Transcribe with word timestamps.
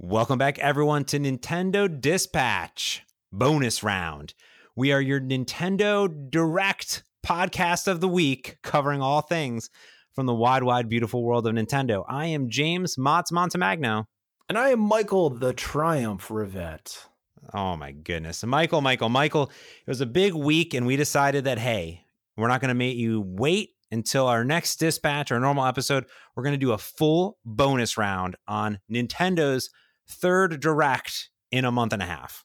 Welcome 0.00 0.38
back, 0.38 0.60
everyone, 0.60 1.04
to 1.06 1.18
Nintendo 1.18 1.88
Dispatch 2.00 3.02
bonus 3.32 3.82
round. 3.82 4.32
We 4.76 4.92
are 4.92 5.00
your 5.00 5.20
Nintendo 5.20 6.08
Direct 6.30 7.02
podcast 7.26 7.88
of 7.88 8.00
the 8.00 8.06
week, 8.06 8.58
covering 8.62 9.02
all 9.02 9.22
things 9.22 9.70
from 10.14 10.26
the 10.26 10.34
wide, 10.34 10.62
wide, 10.62 10.88
beautiful 10.88 11.24
world 11.24 11.48
of 11.48 11.54
Nintendo. 11.56 12.04
I 12.08 12.26
am 12.26 12.48
James 12.48 12.94
Motz 12.94 13.32
Montemagno. 13.32 14.04
And 14.48 14.56
I 14.56 14.68
am 14.68 14.78
Michael 14.78 15.30
the 15.30 15.52
Triumph 15.52 16.28
Rivette. 16.28 16.96
Oh, 17.52 17.76
my 17.76 17.90
goodness. 17.90 18.44
Michael, 18.44 18.80
Michael, 18.80 19.08
Michael, 19.08 19.50
it 19.84 19.90
was 19.90 20.00
a 20.00 20.06
big 20.06 20.32
week, 20.32 20.74
and 20.74 20.86
we 20.86 20.94
decided 20.94 21.42
that, 21.42 21.58
hey, 21.58 22.04
we're 22.36 22.46
not 22.46 22.60
going 22.60 22.68
to 22.68 22.74
make 22.74 22.96
you 22.96 23.24
wait 23.26 23.70
until 23.90 24.28
our 24.28 24.44
next 24.44 24.76
dispatch, 24.76 25.32
our 25.32 25.40
normal 25.40 25.66
episode. 25.66 26.04
We're 26.36 26.44
going 26.44 26.54
to 26.54 26.56
do 26.56 26.70
a 26.70 26.78
full 26.78 27.36
bonus 27.44 27.98
round 27.98 28.36
on 28.46 28.78
Nintendo's 28.88 29.70
third 30.08 30.60
direct 30.60 31.30
in 31.50 31.64
a 31.64 31.72
month 31.72 31.92
and 31.92 32.02
a 32.02 32.06
half. 32.06 32.44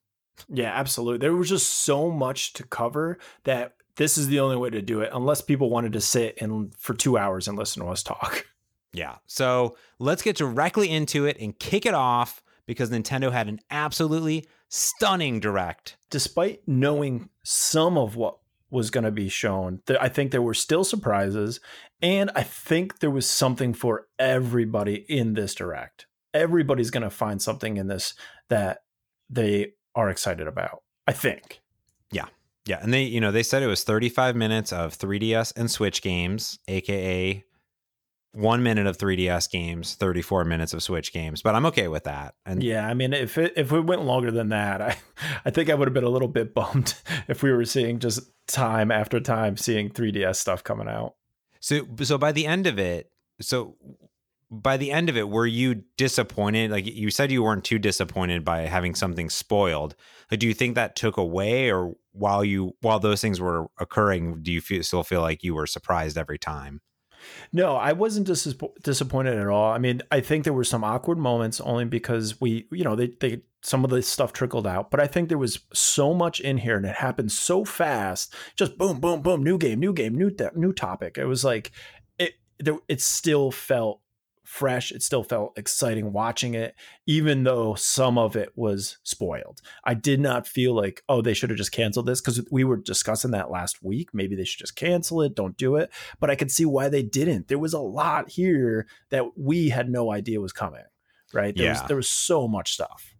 Yeah, 0.49 0.71
absolutely. 0.73 1.19
There 1.19 1.35
was 1.35 1.49
just 1.49 1.69
so 1.69 2.09
much 2.09 2.53
to 2.53 2.63
cover 2.63 3.17
that 3.43 3.75
this 3.95 4.17
is 4.17 4.27
the 4.27 4.39
only 4.39 4.55
way 4.55 4.69
to 4.71 4.81
do 4.81 5.01
it, 5.01 5.09
unless 5.13 5.41
people 5.41 5.69
wanted 5.69 5.93
to 5.93 6.01
sit 6.01 6.37
and 6.41 6.73
for 6.77 6.93
two 6.93 7.17
hours 7.17 7.47
and 7.47 7.57
listen 7.57 7.83
to 7.83 7.89
us 7.89 8.03
talk. 8.03 8.45
Yeah. 8.95 9.15
So 9.25 9.75
let's 9.97 10.21
get 10.21 10.37
directly 10.37 10.87
into 10.87 11.25
it 11.25 11.37
and 11.39 11.57
kick 11.57 11.87
it 11.87 11.95
off 11.95 12.43
because 12.67 12.91
Nintendo 12.91 13.31
had 13.31 13.47
an 13.47 13.59
absolutely 13.71 14.47
stunning 14.69 15.39
direct. 15.39 15.97
Despite 16.11 16.61
knowing 16.67 17.29
some 17.43 17.97
of 17.97 18.15
what 18.15 18.37
was 18.69 18.91
going 18.91 19.03
to 19.03 19.09
be 19.09 19.29
shown, 19.29 19.81
I 19.99 20.09
think 20.09 20.29
there 20.29 20.43
were 20.43 20.53
still 20.53 20.83
surprises. 20.83 21.59
And 22.03 22.29
I 22.35 22.43
think 22.43 22.99
there 22.99 23.09
was 23.09 23.25
something 23.27 23.73
for 23.73 24.09
everybody 24.19 25.05
in 25.09 25.33
this 25.33 25.55
direct 25.55 26.05
everybody's 26.33 26.91
going 26.91 27.03
to 27.03 27.09
find 27.09 27.41
something 27.41 27.77
in 27.77 27.87
this 27.87 28.13
that 28.49 28.79
they 29.29 29.73
are 29.95 30.09
excited 30.09 30.47
about. 30.47 30.83
I 31.07 31.11
think. 31.11 31.61
Yeah. 32.11 32.25
Yeah, 32.65 32.79
and 32.81 32.93
they, 32.93 33.03
you 33.03 33.19
know, 33.19 33.31
they 33.31 33.43
said 33.43 33.61
it 33.61 33.67
was 33.67 33.83
35 33.83 34.37
minutes 34.37 34.71
of 34.71 34.97
3DS 34.97 35.53
and 35.57 35.69
Switch 35.69 36.01
games, 36.01 36.59
aka 36.69 37.43
1 38.33 38.63
minute 38.63 38.87
of 38.87 38.97
3DS 38.97 39.51
games, 39.51 39.95
34 39.95 40.45
minutes 40.45 40.73
of 40.73 40.81
Switch 40.81 41.11
games, 41.11 41.41
but 41.41 41.55
I'm 41.55 41.65
okay 41.67 41.87
with 41.87 42.05
that. 42.05 42.35
And 42.45 42.63
Yeah, 42.63 42.87
I 42.87 42.93
mean, 42.93 43.13
if 43.13 43.37
it 43.37 43.53
if 43.57 43.71
it 43.71 43.81
went 43.81 44.05
longer 44.05 44.31
than 44.31 44.49
that, 44.49 44.81
I 44.81 44.97
I 45.45 45.49
think 45.51 45.69
I 45.69 45.75
would 45.75 45.87
have 45.87 45.93
been 45.93 46.03
a 46.03 46.09
little 46.09 46.27
bit 46.27 46.53
bummed 46.53 46.95
if 47.27 47.43
we 47.43 47.51
were 47.51 47.65
seeing 47.65 47.99
just 47.99 48.21
time 48.47 48.91
after 48.91 49.19
time 49.19 49.57
seeing 49.57 49.89
3DS 49.89 50.37
stuff 50.37 50.63
coming 50.63 50.87
out. 50.87 51.15
So 51.59 51.85
so 52.01 52.17
by 52.17 52.31
the 52.31 52.47
end 52.47 52.65
of 52.65 52.79
it, 52.79 53.11
so 53.41 53.75
by 54.61 54.77
the 54.77 54.91
end 54.91 55.09
of 55.09 55.17
it, 55.17 55.29
were 55.29 55.47
you 55.47 55.83
disappointed? 55.97 56.69
Like 56.69 56.85
you 56.85 57.09
said, 57.09 57.31
you 57.31 57.41
weren't 57.41 57.63
too 57.63 57.79
disappointed 57.79 58.45
by 58.45 58.61
having 58.61 58.93
something 58.93 59.29
spoiled. 59.29 59.95
Like, 60.29 60.39
do 60.39 60.47
you 60.47 60.53
think 60.53 60.75
that 60.75 60.95
took 60.95 61.17
away, 61.17 61.71
or 61.71 61.95
while 62.11 62.45
you 62.45 62.75
while 62.81 62.99
those 62.99 63.21
things 63.21 63.41
were 63.41 63.67
occurring, 63.79 64.43
do 64.43 64.51
you 64.51 64.61
feel, 64.61 64.83
still 64.83 65.03
feel 65.03 65.21
like 65.21 65.43
you 65.43 65.55
were 65.55 65.65
surprised 65.65 66.17
every 66.17 66.37
time? 66.37 66.81
No, 67.51 67.75
I 67.75 67.93
wasn't 67.93 68.27
dis- 68.27 68.55
disappointed 68.83 69.37
at 69.37 69.47
all. 69.47 69.71
I 69.71 69.77
mean, 69.77 70.01
I 70.11 70.19
think 70.19 70.43
there 70.43 70.53
were 70.53 70.63
some 70.63 70.83
awkward 70.83 71.17
moments 71.17 71.61
only 71.61 71.85
because 71.85 72.39
we, 72.41 72.67
you 72.71 72.83
know, 72.83 72.95
they, 72.95 73.13
they 73.19 73.41
some 73.61 73.85
of 73.85 73.89
the 73.89 74.01
stuff 74.01 74.33
trickled 74.33 74.67
out, 74.67 74.91
but 74.91 74.99
I 74.99 75.07
think 75.07 75.29
there 75.29 75.37
was 75.37 75.61
so 75.73 76.13
much 76.13 76.41
in 76.41 76.57
here 76.57 76.75
and 76.75 76.85
it 76.85 76.95
happened 76.95 77.31
so 77.31 77.63
fast. 77.63 78.33
Just 78.57 78.77
boom, 78.77 78.99
boom, 78.99 79.21
boom, 79.21 79.41
new 79.41 79.57
game, 79.57 79.79
new 79.79 79.93
game, 79.93 80.15
new 80.15 80.29
th- 80.29 80.51
new 80.55 80.73
topic. 80.73 81.17
It 81.17 81.25
was 81.25 81.43
like 81.43 81.71
it. 82.19 82.33
There, 82.59 82.77
it 82.87 83.01
still 83.01 83.51
felt 83.51 84.01
fresh. 84.43 84.91
It 84.91 85.01
still 85.01 85.23
felt 85.23 85.57
exciting 85.57 86.13
watching 86.13 86.53
it, 86.53 86.75
even 87.07 87.43
though 87.43 87.75
some 87.75 88.17
of 88.17 88.35
it 88.35 88.49
was 88.55 88.97
spoiled. 89.03 89.61
I 89.83 89.93
did 89.93 90.19
not 90.19 90.47
feel 90.47 90.75
like, 90.75 91.03
oh, 91.07 91.21
they 91.21 91.33
should 91.33 91.49
have 91.49 91.57
just 91.57 91.71
canceled 91.71 92.05
this 92.05 92.21
because 92.21 92.45
we 92.51 92.63
were 92.63 92.77
discussing 92.77 93.31
that 93.31 93.51
last 93.51 93.83
week. 93.83 94.09
Maybe 94.13 94.35
they 94.35 94.43
should 94.43 94.59
just 94.59 94.75
cancel 94.75 95.21
it, 95.21 95.35
don't 95.35 95.57
do 95.57 95.75
it. 95.75 95.89
But 96.19 96.29
I 96.29 96.35
could 96.35 96.51
see 96.51 96.65
why 96.65 96.89
they 96.89 97.03
didn't. 97.03 97.47
There 97.47 97.59
was 97.59 97.73
a 97.73 97.79
lot 97.79 98.29
here 98.29 98.87
that 99.09 99.37
we 99.37 99.69
had 99.69 99.89
no 99.89 100.11
idea 100.11 100.41
was 100.41 100.53
coming, 100.53 100.83
right? 101.33 101.55
There, 101.55 101.65
yeah. 101.65 101.71
was, 101.73 101.87
there 101.87 101.97
was 101.97 102.09
so 102.09 102.47
much 102.47 102.73
stuff. 102.73 103.15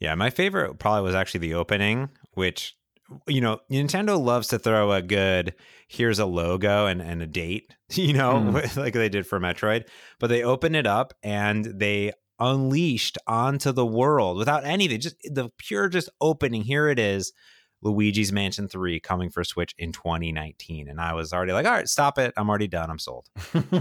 Yeah, 0.00 0.14
my 0.16 0.30
favorite 0.30 0.78
probably 0.78 1.02
was 1.02 1.14
actually 1.14 1.40
the 1.40 1.54
opening, 1.54 2.10
which 2.32 2.76
you 3.26 3.40
know, 3.40 3.60
Nintendo 3.70 4.22
loves 4.22 4.48
to 4.48 4.58
throw 4.58 4.92
a 4.92 5.02
good 5.02 5.54
here's 5.88 6.18
a 6.18 6.26
logo 6.26 6.86
and, 6.86 7.00
and 7.00 7.22
a 7.22 7.26
date, 7.26 7.74
you 7.92 8.12
know, 8.12 8.34
mm. 8.34 8.76
like 8.76 8.94
they 8.94 9.08
did 9.08 9.26
for 9.26 9.40
Metroid. 9.40 9.84
But 10.18 10.28
they 10.28 10.42
open 10.42 10.74
it 10.74 10.86
up 10.86 11.14
and 11.22 11.64
they 11.64 12.12
unleashed 12.38 13.18
onto 13.26 13.72
the 13.72 13.86
world 13.86 14.36
without 14.36 14.64
anything, 14.64 15.00
just 15.00 15.16
the 15.24 15.50
pure 15.58 15.88
just 15.88 16.10
opening. 16.20 16.62
Here 16.62 16.88
it 16.88 16.98
is. 16.98 17.32
Luigi's 17.84 18.32
Mansion 18.32 18.66
3 18.66 18.98
coming 19.00 19.30
for 19.30 19.44
Switch 19.44 19.74
in 19.78 19.92
2019. 19.92 20.88
And 20.88 21.00
I 21.00 21.12
was 21.12 21.32
already 21.32 21.52
like, 21.52 21.66
all 21.66 21.72
right, 21.72 21.88
stop 21.88 22.18
it. 22.18 22.32
I'm 22.36 22.48
already 22.48 22.66
done. 22.66 22.90
I'm 22.90 22.98
sold. 22.98 23.28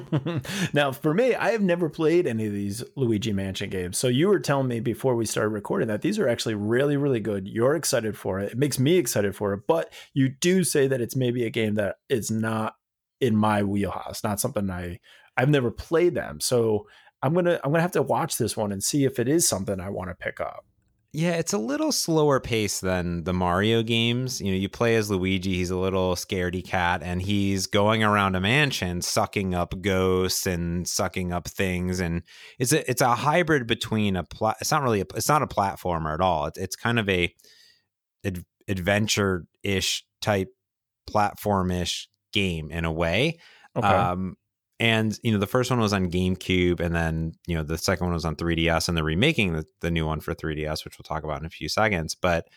now, 0.73 0.91
for 0.91 1.13
me, 1.13 1.33
I 1.33 1.51
have 1.51 1.61
never 1.61 1.89
played 1.89 2.27
any 2.27 2.45
of 2.45 2.53
these 2.53 2.83
Luigi 2.95 3.33
Mansion 3.33 3.69
games. 3.69 3.97
So 3.97 4.07
you 4.07 4.27
were 4.27 4.39
telling 4.39 4.67
me 4.67 4.81
before 4.81 5.15
we 5.15 5.25
started 5.25 5.49
recording 5.49 5.87
that 5.87 6.01
these 6.01 6.19
are 6.19 6.27
actually 6.27 6.55
really, 6.55 6.97
really 6.97 7.21
good. 7.21 7.47
You're 7.47 7.75
excited 7.75 8.17
for 8.17 8.39
it. 8.39 8.51
It 8.51 8.57
makes 8.57 8.77
me 8.77 8.97
excited 8.97 9.35
for 9.35 9.53
it. 9.53 9.61
But 9.67 9.91
you 10.13 10.29
do 10.29 10.63
say 10.63 10.87
that 10.87 11.01
it's 11.01 11.15
maybe 11.15 11.45
a 11.45 11.49
game 11.49 11.75
that 11.75 11.95
is 12.09 12.29
not 12.29 12.75
in 13.21 13.37
my 13.37 13.63
wheelhouse, 13.63 14.23
not 14.23 14.39
something 14.39 14.69
I 14.69 14.99
I've 15.37 15.49
never 15.49 15.71
played 15.71 16.13
them. 16.13 16.39
So 16.39 16.87
I'm 17.21 17.33
gonna 17.33 17.59
I'm 17.63 17.71
gonna 17.71 17.81
have 17.81 17.91
to 17.93 18.01
watch 18.01 18.37
this 18.37 18.57
one 18.57 18.71
and 18.71 18.83
see 18.83 19.05
if 19.05 19.17
it 19.17 19.29
is 19.29 19.47
something 19.47 19.79
I 19.79 19.89
want 19.89 20.09
to 20.09 20.15
pick 20.15 20.41
up. 20.41 20.65
Yeah, 21.15 21.33
it's 21.33 21.53
a 21.53 21.59
little 21.59 21.91
slower 21.91 22.39
pace 22.39 22.79
than 22.79 23.23
the 23.23 23.33
Mario 23.33 23.83
games. 23.83 24.41
You 24.41 24.51
know, 24.51 24.57
you 24.57 24.67
play 24.67 24.95
as 24.95 25.11
Luigi, 25.11 25.53
he's 25.53 25.69
a 25.69 25.77
little 25.77 26.15
scaredy 26.15 26.65
cat, 26.65 27.03
and 27.03 27.21
he's 27.21 27.67
going 27.67 28.03
around 28.03 28.33
a 28.35 28.41
mansion 28.41 28.99
sucking 29.03 29.53
up 29.53 29.79
ghosts 29.79 30.47
and 30.47 30.87
sucking 30.87 31.31
up 31.31 31.47
things. 31.47 31.99
And 31.99 32.23
it's 32.57 32.73
a 32.73 32.89
it's 32.89 33.01
a 33.01 33.13
hybrid 33.13 33.67
between 33.67 34.15
a 34.15 34.23
pla- 34.23 34.55
it's 34.59 34.71
not 34.71 34.81
really 34.81 35.01
a, 35.01 35.05
it's 35.15 35.29
not 35.29 35.43
a 35.43 35.47
platformer 35.47 36.15
at 36.15 36.21
all. 36.21 36.47
It's, 36.47 36.57
it's 36.57 36.75
kind 36.75 36.97
of 36.97 37.07
a 37.07 37.31
ad- 38.25 38.43
adventure 38.67 39.45
ish 39.61 40.03
type 40.19 40.49
platform 41.05 41.69
ish 41.69 42.09
game 42.31 42.71
in 42.71 42.85
a 42.85 42.91
way. 42.91 43.37
Okay. 43.75 43.87
Um, 43.87 44.35
and 44.83 45.17
you 45.23 45.31
know, 45.31 45.37
the 45.37 45.47
first 45.47 45.69
one 45.71 45.79
was 45.79 45.93
on 45.93 46.11
GameCube, 46.11 46.81
and 46.81 46.93
then 46.93 47.31
you 47.47 47.55
know 47.55 47.63
the 47.63 47.77
second 47.77 48.05
one 48.05 48.13
was 48.13 48.25
on 48.25 48.35
3DS, 48.35 48.89
and 48.89 48.97
they're 48.97 49.03
remaking 49.03 49.53
the, 49.53 49.65
the 49.79 49.89
new 49.89 50.05
one 50.05 50.19
for 50.19 50.35
3DS, 50.35 50.83
which 50.83 50.99
we'll 50.99 51.05
talk 51.05 51.23
about 51.23 51.39
in 51.39 51.45
a 51.45 51.49
few 51.49 51.69
seconds. 51.69 52.15
But 52.15 52.49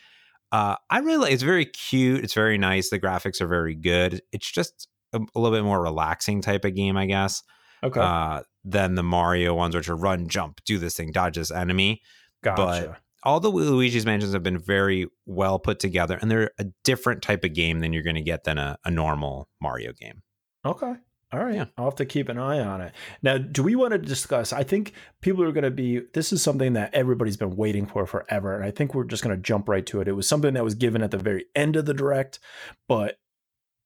uh, 0.51 0.75
I 0.89 0.99
really 0.99 1.19
like. 1.19 1.31
It's 1.31 1.43
very 1.43 1.65
cute. 1.65 2.25
It's 2.25 2.33
very 2.33 2.57
nice. 2.57 2.89
The 2.89 2.99
graphics 2.99 3.39
are 3.39 3.47
very 3.47 3.75
good. 3.75 4.21
It's 4.33 4.51
just 4.51 4.89
a, 5.13 5.21
a 5.35 5.39
little 5.39 5.57
bit 5.57 5.63
more 5.63 5.81
relaxing 5.81 6.41
type 6.41 6.65
of 6.65 6.75
game, 6.75 6.97
I 6.97 7.05
guess. 7.05 7.43
Okay. 7.81 8.01
Uh, 8.01 8.41
than 8.65 8.95
the 8.95 9.03
Mario 9.03 9.53
ones, 9.53 9.73
which 9.73 9.87
are 9.87 9.95
run, 9.95 10.27
jump, 10.27 10.59
do 10.65 10.77
this 10.79 10.97
thing, 10.97 11.13
dodge 11.13 11.37
this 11.37 11.49
enemy. 11.49 12.01
Gotcha. 12.43 12.61
But 12.89 12.97
all 13.23 13.39
the 13.39 13.49
Luigi's 13.49 14.05
Mansions 14.05 14.33
have 14.33 14.43
been 14.43 14.59
very 14.59 15.07
well 15.25 15.59
put 15.59 15.79
together, 15.79 16.17
and 16.21 16.29
they're 16.29 16.51
a 16.59 16.65
different 16.83 17.21
type 17.21 17.45
of 17.45 17.53
game 17.53 17.79
than 17.79 17.93
you're 17.93 18.03
going 18.03 18.17
to 18.17 18.21
get 18.21 18.43
than 18.43 18.57
a, 18.57 18.77
a 18.83 18.91
normal 18.91 19.47
Mario 19.61 19.93
game. 19.93 20.23
Okay. 20.65 20.95
All 21.33 21.43
right. 21.43 21.55
Yeah. 21.55 21.65
I'll 21.77 21.85
have 21.85 21.95
to 21.95 22.05
keep 22.05 22.29
an 22.29 22.37
eye 22.37 22.59
on 22.59 22.79
it. 22.79 22.93
Now, 23.21 23.37
do 23.37 23.61
we 23.61 23.75
want 23.75 23.91
to 23.91 23.97
discuss? 23.97 24.53
I 24.53 24.63
think 24.63 24.93
people 25.21 25.43
are 25.43 25.51
going 25.51 25.65
to 25.65 25.71
be, 25.71 26.01
this 26.13 26.31
is 26.31 26.41
something 26.41 26.73
that 26.73 26.93
everybody's 26.93 27.35
been 27.35 27.57
waiting 27.57 27.85
for 27.85 28.05
forever. 28.05 28.55
And 28.55 28.63
I 28.63 28.71
think 28.71 28.93
we're 28.93 29.03
just 29.03 29.23
going 29.23 29.35
to 29.35 29.41
jump 29.41 29.67
right 29.67 29.85
to 29.87 29.99
it. 29.99 30.07
It 30.07 30.13
was 30.13 30.27
something 30.27 30.53
that 30.53 30.63
was 30.63 30.75
given 30.75 31.03
at 31.03 31.11
the 31.11 31.17
very 31.17 31.45
end 31.53 31.75
of 31.75 31.85
the 31.85 31.93
direct, 31.93 32.39
but 32.87 33.19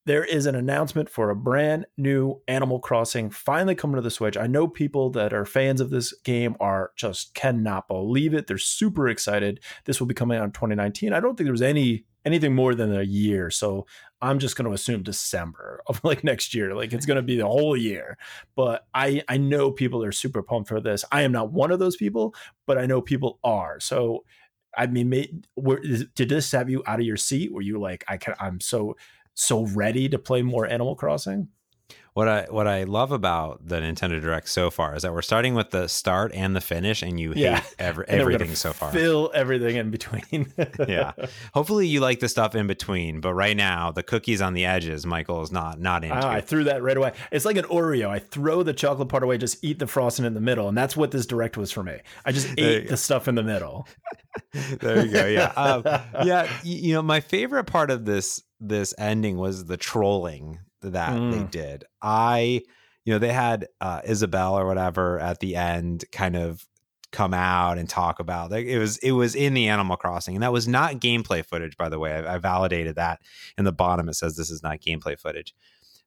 there 0.06 0.24
is 0.24 0.46
an 0.46 0.56
announcement 0.56 1.10
for 1.10 1.30
a 1.30 1.36
brand 1.36 1.86
new 1.98 2.42
Animal 2.48 2.80
Crossing 2.80 3.30
finally 3.30 3.76
coming 3.76 3.96
to 3.96 4.02
the 4.02 4.10
Switch. 4.10 4.36
I 4.36 4.48
know 4.48 4.68
people 4.68 5.12
that 5.12 5.34
are 5.34 5.46
fans 5.46 5.80
of 5.80 5.92
this 5.92 6.12
game 6.24 6.56
are 6.60 6.92
just 6.96 7.36
cannot 7.36 7.88
believe 7.88 8.34
it. 8.34 8.48
They're 8.48 8.58
super 8.58 9.08
excited. 9.08 9.60
This 9.86 10.00
will 10.00 10.08
be 10.08 10.16
coming 10.16 10.40
out 10.40 10.46
in 10.46 10.52
2019. 10.52 11.14
I 11.14 11.20
don't 11.20 11.38
think 11.38 11.46
there 11.46 11.52
was 11.52 11.62
any 11.62 12.06
anything 12.26 12.54
more 12.54 12.76
than 12.76 12.96
a 12.96 13.04
year. 13.04 13.50
So 13.50 13.86
I'm 14.22 14.40
just 14.40 14.56
going 14.56 14.68
to 14.68 14.74
assume 14.74 15.04
December 15.04 15.82
of 15.88 16.02
like 16.04 16.24
next 16.24 16.54
year. 16.54 16.76
Like 16.76 16.94
it's 16.94 17.06
going 17.06 17.18
to 17.18 17.24
be 17.24 17.38
the 17.38 17.48
whole 17.48 17.76
year. 17.76 18.18
But 18.56 18.86
I 18.94 19.24
I 19.28 19.38
know 19.38 19.72
people 19.72 20.04
are 20.04 20.12
super 20.12 20.42
pumped 20.42 20.70
for 20.70 20.80
this. 20.80 21.06
I 21.12 21.24
am 21.24 21.32
not 21.32 21.52
one 21.52 21.72
of 21.72 21.80
those 21.80 21.96
people, 21.96 22.36
but 22.66 22.78
I 22.78 22.86
know 22.86 23.02
people 23.02 23.40
are. 23.44 23.80
So 23.80 24.24
I 24.78 24.88
mean, 24.88 25.10
may, 25.10 25.30
were, 25.56 25.82
did 26.16 26.30
this 26.30 26.52
have 26.54 26.70
you 26.70 26.82
out 26.88 27.00
of 27.00 27.06
your 27.06 27.18
seat? 27.18 27.52
Were 27.52 27.62
you 27.62 27.80
like, 27.80 28.06
I 28.08 28.18
can, 28.18 28.36
I'm 28.40 28.62
so 28.62 28.96
so 29.34 29.66
ready 29.68 30.10
to 30.10 30.20
play 30.20 30.42
more 30.42 30.68
Animal 30.68 30.96
Crossing? 30.96 31.50
What 32.14 32.28
I 32.28 32.46
what 32.50 32.68
I 32.68 32.84
love 32.84 33.14
about 33.14 33.66
the 33.66 33.78
Nintendo 33.78 34.20
Direct 34.20 34.50
so 34.50 34.70
far 34.70 34.96
is 34.98 35.04
that 35.04 35.14
we're 35.14 35.22
starting 35.22 35.56
with 35.56 35.70
the 35.70 35.88
start 35.88 36.34
and 36.34 36.54
the 36.54 36.60
finish, 36.60 37.02
and 37.02 37.18
you 37.18 37.32
Yeah. 37.34 37.62
hate 37.62 37.76
every, 37.80 38.06
everything 38.10 38.54
so 38.56 38.74
far. 38.74 38.92
Fill 38.92 39.32
everything 39.34 39.78
in 39.78 39.92
between. 39.92 40.52
yeah. 40.90 41.14
Hopefully 41.54 41.88
you 41.88 42.02
like 42.02 42.20
the 42.20 42.28
stuff 42.28 42.54
in 42.54 42.68
between, 42.68 43.22
but 43.22 43.34
right 43.34 43.56
now 43.56 43.92
the 43.94 44.04
cookies 44.04 44.42
on 44.42 44.54
the 44.54 44.66
edges, 44.66 45.06
Michael 45.06 45.42
is 45.42 45.54
not 45.54 45.80
not 45.80 46.04
into. 46.04 46.16
Ah, 46.18 46.30
I 46.30 46.42
threw 46.42 46.66
that 46.66 46.84
right 46.84 46.98
away. 46.98 47.14
It's 47.32 47.46
like 47.46 47.56
an 47.56 47.64
Oreo. 47.66 48.10
I 48.10 48.20
throw 48.20 48.62
the 48.62 48.74
chocolate 48.74 49.08
part 49.08 49.24
away, 49.24 49.38
just 49.38 49.64
eat 49.64 49.80
the 49.80 49.88
frosting 49.88 50.26
in 50.26 50.34
the 50.34 50.42
middle, 50.42 50.68
and 50.68 50.78
that's 50.78 50.98
what 50.98 51.12
this 51.12 51.26
direct 51.26 51.56
was 51.56 51.72
for 51.72 51.82
me. 51.82 51.98
I 52.26 52.34
just 52.34 52.50
ate 52.58 52.90
the 52.90 52.98
stuff 52.98 53.30
in 53.30 53.36
the 53.36 53.44
middle. 53.44 53.88
there 54.82 55.06
you 55.06 55.12
go. 55.14 55.26
Yeah. 55.28 55.54
Um, 55.56 55.84
yeah. 56.26 56.52
You 56.64 56.96
know, 56.96 57.02
my 57.02 57.22
favorite 57.22 57.66
part 57.66 57.90
of 57.90 58.04
this 58.04 58.44
this 58.60 58.94
ending 58.98 59.38
was 59.38 59.64
the 59.66 59.78
trolling 59.78 60.60
that 60.90 61.14
they 61.32 61.40
Mm. 61.40 61.52
did. 61.52 61.84
I, 62.02 62.62
you 63.06 63.14
know, 63.14 63.20
they 63.20 63.32
had 63.34 63.68
uh, 63.80 64.02
Isabelle 64.04 64.58
or 64.58 64.66
whatever 64.66 65.20
at 65.20 65.40
the 65.40 65.56
end 65.56 66.06
kind 66.12 66.36
of 66.36 66.66
come 67.12 67.34
out 67.34 67.78
and 67.78 67.90
talk 67.90 68.20
about 68.22 68.52
like 68.52 68.66
it 68.66 68.80
was 68.80 68.98
it 69.00 69.12
was 69.12 69.36
in 69.36 69.54
the 69.54 69.68
Animal 69.68 69.98
Crossing 69.98 70.34
and 70.34 70.44
that 70.44 70.54
was 70.54 70.66
not 70.66 70.94
gameplay 70.94 71.46
footage 71.46 71.76
by 71.76 71.90
the 71.90 72.00
way 72.00 72.14
I, 72.14 72.36
I 72.36 72.38
validated 72.38 72.96
that 72.96 73.20
in 73.58 73.66
the 73.66 73.74
bottom 73.74 74.08
it 74.08 74.14
says 74.14 74.38
this 74.38 74.50
is 74.50 74.64
not 74.64 74.80
gameplay 74.80 75.20
footage 75.20 75.54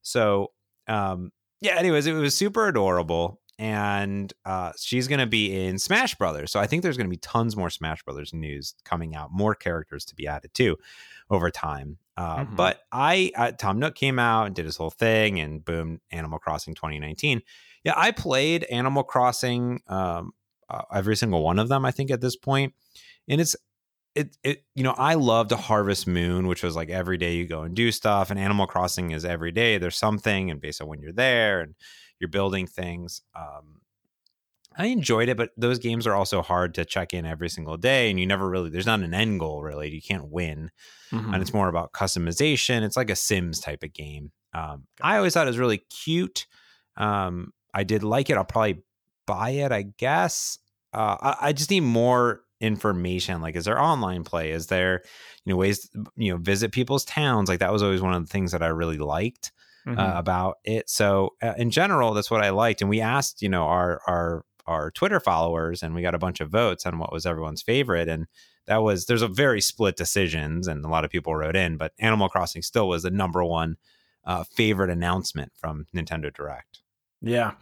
so 0.00 0.52
um 0.88 1.30
yeah 1.60 1.76
anyways 1.76 2.06
it 2.06 2.14
was 2.14 2.34
super 2.34 2.68
adorable 2.68 3.38
and 3.58 4.32
uh 4.46 4.72
she's 4.78 5.06
gonna 5.06 5.26
be 5.26 5.54
in 5.66 5.78
Smash 5.78 6.14
Brothers 6.14 6.50
so 6.50 6.58
I 6.58 6.66
think 6.66 6.82
there's 6.82 6.96
gonna 6.96 7.10
be 7.10 7.18
tons 7.18 7.54
more 7.54 7.68
Smash 7.68 8.02
Brothers 8.02 8.32
news 8.32 8.74
coming 8.86 9.14
out 9.14 9.28
more 9.30 9.54
characters 9.54 10.06
to 10.06 10.14
be 10.14 10.26
added 10.26 10.54
too 10.54 10.78
over 11.28 11.50
time 11.50 11.98
uh, 12.16 12.44
Mhm. 12.44 12.56
but 12.56 12.80
I 12.92 13.32
uh, 13.36 13.52
Tom 13.52 13.78
Nook 13.78 13.94
came 13.94 14.18
out 14.18 14.46
and 14.46 14.54
did 14.54 14.64
his 14.64 14.76
whole 14.76 14.90
thing 14.90 15.40
and 15.40 15.64
boom 15.64 16.00
Animal 16.10 16.38
Crossing 16.38 16.74
2019 16.74 17.42
yeah 17.84 17.94
I 17.96 18.10
played 18.12 18.64
Animal 18.64 19.02
Crossing 19.04 19.80
um 19.88 20.32
uh, 20.70 20.82
every 20.92 21.14
single 21.16 21.42
one 21.42 21.58
of 21.58 21.68
them 21.68 21.84
i 21.84 21.90
think 21.90 22.10
at 22.10 22.22
this 22.22 22.36
point 22.36 22.72
and 23.28 23.38
it's 23.40 23.54
it, 24.14 24.34
it 24.42 24.64
you 24.74 24.82
know 24.82 24.94
i 24.96 25.12
loved 25.14 25.50
harvest 25.52 26.06
moon 26.06 26.46
which 26.46 26.62
was 26.62 26.74
like 26.74 26.88
every 26.88 27.18
day 27.18 27.34
you 27.34 27.46
go 27.46 27.62
and 27.62 27.74
do 27.74 27.92
stuff 27.92 28.30
and 28.30 28.40
animal 28.40 28.66
crossing 28.66 29.10
is 29.10 29.24
every 29.26 29.52
day 29.52 29.76
there's 29.76 29.96
something 29.96 30.50
and 30.50 30.60
based 30.62 30.80
on 30.80 30.88
when 30.88 31.00
you're 31.02 31.12
there 31.12 31.60
and 31.60 31.74
you're 32.18 32.28
building 32.28 32.66
things 32.66 33.20
um 33.36 33.82
i 34.76 34.86
enjoyed 34.86 35.28
it 35.28 35.36
but 35.36 35.50
those 35.56 35.78
games 35.78 36.06
are 36.06 36.14
also 36.14 36.42
hard 36.42 36.74
to 36.74 36.84
check 36.84 37.12
in 37.14 37.24
every 37.26 37.48
single 37.48 37.76
day 37.76 38.10
and 38.10 38.18
you 38.20 38.26
never 38.26 38.48
really 38.48 38.70
there's 38.70 38.86
not 38.86 39.00
an 39.00 39.14
end 39.14 39.38
goal 39.40 39.62
really 39.62 39.90
you 39.94 40.02
can't 40.02 40.28
win 40.28 40.70
Mhm. 41.12 41.32
and 41.32 41.42
it's 41.42 41.54
more 41.54 41.68
about 41.68 41.92
customization. 41.92 42.82
It's 42.82 42.96
like 42.96 43.08
a 43.10 43.14
Sims 43.14 43.60
type 43.60 43.84
of 43.84 43.92
game. 43.92 44.32
Um, 44.52 44.88
I 45.00 45.16
always 45.16 45.32
thought 45.34 45.46
it 45.46 45.50
was 45.50 45.58
really 45.58 45.78
cute. 45.78 46.46
Um, 46.96 47.52
I 47.72 47.84
did 47.84 48.02
like 48.02 48.30
it. 48.30 48.36
I'll 48.36 48.44
probably 48.44 48.82
buy 49.26 49.50
it, 49.50 49.70
I 49.70 49.82
guess. 49.82 50.58
Uh, 50.92 51.16
I, 51.20 51.36
I 51.48 51.52
just 51.52 51.70
need 51.70 51.80
more 51.80 52.40
information. 52.60 53.40
Like, 53.42 53.54
is 53.54 53.64
there 53.64 53.80
online 53.80 54.24
play? 54.24 54.50
Is 54.50 54.66
there, 54.66 55.02
you 55.44 55.52
know, 55.52 55.56
ways 55.56 55.88
to 55.90 56.04
you 56.16 56.32
know 56.32 56.38
visit 56.38 56.72
people's 56.72 57.04
towns? 57.04 57.48
Like 57.48 57.60
that 57.60 57.72
was 57.72 57.82
always 57.82 58.00
one 58.02 58.14
of 58.14 58.22
the 58.26 58.32
things 58.32 58.50
that 58.52 58.62
I 58.62 58.68
really 58.68 58.98
liked 58.98 59.52
Mhm. 59.86 59.98
uh, 59.98 60.18
about 60.18 60.56
it. 60.64 60.88
So 60.90 61.34
uh, 61.42 61.54
in 61.56 61.70
general, 61.70 62.12
that's 62.14 62.30
what 62.30 62.42
I 62.42 62.50
liked. 62.50 62.80
And 62.80 62.90
we 62.90 63.00
asked, 63.00 63.40
you 63.42 63.48
know, 63.50 63.64
our 63.64 64.00
our 64.08 64.44
our 64.66 64.90
Twitter 64.90 65.20
followers, 65.20 65.82
and 65.82 65.94
we 65.94 66.02
got 66.02 66.14
a 66.14 66.18
bunch 66.18 66.40
of 66.40 66.50
votes 66.50 66.86
on 66.86 66.98
what 66.98 67.12
was 67.12 67.26
everyone's 67.26 67.62
favorite. 67.62 68.08
And 68.08 68.26
that 68.66 68.78
was 68.78 69.06
there's 69.06 69.22
a 69.22 69.28
very 69.28 69.60
split 69.60 69.96
decisions, 69.96 70.66
and 70.66 70.84
a 70.84 70.88
lot 70.88 71.04
of 71.04 71.10
people 71.10 71.34
wrote 71.34 71.56
in, 71.56 71.76
but 71.76 71.92
Animal 71.98 72.28
Crossing 72.28 72.62
still 72.62 72.88
was 72.88 73.02
the 73.02 73.10
number 73.10 73.44
one 73.44 73.76
uh, 74.24 74.44
favorite 74.44 74.90
announcement 74.90 75.52
from 75.56 75.86
Nintendo 75.94 76.32
Direct. 76.32 76.80
Yeah. 77.26 77.52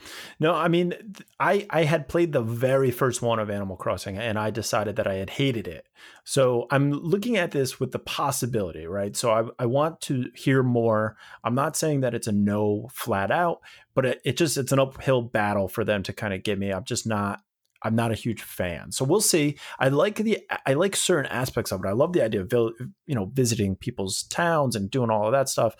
No, 0.40 0.54
I 0.54 0.68
mean, 0.68 0.94
I 1.38 1.66
I 1.70 1.84
had 1.84 2.08
played 2.08 2.32
the 2.32 2.42
very 2.42 2.90
first 2.90 3.22
one 3.22 3.38
of 3.38 3.48
Animal 3.48 3.76
Crossing 3.76 4.18
and 4.18 4.38
I 4.38 4.50
decided 4.50 4.96
that 4.96 5.06
I 5.06 5.14
had 5.14 5.30
hated 5.30 5.68
it. 5.68 5.86
So 6.24 6.66
I'm 6.70 6.90
looking 6.90 7.36
at 7.36 7.52
this 7.52 7.78
with 7.78 7.92
the 7.92 7.98
possibility, 7.98 8.86
right? 8.86 9.16
So 9.16 9.30
I 9.30 9.44
I 9.62 9.66
want 9.66 10.00
to 10.02 10.30
hear 10.34 10.62
more. 10.62 11.16
I'm 11.44 11.54
not 11.54 11.76
saying 11.76 12.00
that 12.00 12.14
it's 12.14 12.26
a 12.26 12.32
no 12.32 12.88
flat 12.92 13.30
out, 13.30 13.60
but 13.94 14.04
it, 14.04 14.20
it 14.24 14.36
just 14.36 14.56
it's 14.56 14.72
an 14.72 14.80
uphill 14.80 15.22
battle 15.22 15.68
for 15.68 15.84
them 15.84 16.02
to 16.04 16.12
kind 16.12 16.34
of 16.34 16.42
get 16.42 16.58
me. 16.58 16.72
I'm 16.72 16.84
just 16.84 17.06
not 17.06 17.40
I'm 17.84 17.96
not 17.96 18.12
a 18.12 18.16
huge 18.16 18.42
fan. 18.42 18.92
So 18.92 19.04
we'll 19.04 19.20
see. 19.20 19.58
I 19.78 19.88
like 19.88 20.16
the 20.16 20.38
I 20.66 20.74
like 20.74 20.96
certain 20.96 21.30
aspects 21.30 21.72
of 21.72 21.84
it. 21.84 21.88
I 21.88 21.92
love 21.92 22.12
the 22.12 22.24
idea 22.24 22.40
of 22.40 22.52
you 22.52 23.14
know 23.14 23.26
visiting 23.26 23.76
people's 23.76 24.24
towns 24.24 24.76
and 24.76 24.90
doing 24.90 25.10
all 25.10 25.26
of 25.26 25.32
that 25.32 25.48
stuff 25.48 25.76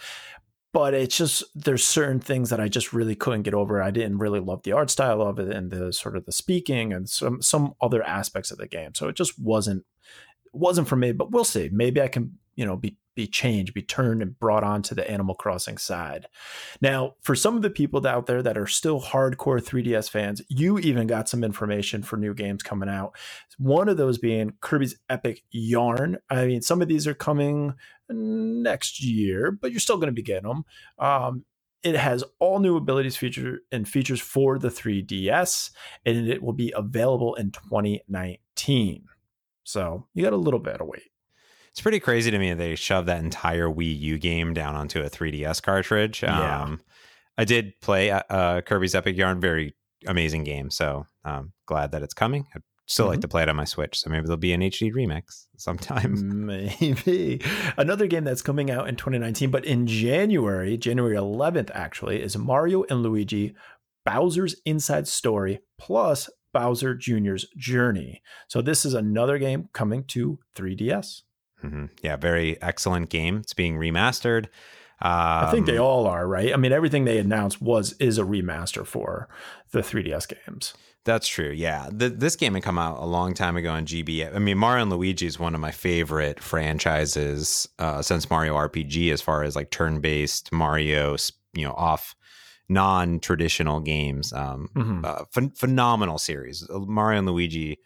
but 0.73 0.95
it's 0.95 1.17
just 1.17 1.45
there's 1.55 1.85
certain 1.85 2.19
things 2.19 2.51
that 2.51 2.61
I 2.61 2.69
just 2.69 2.93
really 2.93 3.15
couldn't 3.15 3.43
get 3.43 3.55
over. 3.55 3.83
I 3.83 3.91
didn't 3.91 4.19
really 4.19 4.41
love 4.41 4.63
the 4.63 4.73
art 4.73 4.91
style 4.91 5.21
of 5.21 5.39
it 5.39 5.55
and 5.55 5.71
the 5.71 5.93
sort 5.93 6.17
of 6.17 6.25
the 6.25 6.33
speaking 6.33 6.93
and 6.93 7.09
some 7.09 7.43
some 7.43 7.75
other 7.81 8.03
aspects 8.03 8.51
of 8.51 8.59
the 8.59 8.67
game. 8.67 8.95
So 8.95 9.09
it 9.09 9.17
just 9.17 9.39
wasn't 9.39 9.85
wasn't 10.53 10.89
for 10.89 10.97
me. 10.97 11.13
But 11.13 11.31
we'll 11.31 11.45
see. 11.45 11.69
Maybe 11.71 12.01
I 12.01 12.09
can 12.09 12.39
you 12.57 12.65
know 12.65 12.77
be 12.77 12.97
be 13.15 13.27
changed, 13.27 13.75
be 13.75 13.83
turned 13.83 14.23
and 14.23 14.39
brought 14.39 14.65
onto 14.65 14.95
the 14.95 15.09
Animal 15.11 15.35
Crossing 15.35 15.79
side. 15.79 16.27
Now, 16.81 17.15
for 17.23 17.35
some 17.35 17.57
of 17.57 17.63
the 17.63 17.71
people 17.71 18.07
out 18.07 18.27
there 18.27 18.43
that 18.43 18.59
are 18.59 18.67
still 18.67 19.01
hardcore 19.01 19.63
3DS 19.63 20.11
fans, 20.11 20.43
you 20.49 20.79
even 20.79 21.07
got 21.07 21.29
some 21.29 21.45
information 21.45 22.03
for 22.03 22.17
new 22.17 22.35
games 22.35 22.63
coming 22.63 22.89
out. 22.89 23.17
One 23.59 23.89
of 23.89 23.97
those 23.97 24.19
being 24.19 24.55
Kirby's 24.61 24.99
Epic 25.09 25.43
Yarn. 25.51 26.19
I 26.31 26.47
mean, 26.47 26.63
some 26.63 26.83
of 26.83 26.89
these 26.89 27.07
are 27.07 27.15
coming 27.15 27.75
next 28.09 29.03
year, 29.03 29.51
but 29.51 29.71
you're 29.71 29.81
still 29.81 29.97
going 29.97 30.09
to 30.09 30.13
be 30.13 30.23
getting 30.23 30.49
them. 30.49 30.65
Um, 30.99 31.45
it 31.83 31.97
has 31.97 32.23
all 32.39 32.61
new 32.61 32.77
abilities, 32.77 33.17
feature 33.17 33.61
and 33.73 33.89
features 33.89 34.21
for 34.21 34.59
the 34.59 34.69
3DS, 34.69 35.71
and 36.07 36.29
it 36.29 36.43
will 36.43 36.53
be 36.53 36.73
available 36.77 37.35
in 37.35 37.51
2019. 37.51 39.05
So 39.65 40.07
you 40.15 40.23
got 40.23 40.33
a 40.33 40.37
little 40.37 40.61
bit 40.61 40.81
of 40.81 40.87
wait. 40.87 41.12
It's 41.73 41.81
pretty 41.81 42.01
crazy 42.01 42.31
to 42.31 42.39
me 42.39 42.51
that 42.51 42.59
they 42.59 42.75
shoved 42.75 43.09
that 43.09 43.23
entire 43.25 43.67
Wii 43.69 43.99
U 44.01 44.19
game 44.19 44.53
down 44.55 44.75
onto 44.75 45.01
a 45.01 45.09
3DS 45.11 45.63
cartridge. 45.63 46.23
Yeah. 46.23 46.63
Um, 46.63 46.81
I 47.39 47.45
did 47.45 47.81
play 47.81 48.11
uh, 48.11 48.21
uh, 48.29 48.61
Kirby's 48.61 48.95
Epic 48.95 49.17
Yarn, 49.17 49.41
very 49.41 49.75
amazing 50.07 50.45
game. 50.45 50.71
So 50.71 51.07
um, 51.25 51.53
glad 51.67 51.93
that 51.93 52.03
it's 52.03 52.13
coming. 52.13 52.47
I'd 52.55 52.63
still 52.87 53.07
like 53.07 53.21
Mhm. 53.21 53.23
to 53.23 53.29
play 53.29 53.43
it 53.45 53.49
on 53.49 53.57
my 53.57 53.65
Switch. 53.65 53.99
So 53.99 54.11
maybe 54.11 54.25
there'll 54.27 54.37
be 54.37 54.53
an 54.53 54.61
HD 54.61 54.93
remix 54.93 55.47
sometime. 55.57 56.47
Maybe. 56.47 57.41
Another 57.79 58.07
game 58.07 58.25
that's 58.25 58.43
coming 58.43 58.71
out 58.71 58.87
in 58.89 58.97
2019, 58.97 59.51
but 59.51 59.65
in 59.65 59.87
January, 59.87 60.77
January 60.77 61.17
11th, 61.17 61.71
actually, 61.73 62.21
is 62.21 62.37
Mario 62.37 62.85
and 62.91 63.03
Luigi 63.03 63.55
Bowser's 64.05 64.57
Inside 64.67 65.09
Story 65.09 65.61
plus 65.79 66.29
Bowser 66.53 66.95
Jr.'s 66.95 67.47
Journey. 67.57 68.21
So 68.49 68.61
this 68.61 68.85
is 68.85 68.93
another 68.93 69.39
game 69.39 69.71
coming 69.73 70.05
to 70.09 70.39
3DS. 70.55 71.23
Mhm. 71.65 71.91
Yeah, 72.03 72.17
very 72.17 72.61
excellent 72.63 73.09
game. 73.11 73.39
It's 73.39 73.55
being 73.55 73.77
remastered. 73.77 74.47
I 75.05 75.49
think 75.51 75.67
they 75.67 75.79
Um, 75.79 75.85
all 75.85 76.07
are, 76.07 76.29
right? 76.29 76.53
I 76.53 76.57
mean, 76.57 76.71
everything 76.73 77.05
they 77.05 77.19
announced 77.19 77.61
was 77.61 77.95
is 77.99 78.19
a 78.19 78.23
remaster 78.23 78.87
for 78.87 79.29
the 79.73 79.81
3DS 79.83 80.27
games. 80.27 80.75
That's 81.05 81.27
true. 81.27 81.51
Yeah, 81.51 81.89
Th 81.99 82.13
this 82.17 82.37
game 82.37 82.55
had 82.55 82.63
come 82.63 82.79
out 82.79 82.99
a 83.03 83.07
long 83.07 83.35
time 83.35 83.57
ago 83.57 83.73
on 83.73 83.85
GB. 83.85 84.25
I 84.33 84.39
mean, 84.39 84.57
Mario 84.59 84.83
and 84.83 84.93
Luigi 84.93 85.27
is 85.27 85.41
one 85.41 85.57
of 85.57 85.61
my 85.61 85.73
favorite 85.73 86.39
franchises 86.41 87.69
uh, 87.81 88.01
since 88.03 88.31
Mario 88.31 88.55
RPG, 88.55 89.11
as 89.13 89.21
far 89.21 89.43
as 89.43 89.57
like 89.57 89.71
turn-based 89.73 90.53
Mario, 90.53 91.17
you 91.55 91.65
know, 91.67 91.73
off 91.75 92.15
non-traditional 92.69 93.81
games. 93.81 94.33
Um, 94.33 94.69
Mhm. 94.77 95.05
uh, 95.05 95.25
phen- 95.35 95.57
phenomenal 95.59 96.19
series. 96.19 96.67
Mario 96.71 97.19
and 97.19 97.27
Luigi, 97.29 97.79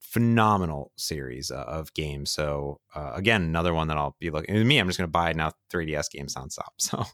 phenomenal 0.00 0.92
series 0.96 1.50
uh, 1.50 1.64
of 1.66 1.92
games. 1.94 2.30
So 2.30 2.80
uh, 2.94 3.12
again, 3.14 3.42
another 3.42 3.74
one 3.74 3.88
that 3.88 3.96
I'll 3.96 4.16
be 4.18 4.30
looking. 4.30 4.54
and 4.54 4.66
Me, 4.66 4.78
I'm 4.78 4.86
just 4.86 4.98
going 4.98 5.08
to 5.08 5.12
buy 5.12 5.32
now 5.32 5.52
3DS 5.70 6.10
games 6.10 6.34
nonstop. 6.34 6.68
So 6.78 7.04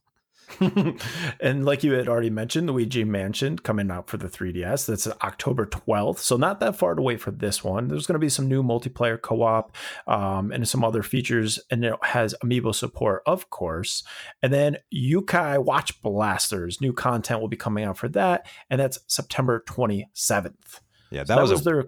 and 1.40 1.64
like 1.64 1.82
you 1.82 1.92
had 1.92 2.08
already 2.08 2.30
mentioned, 2.30 2.68
Luigi 2.68 3.04
Mansion 3.04 3.58
coming 3.58 3.90
out 3.90 4.08
for 4.08 4.16
the 4.16 4.28
3DS. 4.28 4.86
That's 4.86 5.06
October 5.06 5.66
12th. 5.66 6.18
So 6.18 6.36
not 6.36 6.60
that 6.60 6.76
far 6.76 6.94
to 6.94 7.02
wait 7.02 7.20
for 7.20 7.30
this 7.30 7.64
one. 7.64 7.88
There's 7.88 8.06
going 8.06 8.14
to 8.14 8.18
be 8.20 8.28
some 8.28 8.48
new 8.48 8.62
multiplayer 8.62 9.20
co-op 9.20 9.74
um, 10.06 10.52
and 10.52 10.66
some 10.68 10.84
other 10.84 11.02
features. 11.02 11.58
And 11.70 11.84
it 11.84 11.94
has 12.02 12.34
amiibo 12.42 12.74
support, 12.74 13.22
of 13.26 13.50
course. 13.50 14.02
And 14.42 14.52
then 14.52 14.78
Yo-kai 14.90 15.58
Watch 15.58 16.00
Blasters. 16.02 16.80
New 16.80 16.92
content 16.92 17.40
will 17.40 17.48
be 17.48 17.56
coming 17.56 17.84
out 17.84 17.98
for 17.98 18.08
that. 18.10 18.46
And 18.70 18.80
that's 18.80 18.98
September 19.06 19.64
27th. 19.66 20.80
yeah, 21.10 21.24
that, 21.24 21.28
So 21.28 21.34
that 21.34 21.42
was, 21.42 21.50
was 21.50 21.60
a 21.60 21.64
their 21.64 21.84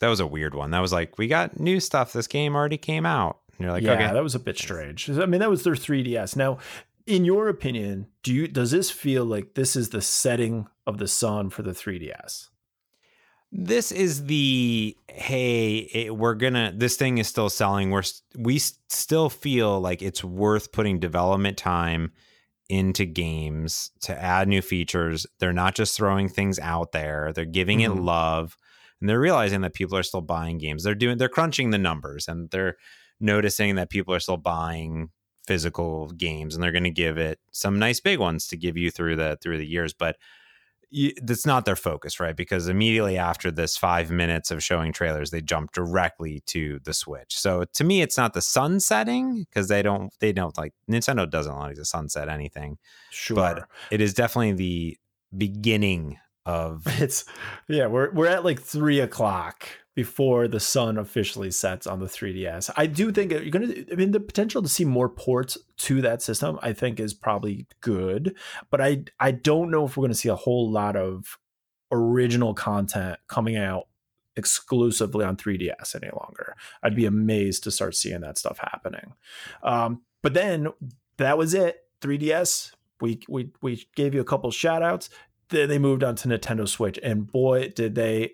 that 0.00 0.08
was 0.08 0.20
a 0.20 0.26
weird 0.26 0.54
one. 0.54 0.70
That 0.70 0.80
was 0.80 0.92
like 0.92 1.18
we 1.18 1.28
got 1.28 1.58
new 1.58 1.80
stuff. 1.80 2.12
This 2.12 2.26
game 2.26 2.54
already 2.54 2.78
came 2.78 3.06
out. 3.06 3.38
And 3.52 3.64
you're 3.64 3.72
like, 3.72 3.82
yeah, 3.82 3.92
okay, 3.92 4.12
that 4.12 4.22
was 4.22 4.34
a 4.34 4.40
bit 4.40 4.58
strange. 4.58 5.08
I 5.10 5.26
mean, 5.26 5.40
that 5.40 5.50
was 5.50 5.62
their 5.62 5.74
3DS. 5.74 6.34
Now, 6.34 6.58
in 7.06 7.24
your 7.24 7.48
opinion, 7.48 8.06
do 8.22 8.32
you 8.32 8.48
does 8.48 8.70
this 8.70 8.90
feel 8.90 9.24
like 9.24 9.54
this 9.54 9.76
is 9.76 9.90
the 9.90 10.02
setting 10.02 10.66
of 10.86 10.98
the 10.98 11.08
sun 11.08 11.50
for 11.50 11.62
the 11.62 11.72
3DS? 11.72 12.48
this 13.52 13.90
is 13.90 14.26
the 14.26 14.96
hey 15.08 15.78
it, 15.92 16.16
we're 16.16 16.34
gonna 16.34 16.72
this 16.76 16.96
thing 16.96 17.18
is 17.18 17.26
still 17.26 17.50
selling 17.50 17.90
we're 17.90 18.04
we 18.38 18.58
still 18.58 19.28
feel 19.28 19.80
like 19.80 20.02
it's 20.02 20.22
worth 20.22 20.70
putting 20.70 21.00
development 21.00 21.58
time 21.58 22.12
into 22.70 23.04
games 23.04 23.90
to 24.00 24.16
add 24.22 24.46
new 24.46 24.62
features. 24.62 25.26
They're 25.40 25.52
not 25.52 25.74
just 25.74 25.96
throwing 25.96 26.28
things 26.28 26.60
out 26.60 26.92
there. 26.92 27.32
They're 27.34 27.44
giving 27.44 27.80
mm-hmm. 27.80 27.98
it 27.98 28.02
love 28.02 28.56
and 29.00 29.08
they're 29.08 29.20
realizing 29.20 29.62
that 29.62 29.74
people 29.74 29.96
are 29.96 30.02
still 30.02 30.20
buying 30.20 30.58
games. 30.58 30.84
They're 30.84 30.94
doing 30.94 31.18
they're 31.18 31.28
crunching 31.28 31.70
the 31.70 31.78
numbers 31.78 32.28
and 32.28 32.50
they're 32.50 32.76
noticing 33.18 33.76
that 33.76 33.90
people 33.90 34.14
are 34.14 34.20
still 34.20 34.36
buying 34.36 35.10
physical 35.46 36.10
games 36.10 36.54
and 36.54 36.62
they're 36.62 36.72
going 36.72 36.84
to 36.84 36.90
give 36.90 37.18
it 37.18 37.38
some 37.50 37.78
nice 37.78 38.00
big 38.00 38.18
ones 38.18 38.46
to 38.48 38.56
give 38.56 38.76
you 38.76 38.90
through 38.90 39.16
the 39.16 39.38
through 39.40 39.58
the 39.58 39.66
years. 39.66 39.92
But 39.92 40.16
you, 40.92 41.12
that's 41.22 41.46
not 41.46 41.64
their 41.64 41.76
focus 41.76 42.20
right? 42.20 42.36
Because 42.36 42.68
immediately 42.68 43.16
after 43.16 43.50
this 43.50 43.76
5 43.76 44.10
minutes 44.10 44.50
of 44.50 44.62
showing 44.62 44.92
trailers 44.92 45.30
they 45.30 45.40
jump 45.40 45.72
directly 45.72 46.42
to 46.46 46.80
the 46.84 46.92
switch. 46.92 47.38
So 47.38 47.64
to 47.72 47.84
me 47.84 48.02
it's 48.02 48.18
not 48.18 48.34
the 48.34 48.42
sunsetting 48.42 49.46
because 49.48 49.68
they 49.68 49.82
don't 49.82 50.12
they 50.20 50.32
don't 50.32 50.56
like 50.58 50.74
Nintendo 50.90 51.30
doesn't 51.30 51.56
like 51.56 51.76
to 51.76 51.84
sunset 51.84 52.28
anything. 52.28 52.76
Sure. 53.10 53.36
but 53.36 53.68
it 53.90 54.00
is 54.00 54.12
definitely 54.12 54.52
the 54.52 54.98
beginning 55.36 56.18
of 56.46 56.82
it's 57.00 57.24
yeah 57.68 57.86
we're 57.86 58.10
we're 58.12 58.26
at 58.26 58.44
like 58.44 58.60
three 58.60 59.00
o'clock 59.00 59.68
before 59.94 60.48
the 60.48 60.60
sun 60.60 60.96
officially 60.96 61.50
sets 61.50 61.86
on 61.86 61.98
the 61.98 62.06
3ds 62.06 62.70
i 62.76 62.86
do 62.86 63.12
think 63.12 63.32
you're 63.32 63.50
gonna 63.50 63.72
i 63.92 63.94
mean 63.94 64.12
the 64.12 64.20
potential 64.20 64.62
to 64.62 64.68
see 64.68 64.84
more 64.84 65.08
ports 65.08 65.58
to 65.76 66.00
that 66.00 66.22
system 66.22 66.58
i 66.62 66.72
think 66.72 66.98
is 66.98 67.12
probably 67.12 67.66
good 67.80 68.36
but 68.70 68.80
i 68.80 69.02
i 69.18 69.30
don't 69.30 69.70
know 69.70 69.84
if 69.84 69.96
we're 69.96 70.04
gonna 70.04 70.14
see 70.14 70.28
a 70.28 70.34
whole 70.34 70.70
lot 70.70 70.96
of 70.96 71.38
original 71.92 72.54
content 72.54 73.18
coming 73.28 73.56
out 73.56 73.88
exclusively 74.36 75.24
on 75.24 75.36
3ds 75.36 75.94
any 75.94 76.10
longer. 76.12 76.56
I'd 76.82 76.96
be 76.96 77.06
amazed 77.06 77.64
to 77.64 77.70
start 77.70 77.94
seeing 77.94 78.20
that 78.20 78.38
stuff 78.38 78.58
happening. 78.58 79.12
Um, 79.62 80.02
but 80.22 80.34
then 80.34 80.68
that 81.18 81.36
was 81.36 81.54
it. 81.54 81.84
3ds 82.00 82.72
we 83.00 83.20
we 83.28 83.50
we 83.62 83.86
gave 83.94 84.14
you 84.14 84.20
a 84.20 84.24
couple 84.24 84.50
shout 84.50 84.82
outs 84.82 85.10
they 85.50 85.78
moved 85.78 86.02
on 86.02 86.16
to 86.16 86.28
Nintendo 86.28 86.68
Switch, 86.68 86.98
and 87.02 87.30
boy, 87.30 87.68
did 87.68 87.94
they 87.94 88.32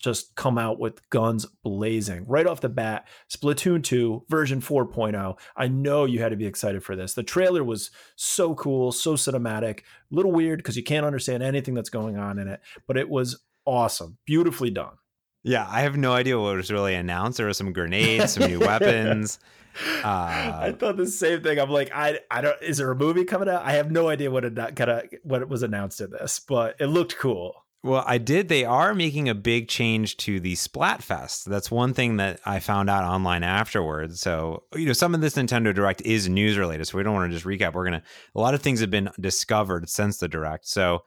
just 0.00 0.34
come 0.34 0.58
out 0.58 0.78
with 0.78 1.08
guns 1.10 1.46
blazing 1.62 2.24
right 2.26 2.46
off 2.46 2.60
the 2.60 2.68
bat. 2.68 3.06
Splatoon 3.32 3.82
2 3.82 4.24
version 4.28 4.60
4.0. 4.60 5.38
I 5.56 5.68
know 5.68 6.04
you 6.04 6.20
had 6.20 6.30
to 6.30 6.36
be 6.36 6.46
excited 6.46 6.82
for 6.82 6.96
this. 6.96 7.14
The 7.14 7.22
trailer 7.22 7.62
was 7.62 7.90
so 8.16 8.54
cool, 8.54 8.90
so 8.92 9.14
cinematic, 9.14 9.80
a 9.80 9.82
little 10.10 10.32
weird 10.32 10.58
because 10.58 10.76
you 10.76 10.82
can't 10.82 11.06
understand 11.06 11.42
anything 11.42 11.74
that's 11.74 11.90
going 11.90 12.16
on 12.16 12.38
in 12.38 12.48
it, 12.48 12.60
but 12.86 12.96
it 12.96 13.08
was 13.08 13.44
awesome, 13.64 14.18
beautifully 14.26 14.70
done. 14.70 14.94
Yeah, 15.42 15.66
I 15.68 15.82
have 15.82 15.96
no 15.96 16.12
idea 16.12 16.38
what 16.38 16.56
was 16.56 16.70
really 16.70 16.94
announced. 16.94 17.38
There 17.38 17.46
were 17.46 17.54
some 17.54 17.72
grenades, 17.72 18.34
some 18.34 18.48
new 18.48 18.60
weapons. 18.60 19.38
Uh, 20.04 20.08
I 20.62 20.74
thought 20.78 20.96
the 20.96 21.06
same 21.06 21.42
thing. 21.42 21.58
I'm 21.58 21.70
like, 21.70 21.90
I, 21.94 22.20
I 22.30 22.40
don't. 22.40 22.60
Is 22.62 22.78
there 22.78 22.90
a 22.90 22.96
movie 22.96 23.24
coming 23.24 23.48
out? 23.48 23.62
I 23.64 23.72
have 23.72 23.90
no 23.90 24.08
idea 24.08 24.30
what 24.30 24.44
it 24.44 24.56
kind 24.56 24.90
of 24.90 25.04
what 25.22 25.48
was 25.48 25.62
announced 25.62 26.00
in 26.00 26.10
this, 26.10 26.40
but 26.40 26.76
it 26.80 26.86
looked 26.86 27.16
cool. 27.18 27.64
Well, 27.82 28.04
I 28.06 28.18
did. 28.18 28.48
They 28.48 28.66
are 28.66 28.94
making 28.94 29.30
a 29.30 29.34
big 29.34 29.68
change 29.68 30.18
to 30.18 30.38
the 30.38 30.52
Splatfest. 30.52 31.44
That's 31.44 31.70
one 31.70 31.94
thing 31.94 32.18
that 32.18 32.38
I 32.44 32.60
found 32.60 32.90
out 32.90 33.04
online 33.04 33.42
afterwards. 33.42 34.20
So, 34.20 34.64
you 34.74 34.84
know, 34.84 34.92
some 34.92 35.14
of 35.14 35.22
this 35.22 35.34
Nintendo 35.34 35.74
Direct 35.74 36.02
is 36.02 36.28
news 36.28 36.58
related. 36.58 36.86
So 36.86 36.98
we 36.98 37.04
don't 37.04 37.14
want 37.14 37.30
to 37.30 37.34
just 37.34 37.46
recap. 37.46 37.72
We're 37.72 37.86
going 37.86 38.00
to, 38.00 38.02
a 38.34 38.40
lot 38.40 38.52
of 38.52 38.60
things 38.60 38.80
have 38.80 38.90
been 38.90 39.08
discovered 39.18 39.88
since 39.88 40.18
the 40.18 40.28
Direct. 40.28 40.68
So 40.68 41.04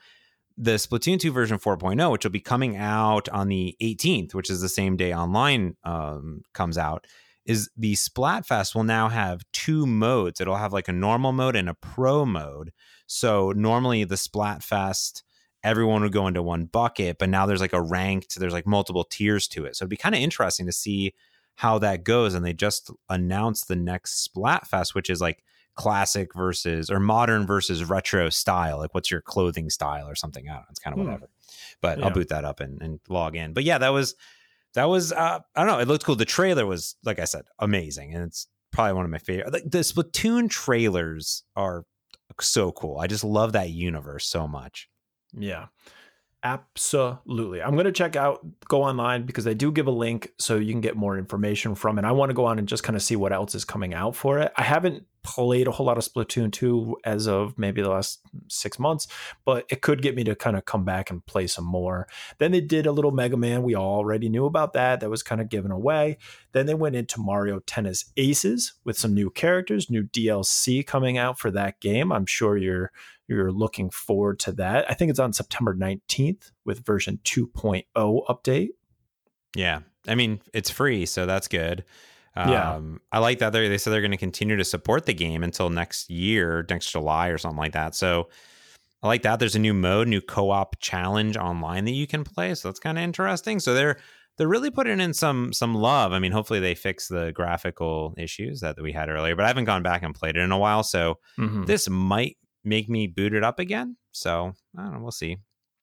the 0.58 0.76
Splatoon 0.76 1.20
2 1.20 1.32
version 1.32 1.58
4.0, 1.58 2.12
which 2.12 2.24
will 2.24 2.32
be 2.32 2.40
coming 2.40 2.78
out 2.78 3.28
on 3.30 3.48
the 3.48 3.76
18th, 3.82 4.34
which 4.34 4.50
is 4.50 4.62
the 4.62 4.70
same 4.70 4.96
day 4.96 5.14
online 5.14 5.76
um, 5.84 6.42
comes 6.54 6.78
out, 6.78 7.08
is 7.46 7.70
the 7.76 7.94
Splatfest 7.94 8.76
will 8.76 8.84
now 8.84 9.10
have 9.10 9.44
two 9.52 9.86
modes. 9.86 10.40
It'll 10.40 10.56
have 10.56 10.74
like 10.74 10.88
a 10.88 10.94
normal 10.94 11.32
mode 11.32 11.56
and 11.56 11.70
a 11.70 11.74
pro 11.74 12.26
mode. 12.26 12.72
So 13.08 13.52
normally 13.52 14.04
the 14.04 14.16
Splatfest, 14.16 15.24
everyone 15.64 16.02
would 16.04 16.14
go 16.14 16.28
into 16.28 16.42
one 16.42 16.66
bucket, 16.66 17.18
but 17.18 17.30
now 17.30 17.46
there's 17.46 17.62
like 17.62 17.74
a 17.74 17.82
ranked, 17.82 18.36
there's 18.40 18.54
like 18.54 18.68
multiple 18.68 19.04
tiers 19.04 19.48
to 19.50 19.66
it. 19.66 19.76
So 19.76 19.84
it'd 19.84 19.90
be 19.90 19.98
kind 19.98 20.16
of 20.16 20.22
interesting 20.22 20.66
to 20.68 20.72
see 20.72 21.14
how 21.56 21.80
that 21.80 22.04
goes. 22.04 22.34
And 22.34 22.46
they 22.46 22.54
just 22.54 22.92
announced 23.10 23.68
the 23.68 23.76
next 23.76 24.30
Splatfest, 24.30 24.96
which 24.96 25.10
is 25.10 25.20
like 25.20 25.44
classic 25.75 26.34
versus 26.34 26.89
or 26.89 27.00
modern 27.00 27.46
versus 27.46 27.84
retro 27.84 28.30
style. 28.30 28.77
Like 28.77 28.94
what's 28.94 29.12
your 29.12 29.22
clothing 29.22 29.70
style 29.70 30.08
or 30.08 30.15
something? 30.15 30.48
I 30.48 30.53
don't 30.53 30.62
know. 30.62 30.68
It's 30.70 30.80
kind 30.80 30.94
of 30.94 31.00
hmm. 31.00 31.06
whatever. 31.06 31.30
But 31.82 32.00
yeah. 32.00 32.06
I'll 32.06 32.12
boot 32.12 32.30
that 32.30 32.46
up 32.46 32.60
and, 32.60 32.82
and 32.82 33.00
log 33.10 33.36
in. 33.36 33.53
But 33.53 33.63
yeah, 33.63 33.77
that 33.77 33.89
was 33.89 34.15
that 34.74 34.86
was 34.86 35.12
uh, 35.12 35.39
I 35.56 35.60
don't 35.60 35.68
know. 35.68 35.80
It 35.80 35.88
looked 35.88 36.06
cool. 36.06 36.15
The 36.15 36.25
trailer 36.25 36.65
was 36.65 36.96
like 37.03 37.20
I 37.20 37.25
said, 37.25 37.46
amazing, 37.60 38.13
and 38.13 38.24
it's 38.24 38.48
probably 38.72 38.94
one 38.94 39.06
of 39.06 39.12
my 39.12 39.20
favorite. 39.20 39.53
Like 39.53 39.70
the 39.70 39.80
Splatoon 39.80 40.50
trailers 40.50 41.44
are 41.56 41.86
so 42.42 42.72
cool. 42.72 43.00
I 43.00 43.08
just 43.08 43.24
love 43.24 43.53
that 43.53 43.70
universe 43.70 44.25
so 44.25 44.48
much. 44.48 44.89
Yeah. 45.34 45.68
Absolutely. 46.44 47.62
I'm 47.62 47.74
going 47.74 47.86
to 47.86 47.92
check 47.94 48.18
out, 48.18 48.46
go 48.68 48.84
online 48.84 49.26
because 49.26 49.46
they 49.46 49.54
do 49.54 49.72
give 49.72 49.88
a 49.88 49.92
link 49.92 50.32
so 50.38 50.58
you 50.58 50.74
can 50.74 50.82
get 50.82 50.98
more 50.98 51.18
information 51.18 51.74
from 51.74 51.98
it. 51.98 52.04
I 52.04 52.12
want 52.12 52.32
to 52.32 52.34
go 52.34 52.46
on 52.46 52.60
and 52.60 52.68
just 52.68 52.84
kind 52.84 52.98
of 52.98 53.02
see 53.02 53.16
what 53.16 53.32
else 53.32 53.56
is 53.56 53.64
coming 53.64 53.94
out 53.94 54.14
for 54.14 54.40
it. 54.40 54.52
I 54.58 54.64
haven't 54.64 55.06
played 55.24 55.68
a 55.68 55.72
whole 55.72 55.86
lot 55.86 55.98
of 55.98 56.04
Splatoon 56.04 56.52
2 56.52 56.98
as 57.06 57.28
of 57.28 57.58
maybe 57.58 57.82
the 57.82 57.90
last 57.90 58.20
six 58.50 58.78
months, 58.78 59.08
but 59.46 59.66
it 59.70 59.82
could 59.82 60.02
get 60.02 60.16
me 60.16 60.24
to 60.26 60.36
kind 60.36 60.58
of 60.58 60.66
come 60.66 60.84
back 60.84 61.10
and 61.10 61.26
play 61.26 61.48
some 61.48 61.64
more. 61.64 62.08
Then 62.40 62.52
they 62.52 62.60
did 62.60 62.86
a 62.86 62.92
little 62.92 63.12
Mega 63.12 63.38
Man. 63.38 63.64
We 63.64 63.76
already 63.76 64.28
knew 64.28 64.46
about 64.46 64.74
that. 64.74 65.00
That 65.00 65.10
was 65.10 65.24
kind 65.24 65.40
of 65.40 65.48
given 65.48 65.72
away. 65.72 66.18
Then 66.52 66.66
they 66.66 66.74
went 66.74 66.98
into 66.98 67.22
Mario 67.22 67.60
Tennis 67.60 68.12
Aces 68.18 68.74
with 68.84 68.98
some 68.98 69.14
new 69.14 69.30
characters, 69.30 69.90
new 69.90 70.04
DLC 70.04 70.86
coming 70.86 71.18
out 71.18 71.40
for 71.40 71.52
that 71.52 71.80
game. 71.80 72.12
I'm 72.12 72.26
sure 72.26 72.58
you're 72.58 72.92
you're 73.27 73.51
looking 73.51 73.89
forward 73.89 74.39
to 74.39 74.51
that. 74.53 74.89
I 74.89 74.94
think 74.94 75.10
it's 75.10 75.20
on 75.20 75.34
September 75.34 75.75
19th 75.75 76.51
with 76.65 76.86
version 76.86 77.20
2.0 77.24 77.84
update. 77.96 78.70
Yeah. 79.56 79.80
I 80.08 80.15
mean, 80.15 80.42
it's 80.53 80.70
free, 80.70 81.06
so 81.06 81.25
that's 81.25 81.48
good. 81.48 81.86
Yeah. 82.36 82.75
Um, 82.75 83.00
I 83.12 83.20
like 83.20 83.39
that 83.39 83.53
they 83.53 83.77
said 83.77 83.94
they're 83.94 84.01
going 84.01 84.12
to 84.12 84.18
continue 84.18 84.58
to 84.58 84.63
support 84.63 85.06
the 85.06 85.13
game 85.13 85.44
until 85.44 85.70
next 85.70 86.10
year, 86.10 86.65
next 86.68 86.92
July 86.92 87.27
or 87.27 87.38
something 87.38 87.60
like 87.60 87.74
that. 87.74 87.94
So 87.94 88.30
I 89.03 89.08
like 89.08 89.22
that. 89.22 89.39
There's 89.39 89.56
a 89.56 89.60
new 89.60 89.74
mode, 89.74 90.08
new 90.08 90.22
co-op 90.22 90.77
challenge 90.80 91.38
online 91.38 91.86
that 91.86 91.92
you 91.92 92.08
can 92.08 92.24
play. 92.24 92.56
So 92.56 92.70
that's 92.70 92.80
kind 92.80 92.98
of 92.98 93.03
interesting. 93.03 93.60
So 93.60 93.74
they're 93.74 93.98
they're 94.38 94.48
really 94.48 94.72
putting 94.72 95.00
in 95.00 95.13
some 95.13 95.53
some 95.53 95.75
love. 95.75 96.12
I 96.12 96.20
mean, 96.20 96.32
hopefully 96.32 96.60
they 96.60 96.74
fix 96.74 97.08
the 97.08 97.32
graphical 97.34 98.15
issues 98.18 98.62
that 98.62 98.82
we 98.82 98.92
had 98.92 99.10
earlier, 99.10 99.36
but 99.36 99.46
I 99.46 99.50
haven't 99.50 99.65
gone 99.65 99.84
back 99.84 100.01
and 100.01 100.15
played 100.15 100.38
it 100.38 100.42
in 100.42 100.51
a 100.51 100.58
while. 100.58 100.82
So 100.82 101.20
mm-hmm. 101.38 101.65
this 101.65 101.88
might 101.88 102.38
make 102.63 102.89
me 102.89 103.08
boot 103.08 103.34
it 103.34 103.43
up 103.43 103.60
again. 103.60 103.98
So 104.12 104.53
I 104.77 104.84
don't 104.84 104.93
know. 104.93 105.00
We'll 105.01 105.12
see. 105.12 105.38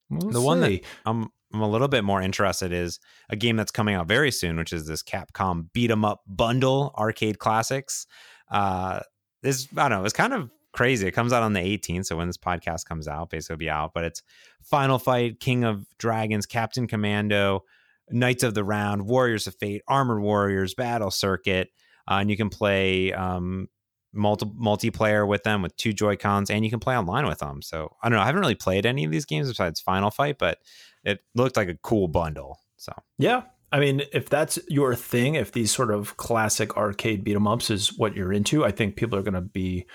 We'll 0.09 0.31
the 0.31 0.39
see. 0.39 0.45
one 0.45 0.59
that 0.61 0.81
I'm 1.05 1.29
I'm 1.53 1.61
a 1.61 1.69
little 1.69 1.87
bit 1.87 2.03
more 2.03 2.21
interested 2.21 2.71
is 2.71 2.99
a 3.29 3.35
game 3.35 3.57
that's 3.57 3.71
coming 3.71 3.95
out 3.95 4.07
very 4.07 4.31
soon, 4.31 4.57
which 4.57 4.71
is 4.73 4.87
this 4.87 5.03
Capcom 5.03 5.71
beat 5.73 5.91
'em 5.91 6.05
up 6.05 6.21
bundle 6.27 6.93
arcade 6.97 7.39
classics. 7.39 8.07
Uh, 8.49 9.01
this 9.43 9.67
I 9.75 9.89
don't 9.89 9.99
know. 9.99 10.05
It's 10.05 10.13
kind 10.13 10.33
of 10.33 10.49
crazy. 10.73 11.07
It 11.07 11.11
comes 11.11 11.33
out 11.33 11.43
on 11.43 11.53
the 11.53 11.59
18th, 11.59 12.05
so 12.05 12.15
when 12.15 12.27
this 12.27 12.37
podcast 12.37 12.85
comes 12.85 13.07
out, 13.07 13.29
basically 13.29 13.57
be 13.57 13.69
out. 13.69 13.91
But 13.93 14.05
it's 14.05 14.23
Final 14.63 14.99
Fight, 14.99 15.39
King 15.39 15.63
of 15.65 15.85
Dragons, 15.97 16.45
Captain 16.45 16.87
Commando, 16.87 17.65
Knights 18.09 18.43
of 18.43 18.53
the 18.53 18.63
Round, 18.63 19.05
Warriors 19.05 19.47
of 19.47 19.55
Fate, 19.55 19.81
Armored 19.87 20.21
Warriors, 20.21 20.73
Battle 20.73 21.11
Circuit, 21.11 21.69
uh, 22.09 22.15
and 22.15 22.29
you 22.29 22.37
can 22.37 22.49
play 22.49 23.11
um, 23.13 23.67
multi 24.13 24.45
multiplayer 24.45 25.27
with 25.27 25.43
them 25.43 25.61
with 25.61 25.75
two 25.77 25.93
Joy 25.93 26.15
Cons, 26.15 26.49
and 26.49 26.63
you 26.63 26.69
can 26.71 26.79
play 26.79 26.97
online 26.97 27.25
with 27.27 27.39
them. 27.39 27.61
So 27.61 27.95
I 28.01 28.09
don't 28.09 28.17
know. 28.17 28.23
I 28.23 28.25
haven't 28.25 28.41
really 28.41 28.55
played 28.55 28.85
any 28.85 29.03
of 29.03 29.11
these 29.11 29.25
games 29.25 29.47
besides 29.47 29.79
Final 29.79 30.11
Fight, 30.11 30.37
but 30.37 30.59
it 31.03 31.19
looked 31.35 31.57
like 31.57 31.69
a 31.69 31.77
cool 31.81 32.07
bundle. 32.07 32.59
So 32.77 32.93
yeah, 33.17 33.43
I 33.71 33.79
mean, 33.79 34.03
if 34.11 34.29
that's 34.29 34.59
your 34.67 34.95
thing, 34.95 35.35
if 35.35 35.51
these 35.51 35.71
sort 35.71 35.91
of 35.91 36.17
classic 36.17 36.75
arcade 36.75 37.23
beat 37.23 37.35
'em 37.35 37.47
ups 37.47 37.69
is 37.69 37.97
what 37.97 38.15
you're 38.15 38.33
into, 38.33 38.65
I 38.65 38.71
think 38.71 38.95
people 38.95 39.17
are 39.17 39.23
going 39.23 39.33
to 39.33 39.41
be 39.41 39.85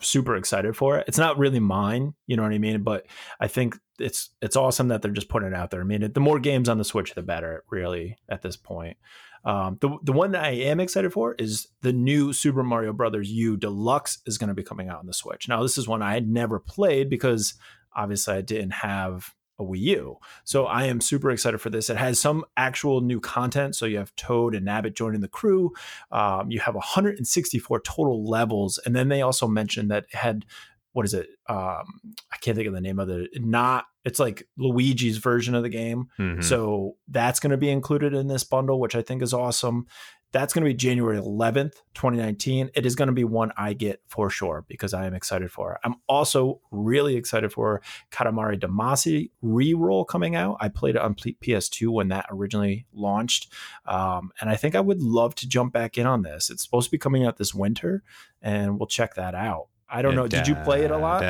super 0.00 0.36
excited 0.36 0.76
for 0.76 0.98
it. 0.98 1.04
It's 1.08 1.18
not 1.18 1.38
really 1.38 1.58
mine, 1.58 2.14
you 2.26 2.36
know 2.36 2.44
what 2.44 2.52
I 2.52 2.58
mean? 2.58 2.82
But 2.82 3.06
I 3.40 3.48
think 3.48 3.76
it's 3.98 4.30
it's 4.40 4.56
awesome 4.56 4.88
that 4.88 5.02
they're 5.02 5.10
just 5.10 5.28
putting 5.28 5.48
it 5.48 5.54
out 5.54 5.70
there. 5.70 5.80
I 5.80 5.84
mean, 5.84 6.12
the 6.12 6.20
more 6.20 6.38
games 6.38 6.68
on 6.68 6.78
the 6.78 6.84
Switch, 6.84 7.14
the 7.14 7.22
better, 7.22 7.64
really, 7.70 8.16
at 8.28 8.42
this 8.42 8.56
point. 8.56 8.96
Um, 9.44 9.78
the 9.80 9.96
the 10.02 10.12
one 10.12 10.32
that 10.32 10.44
I 10.44 10.50
am 10.50 10.80
excited 10.80 11.12
for 11.12 11.34
is 11.34 11.68
the 11.82 11.92
new 11.92 12.32
Super 12.32 12.62
Mario 12.62 12.92
Brothers 12.92 13.30
U 13.30 13.56
Deluxe 13.56 14.18
is 14.26 14.38
going 14.38 14.48
to 14.48 14.54
be 14.54 14.62
coming 14.62 14.88
out 14.88 14.98
on 14.98 15.06
the 15.06 15.12
Switch. 15.12 15.48
Now, 15.48 15.62
this 15.62 15.78
is 15.78 15.88
one 15.88 16.02
I 16.02 16.14
had 16.14 16.28
never 16.28 16.58
played 16.58 17.08
because 17.08 17.54
obviously 17.94 18.34
I 18.34 18.40
didn't 18.40 18.72
have 18.72 19.34
a 19.58 19.64
Wii 19.64 19.80
U. 19.80 20.18
So 20.44 20.66
I 20.66 20.84
am 20.84 21.00
super 21.00 21.30
excited 21.30 21.60
for 21.60 21.70
this. 21.70 21.90
It 21.90 21.96
has 21.96 22.20
some 22.20 22.44
actual 22.56 23.00
new 23.00 23.20
content. 23.20 23.74
So 23.74 23.86
you 23.86 23.98
have 23.98 24.14
Toad 24.16 24.54
and 24.54 24.66
Nabbit 24.66 24.94
joining 24.94 25.20
the 25.20 25.28
crew. 25.28 25.72
Um, 26.12 26.50
you 26.50 26.60
have 26.60 26.74
164 26.74 27.80
total 27.80 28.24
levels, 28.24 28.78
and 28.84 28.94
then 28.94 29.08
they 29.08 29.22
also 29.22 29.48
mentioned 29.48 29.90
that 29.90 30.04
it 30.12 30.16
had 30.16 30.46
what 30.92 31.04
is 31.04 31.14
it? 31.14 31.28
Um, 31.48 31.84
I 32.32 32.36
can't 32.40 32.56
think 32.56 32.68
of 32.68 32.74
the 32.74 32.80
name 32.80 32.98
of 32.98 33.08
it. 33.08 33.30
Not 33.36 33.86
it's 34.04 34.18
like 34.18 34.48
Luigi's 34.58 35.18
version 35.18 35.54
of 35.54 35.62
the 35.62 35.68
game. 35.68 36.08
Mm-hmm. 36.18 36.40
So 36.40 36.96
that's 37.08 37.40
going 37.40 37.50
to 37.50 37.58
be 37.58 37.68
included 37.68 38.14
in 38.14 38.26
this 38.26 38.42
bundle, 38.42 38.80
which 38.80 38.96
I 38.96 39.02
think 39.02 39.22
is 39.22 39.34
awesome. 39.34 39.86
That's 40.32 40.52
going 40.52 40.64
to 40.64 40.70
be 40.70 40.74
January 40.74 41.18
11th, 41.18 41.74
2019. 41.94 42.70
It 42.74 42.86
is 42.86 42.94
going 42.94 43.08
to 43.08 43.14
be 43.14 43.24
one 43.24 43.52
I 43.56 43.74
get 43.74 44.00
for 44.08 44.30
sure 44.30 44.64
because 44.66 44.94
I 44.94 45.06
am 45.06 45.14
excited 45.14 45.50
for 45.50 45.72
it. 45.72 45.80
I'm 45.84 45.96
also 46.06 46.60
really 46.70 47.16
excited 47.16 47.52
for 47.52 47.82
Katamari 48.10 48.58
Damacy 48.58 49.30
re-roll 49.42 50.06
coming 50.06 50.36
out. 50.36 50.56
I 50.60 50.68
played 50.68 50.96
it 50.96 51.02
on 51.02 51.14
PS2 51.14 51.88
when 51.88 52.08
that 52.08 52.26
originally 52.30 52.86
launched. 52.92 53.52
Um, 53.86 54.30
and 54.40 54.48
I 54.48 54.56
think 54.56 54.74
I 54.74 54.80
would 54.80 55.02
love 55.02 55.34
to 55.36 55.48
jump 55.48 55.72
back 55.74 55.98
in 55.98 56.06
on 56.06 56.22
this. 56.22 56.48
It's 56.50 56.62
supposed 56.62 56.88
to 56.88 56.92
be 56.92 56.98
coming 56.98 57.26
out 57.26 57.36
this 57.36 57.54
winter, 57.54 58.02
and 58.40 58.78
we'll 58.78 58.86
check 58.86 59.14
that 59.14 59.34
out. 59.34 59.68
I 59.90 60.02
don't 60.02 60.14
know. 60.14 60.28
Did 60.28 60.46
you 60.46 60.54
play 60.56 60.84
it 60.84 60.90
a 60.90 60.98
lot? 60.98 61.22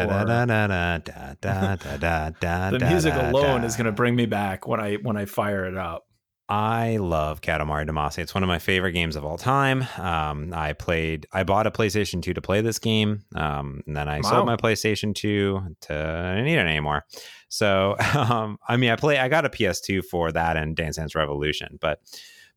The 2.72 2.86
music 2.86 3.14
alone 3.14 3.64
is 3.64 3.76
going 3.76 3.86
to 3.86 3.92
bring 3.92 4.16
me 4.16 4.26
back 4.26 4.66
when 4.66 4.80
I 4.80 4.96
when 4.96 5.16
I 5.16 5.26
fire 5.26 5.64
it 5.64 5.76
up. 5.76 6.08
I 6.50 6.96
love 6.96 7.42
Katamari 7.42 7.86
Damacy. 7.86 8.18
It's 8.20 8.32
one 8.32 8.42
of 8.42 8.48
my 8.48 8.58
favorite 8.58 8.92
games 8.92 9.16
of 9.16 9.24
all 9.24 9.36
time. 9.36 9.86
Um, 9.98 10.54
I 10.54 10.72
played, 10.72 11.26
I 11.30 11.44
bought 11.44 11.66
a 11.66 11.70
PlayStation 11.70 12.22
2 12.22 12.32
to 12.32 12.40
play 12.40 12.62
this 12.62 12.78
game. 12.78 13.22
Um, 13.34 13.82
and 13.86 13.94
then 13.94 14.08
I 14.08 14.20
wow. 14.20 14.30
sold 14.30 14.46
my 14.46 14.56
PlayStation 14.56 15.14
2 15.14 15.76
to, 15.82 15.94
I 15.94 16.30
didn't 16.30 16.46
need 16.46 16.56
it 16.56 16.66
anymore. 16.66 17.04
So, 17.50 17.96
um, 18.14 18.56
I 18.66 18.78
mean, 18.78 18.88
I 18.88 18.96
play, 18.96 19.18
I 19.18 19.28
got 19.28 19.44
a 19.44 19.50
PS2 19.50 20.06
for 20.06 20.32
that 20.32 20.56
and 20.56 20.74
Dance 20.74 20.96
Dance 20.96 21.14
Revolution. 21.14 21.78
But 21.82 22.00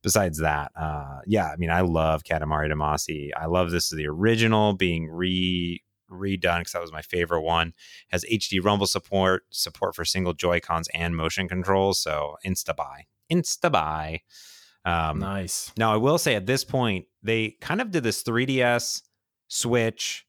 besides 0.01 0.37
that, 0.39 0.71
uh, 0.79 1.19
yeah, 1.27 1.47
I 1.47 1.57
mean, 1.57 1.69
I 1.69 1.81
love 1.81 2.23
Katamari 2.23 2.71
Damacy. 2.71 3.31
I 3.35 3.47
love 3.47 3.71
this 3.71 3.91
is 3.91 3.97
the 3.97 4.07
original 4.07 4.71
being 4.73 5.09
re 5.09 5.83
redone 6.11 6.59
because 6.59 6.73
that 6.73 6.81
was 6.81 6.91
my 6.91 7.01
favorite 7.01 7.41
one. 7.41 7.73
Has 8.09 8.25
HD 8.31 8.63
rumble 8.63 8.87
support, 8.87 9.43
support 9.49 9.95
for 9.95 10.05
single 10.05 10.33
Joy 10.33 10.59
Cons 10.59 10.89
and 10.93 11.15
motion 11.15 11.47
controls. 11.47 12.01
So 12.01 12.35
insta 12.45 12.75
buy 12.75 13.05
insta 13.31 13.71
buy. 13.71 14.21
Um, 14.83 15.19
nice. 15.19 15.71
Now, 15.77 15.93
I 15.93 15.97
will 15.97 16.17
say 16.17 16.35
at 16.35 16.45
this 16.45 16.63
point, 16.63 17.05
they 17.23 17.51
kind 17.61 17.81
of 17.81 17.91
did 17.91 18.03
this 18.03 18.23
3DS 18.23 19.03
Switch, 19.47 20.25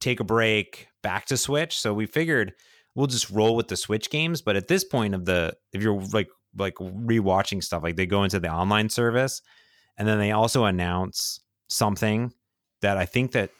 take 0.00 0.20
a 0.20 0.24
break, 0.24 0.88
back 1.02 1.26
to 1.26 1.36
Switch. 1.36 1.78
So 1.78 1.92
we 1.92 2.06
figured 2.06 2.52
we'll 2.94 3.06
just 3.06 3.30
roll 3.30 3.56
with 3.56 3.68
the 3.68 3.76
Switch 3.76 4.10
games. 4.10 4.40
But 4.40 4.56
at 4.56 4.68
this 4.68 4.84
point 4.84 5.14
of 5.14 5.24
the, 5.24 5.56
if 5.72 5.82
you're 5.82 6.00
like 6.12 6.28
like 6.56 6.74
rewatching 6.76 7.64
stuff, 7.64 7.82
like 7.82 7.96
they 7.96 8.06
go 8.06 8.22
into 8.22 8.38
the 8.38 8.48
online 8.48 8.88
service, 8.88 9.42
and 9.98 10.06
then 10.06 10.18
they 10.18 10.30
also 10.30 10.64
announce 10.64 11.40
something 11.68 12.32
that 12.80 12.96
I 12.96 13.06
think 13.06 13.32
that 13.32 13.50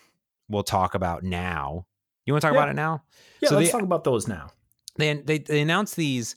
we'll 0.49 0.63
talk 0.63 0.95
about 0.95 1.23
now. 1.23 1.87
You 2.27 2.33
want 2.33 2.43
to 2.43 2.49
talk 2.49 2.55
yeah. 2.55 2.61
about 2.61 2.69
it 2.71 2.77
now? 2.77 3.03
Yeah, 3.41 3.49
so 3.51 3.57
let's 3.57 3.69
they, 3.69 3.73
talk 3.73 3.83
about 3.83 4.05
those 4.05 4.27
now. 4.29 4.49
They 4.97 5.15
they 5.15 5.39
they 5.39 5.61
announced 5.61 5.97
these 5.97 6.37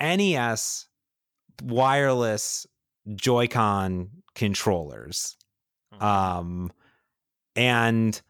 NES 0.00 0.86
wireless 1.62 2.66
Joy-Con 3.14 4.10
controllers. 4.34 5.36
Mm-hmm. 5.94 6.04
Um 6.04 6.72
and 7.54 8.20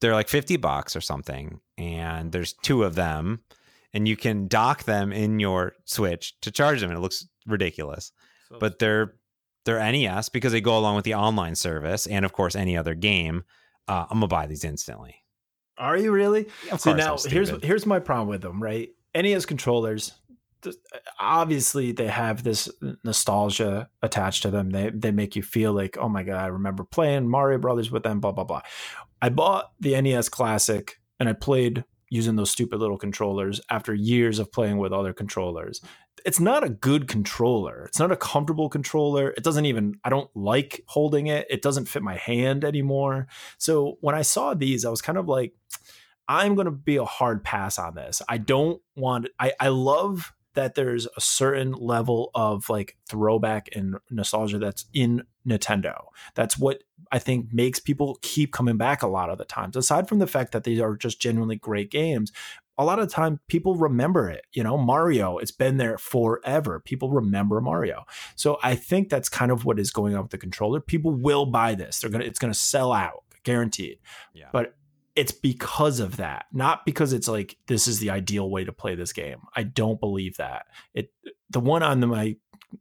they're 0.00 0.14
like 0.14 0.28
50 0.28 0.56
bucks 0.56 0.96
or 0.96 1.00
something 1.00 1.60
and 1.76 2.32
there's 2.32 2.52
two 2.52 2.84
of 2.84 2.94
them 2.94 3.40
and 3.92 4.08
you 4.08 4.16
can 4.16 4.48
dock 4.48 4.84
them 4.84 5.12
in 5.12 5.40
your 5.40 5.74
Switch 5.84 6.34
to 6.40 6.50
charge 6.50 6.80
them 6.80 6.90
and 6.90 6.98
it 6.98 7.02
looks 7.02 7.26
ridiculous. 7.46 8.12
So 8.48 8.58
but 8.58 8.78
they're 8.78 9.14
they're 9.64 9.92
NES 9.92 10.28
because 10.28 10.52
they 10.52 10.60
go 10.60 10.78
along 10.78 10.96
with 10.96 11.04
the 11.04 11.14
online 11.14 11.54
service 11.54 12.06
and 12.06 12.24
of 12.24 12.32
course 12.32 12.56
any 12.56 12.76
other 12.76 12.94
game. 12.94 13.44
Uh, 13.88 14.06
I'm 14.10 14.18
gonna 14.18 14.28
buy 14.28 14.46
these 14.46 14.64
instantly. 14.64 15.16
Are 15.76 15.96
you 15.96 16.12
really? 16.12 16.48
Of 16.70 16.80
so 16.80 16.92
now 16.92 17.16
here's 17.18 17.50
here's 17.62 17.86
my 17.86 17.98
problem 17.98 18.28
with 18.28 18.42
them, 18.42 18.62
right? 18.62 18.90
NES 19.14 19.46
controllers 19.46 20.12
obviously 21.18 21.92
they 21.92 22.08
have 22.08 22.42
this 22.42 22.68
nostalgia 23.04 23.88
attached 24.02 24.42
to 24.42 24.50
them. 24.50 24.70
They 24.70 24.90
they 24.90 25.10
make 25.10 25.36
you 25.36 25.42
feel 25.42 25.72
like, 25.72 25.96
oh 25.98 26.08
my 26.08 26.22
god, 26.22 26.42
I 26.42 26.46
remember 26.46 26.84
playing 26.84 27.28
Mario 27.28 27.58
Brothers 27.58 27.90
with 27.90 28.02
them. 28.02 28.20
Blah 28.20 28.32
blah 28.32 28.44
blah. 28.44 28.62
I 29.20 29.28
bought 29.28 29.72
the 29.80 30.00
NES 30.00 30.28
Classic 30.28 30.98
and 31.18 31.28
I 31.28 31.32
played 31.32 31.84
using 32.10 32.36
those 32.36 32.50
stupid 32.50 32.78
little 32.78 32.98
controllers 32.98 33.60
after 33.70 33.94
years 33.94 34.38
of 34.38 34.52
playing 34.52 34.78
with 34.78 34.92
other 34.92 35.12
controllers. 35.12 35.80
It's 36.28 36.38
not 36.38 36.62
a 36.62 36.68
good 36.68 37.08
controller. 37.08 37.86
It's 37.86 37.98
not 37.98 38.12
a 38.12 38.16
comfortable 38.16 38.68
controller. 38.68 39.30
It 39.30 39.42
doesn't 39.42 39.64
even, 39.64 39.94
I 40.04 40.10
don't 40.10 40.28
like 40.36 40.84
holding 40.86 41.26
it. 41.28 41.46
It 41.48 41.62
doesn't 41.62 41.86
fit 41.86 42.02
my 42.02 42.16
hand 42.16 42.66
anymore. 42.66 43.28
So 43.56 43.96
when 44.02 44.14
I 44.14 44.20
saw 44.20 44.52
these, 44.52 44.84
I 44.84 44.90
was 44.90 45.00
kind 45.00 45.16
of 45.16 45.26
like, 45.26 45.54
I'm 46.28 46.54
going 46.54 46.66
to 46.66 46.70
be 46.70 46.96
a 46.96 47.06
hard 47.06 47.44
pass 47.44 47.78
on 47.78 47.94
this. 47.94 48.20
I 48.28 48.36
don't 48.36 48.82
want, 48.94 49.28
I, 49.40 49.54
I 49.58 49.68
love 49.68 50.34
that 50.52 50.74
there's 50.74 51.06
a 51.16 51.20
certain 51.20 51.72
level 51.72 52.30
of 52.34 52.68
like 52.68 52.98
throwback 53.08 53.70
and 53.74 53.96
nostalgia 54.10 54.58
that's 54.58 54.84
in 54.92 55.22
Nintendo. 55.46 56.08
That's 56.34 56.58
what 56.58 56.82
I 57.10 57.20
think 57.20 57.54
makes 57.54 57.80
people 57.80 58.18
keep 58.20 58.52
coming 58.52 58.76
back 58.76 59.02
a 59.02 59.06
lot 59.06 59.30
of 59.30 59.38
the 59.38 59.46
times. 59.46 59.76
Aside 59.76 60.10
from 60.10 60.18
the 60.18 60.26
fact 60.26 60.52
that 60.52 60.64
these 60.64 60.78
are 60.78 60.94
just 60.94 61.22
genuinely 61.22 61.56
great 61.56 61.90
games, 61.90 62.32
a 62.78 62.84
lot 62.84 63.00
of 63.00 63.08
the 63.08 63.14
time 63.14 63.40
people 63.48 63.74
remember 63.74 64.30
it. 64.30 64.46
You 64.52 64.62
know, 64.62 64.78
Mario, 64.78 65.38
it's 65.38 65.50
been 65.50 65.76
there 65.76 65.98
forever. 65.98 66.80
People 66.80 67.10
remember 67.10 67.60
Mario. 67.60 68.04
So 68.36 68.58
I 68.62 68.76
think 68.76 69.08
that's 69.08 69.28
kind 69.28 69.50
of 69.50 69.64
what 69.64 69.80
is 69.80 69.90
going 69.90 70.14
on 70.14 70.22
with 70.22 70.30
the 70.30 70.38
controller. 70.38 70.80
People 70.80 71.12
will 71.12 71.46
buy 71.46 71.74
this. 71.74 72.00
They're 72.00 72.10
gonna 72.10 72.24
it's 72.24 72.38
gonna 72.38 72.54
sell 72.54 72.92
out, 72.92 73.24
guaranteed. 73.42 73.98
Yeah. 74.32 74.48
But 74.52 74.74
it's 75.16 75.32
because 75.32 75.98
of 75.98 76.18
that, 76.18 76.46
not 76.52 76.86
because 76.86 77.12
it's 77.12 77.26
like 77.26 77.56
this 77.66 77.88
is 77.88 77.98
the 77.98 78.10
ideal 78.10 78.48
way 78.48 78.64
to 78.64 78.72
play 78.72 78.94
this 78.94 79.12
game. 79.12 79.38
I 79.56 79.64
don't 79.64 79.98
believe 79.98 80.36
that. 80.36 80.66
It 80.94 81.10
the 81.50 81.60
one 81.60 81.82
on 81.82 81.98
the, 81.98 82.06
my 82.06 82.36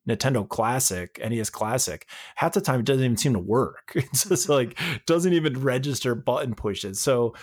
Nintendo 0.07 0.47
Classic, 0.47 1.19
NES 1.19 1.49
Classic, 1.49 2.05
half 2.35 2.53
the 2.53 2.61
time 2.61 2.81
it 2.81 2.85
doesn't 2.85 3.03
even 3.03 3.17
seem 3.17 3.33
to 3.33 3.39
work. 3.39 3.93
It's 3.95 4.29
just 4.29 4.49
like 4.49 4.77
doesn't 5.07 5.33
even 5.33 5.61
register 5.61 6.13
button 6.13 6.53
pushes. 6.53 6.99
So 6.99 7.33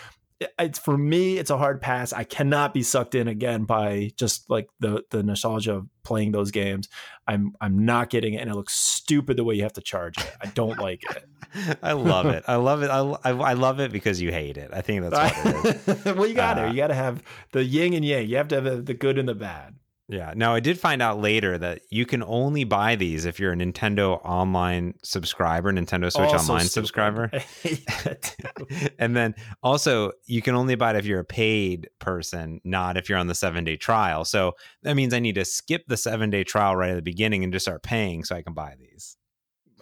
it's 0.59 0.79
for 0.79 0.97
me 0.97 1.39
it's 1.39 1.51
a 1.51 1.59
hard 1.59 1.81
pass. 1.81 2.13
I 2.13 2.25
cannot 2.25 2.75
be 2.75 2.83
sucked 2.83 3.15
in 3.15 3.29
again 3.29 3.65
by 3.65 4.11
just 4.17 4.49
like 4.51 4.69
the 4.81 5.03
the 5.11 5.23
nostalgia 5.23 5.77
of 5.77 5.87
playing 6.03 6.33
those 6.33 6.51
games. 6.51 6.89
I'm 7.27 7.53
i'm 7.61 7.85
not 7.85 8.11
getting 8.11 8.35
it 8.35 8.39
and 8.39 8.51
it 8.51 8.55
looks 8.55 8.75
stupid 8.75 9.37
the 9.37 9.45
way 9.45 9.55
you 9.55 9.63
have 9.63 9.73
to 9.75 9.81
charge 9.81 10.19
it. 10.19 10.33
I 10.41 10.47
don't 10.47 10.79
like 10.79 11.03
it. 11.11 11.79
I 11.83 11.93
love 11.93 12.27
it. 12.27 12.45
I 12.47 12.57
love 12.57 12.83
it. 12.83 12.91
I, 12.91 12.99
I, 12.99 13.31
I 13.31 13.53
love 13.55 13.81
it 13.81 13.93
because 13.93 14.21
you 14.21 14.33
hate 14.33 14.57
it. 14.57 14.71
I 14.73 14.81
think 14.81 15.03
that's 15.03 15.45
what 15.45 15.67
it 15.67 15.89
is. 15.89 16.05
Well 16.17 16.27
you 16.27 16.35
got 16.35 16.59
uh, 16.59 16.67
you 16.67 16.77
got 16.77 16.89
to 16.89 16.95
have 16.95 17.23
the 17.53 17.65
yin 17.65 17.95
and 17.95 18.05
yang. 18.05 18.29
You 18.29 18.37
have 18.37 18.49
to 18.49 18.61
have 18.61 18.85
the 18.85 18.95
good 18.95 19.19
and 19.19 19.29
the 19.29 19.35
bad 19.35 19.75
yeah. 20.09 20.35
Now 20.37 20.55
I 20.55 20.61
did 20.61 20.79
find 20.79 21.01
out 21.01 21.19
later 21.19 21.57
that 21.57 21.83
you 21.91 22.05
can 22.05 22.23
only 22.23 22.65
buy 22.65 22.95
these 22.95 23.25
if 23.25 23.41
you're 23.41 23.53
a 23.53 23.57
Nintendo 23.57 24.21
Online 24.25 24.95
subscriber, 25.03 25.73
Nintendo 25.73 26.13
Switch 26.13 26.31
oh, 26.31 26.39
Online 26.39 26.63
so 26.63 26.69
subscriber. 26.69 27.31
and 28.99 29.17
then 29.17 29.35
also 29.63 30.13
you 30.27 30.43
can 30.43 30.55
only 30.55 30.75
buy 30.75 30.91
it 30.91 30.97
if 30.97 31.07
you're 31.07 31.21
a 31.21 31.25
paid 31.25 31.89
person, 32.01 32.61
not 32.65 32.97
if 32.99 33.09
you're 33.09 33.19
on 33.19 33.29
the 33.29 33.35
seven 33.35 33.65
day 33.65 33.77
trial. 33.77 34.25
So 34.27 34.53
that 34.83 34.95
means 34.95 35.15
I 35.15 35.21
need 35.21 35.37
to 35.37 35.45
skip 35.45 35.85
the 35.89 35.97
seven 35.97 36.29
day 36.29 36.45
trial 36.45 36.77
right 36.77 36.91
at 36.91 36.97
the 36.97 37.03
beginning 37.03 37.43
and 37.43 37.53
just 37.53 37.65
start 37.65 37.83
paying 37.83 38.25
so 38.25 38.37
I 38.37 38.43
can 38.43 38.53
buy 38.53 38.75
these. 38.79 39.17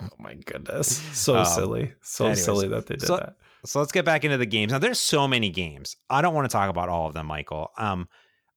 Oh 0.01 0.09
my 0.19 0.35
goodness. 0.35 0.99
So 1.13 1.37
um, 1.37 1.47
silly. 1.47 1.93
So 2.03 2.27
anyways, 2.27 2.45
silly 2.45 2.69
that 2.69 2.87
they 2.87 2.97
did 2.97 3.07
so, 3.07 3.17
that. 3.17 3.37
So 3.65 3.79
let's 3.79 3.93
get 3.93 4.05
back 4.05 4.25
into 4.25 4.39
the 4.39 4.47
games. 4.47 4.73
Now 4.73 4.79
there's 4.79 4.99
so 4.99 5.29
many 5.29 5.51
games. 5.51 5.97
I 6.11 6.23
don't 6.23 6.35
want 6.35 6.49
to 6.49 6.53
talk 6.53 6.71
about 6.71 6.89
all 6.89 7.07
of 7.07 7.15
them, 7.15 7.27
Michael. 7.27 7.71
Um, 7.79 8.09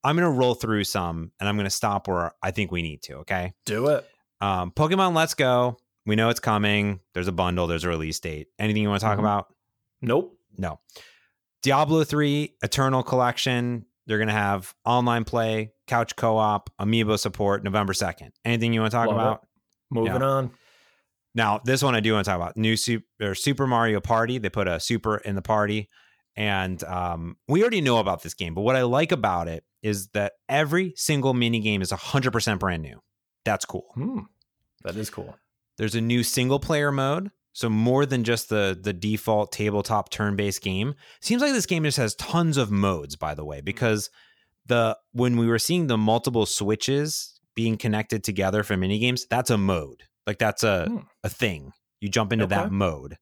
I'm 0.05 0.15
going 0.15 0.31
to 0.31 0.39
roll 0.39 0.53
through 0.53 0.83
some 0.83 1.31
and 1.39 1.49
I'm 1.49 1.55
going 1.55 1.65
to 1.65 1.71
stop 1.71 2.07
where 2.07 2.31
I 2.43 2.51
think 2.51 2.71
we 2.71 2.83
need 2.83 3.01
to. 3.03 3.15
Okay. 3.17 3.53
Do 3.65 3.87
it. 3.87 4.07
Um, 4.39 4.71
Pokemon 4.71 5.15
Let's 5.15 5.33
Go. 5.33 5.77
We 6.05 6.15
know 6.15 6.29
it's 6.29 6.39
coming. 6.39 6.99
There's 7.15 7.27
a 7.27 7.31
bundle, 7.31 7.65
there's 7.65 7.83
a 7.83 7.89
release 7.89 8.19
date. 8.19 8.47
Anything 8.59 8.83
you 8.83 8.89
want 8.89 9.01
to 9.01 9.05
talk 9.05 9.13
mm-hmm. 9.17 9.25
about? 9.25 9.47
Nope. 10.03 10.37
No. 10.55 10.79
Diablo 11.63 12.03
3 12.03 12.53
Eternal 12.61 13.01
Collection. 13.01 13.85
They're 14.05 14.19
going 14.19 14.27
to 14.27 14.33
have 14.33 14.75
online 14.85 15.23
play, 15.23 15.71
couch 15.87 16.15
co 16.15 16.37
op, 16.37 16.69
amiibo 16.79 17.17
support 17.17 17.63
November 17.63 17.93
2nd. 17.93 18.29
Anything 18.45 18.73
you 18.73 18.81
want 18.81 18.91
to 18.91 18.97
talk 18.97 19.07
Love 19.07 19.15
about? 19.15 19.41
It. 19.41 19.49
Moving 19.89 20.21
yeah. 20.21 20.27
on. 20.27 20.51
Now, 21.33 21.61
this 21.65 21.81
one 21.81 21.95
I 21.95 21.99
do 21.99 22.13
want 22.13 22.25
to 22.25 22.29
talk 22.29 22.39
about. 22.39 22.55
New 22.55 22.77
Super, 22.77 23.33
Super 23.33 23.65
Mario 23.65 23.99
Party. 23.99 24.37
They 24.37 24.49
put 24.49 24.67
a 24.67 24.79
super 24.79 25.17
in 25.17 25.33
the 25.33 25.41
party. 25.41 25.89
And 26.35 26.83
um, 26.83 27.37
we 27.47 27.61
already 27.61 27.81
know 27.81 27.97
about 27.97 28.21
this 28.21 28.35
game, 28.35 28.53
but 28.53 28.61
what 28.61 28.75
I 28.75 28.83
like 28.83 29.11
about 29.11 29.47
it 29.47 29.63
is 29.85 30.07
that 30.09 30.33
every 30.49 30.93
single 30.95 31.35
mini 31.35 31.59
game 31.59 31.83
is 31.83 31.91
100% 31.91 32.59
brand 32.59 32.81
new. 32.81 32.99
That's 33.45 33.65
cool. 33.65 33.85
Hmm. 33.93 34.21
That 34.83 34.95
is 34.95 35.11
cool. 35.11 35.37
There's 35.77 35.93
a 35.93 36.01
new 36.01 36.23
single 36.23 36.59
player 36.59 36.91
mode. 36.91 37.29
So 37.53 37.69
more 37.69 38.05
than 38.05 38.25
just 38.25 38.49
the 38.49 38.77
the 38.79 38.91
default 38.91 39.53
tabletop 39.53 40.09
turn-based 40.09 40.61
game. 40.61 40.95
Seems 41.21 41.41
like 41.41 41.53
this 41.53 41.65
game 41.65 41.83
just 41.83 41.97
has 41.97 42.13
tons 42.15 42.57
of 42.57 42.69
modes 42.69 43.15
by 43.15 43.33
the 43.33 43.45
way 43.45 43.61
because 43.61 44.09
the 44.65 44.97
when 45.13 45.37
we 45.37 45.47
were 45.47 45.59
seeing 45.59 45.87
the 45.87 45.97
multiple 45.97 46.45
switches 46.45 47.39
being 47.55 47.77
connected 47.77 48.25
together 48.25 48.63
for 48.63 48.75
mini 48.75 48.99
games, 48.99 49.25
that's 49.29 49.51
a 49.51 49.57
mode. 49.57 50.03
Like 50.27 50.39
that's 50.39 50.63
a 50.63 50.87
hmm. 50.87 50.97
a 51.23 51.29
thing. 51.29 51.71
You 52.01 52.09
jump 52.09 52.33
into 52.33 52.45
okay. 52.45 52.55
that 52.55 52.71
mode. 52.71 53.17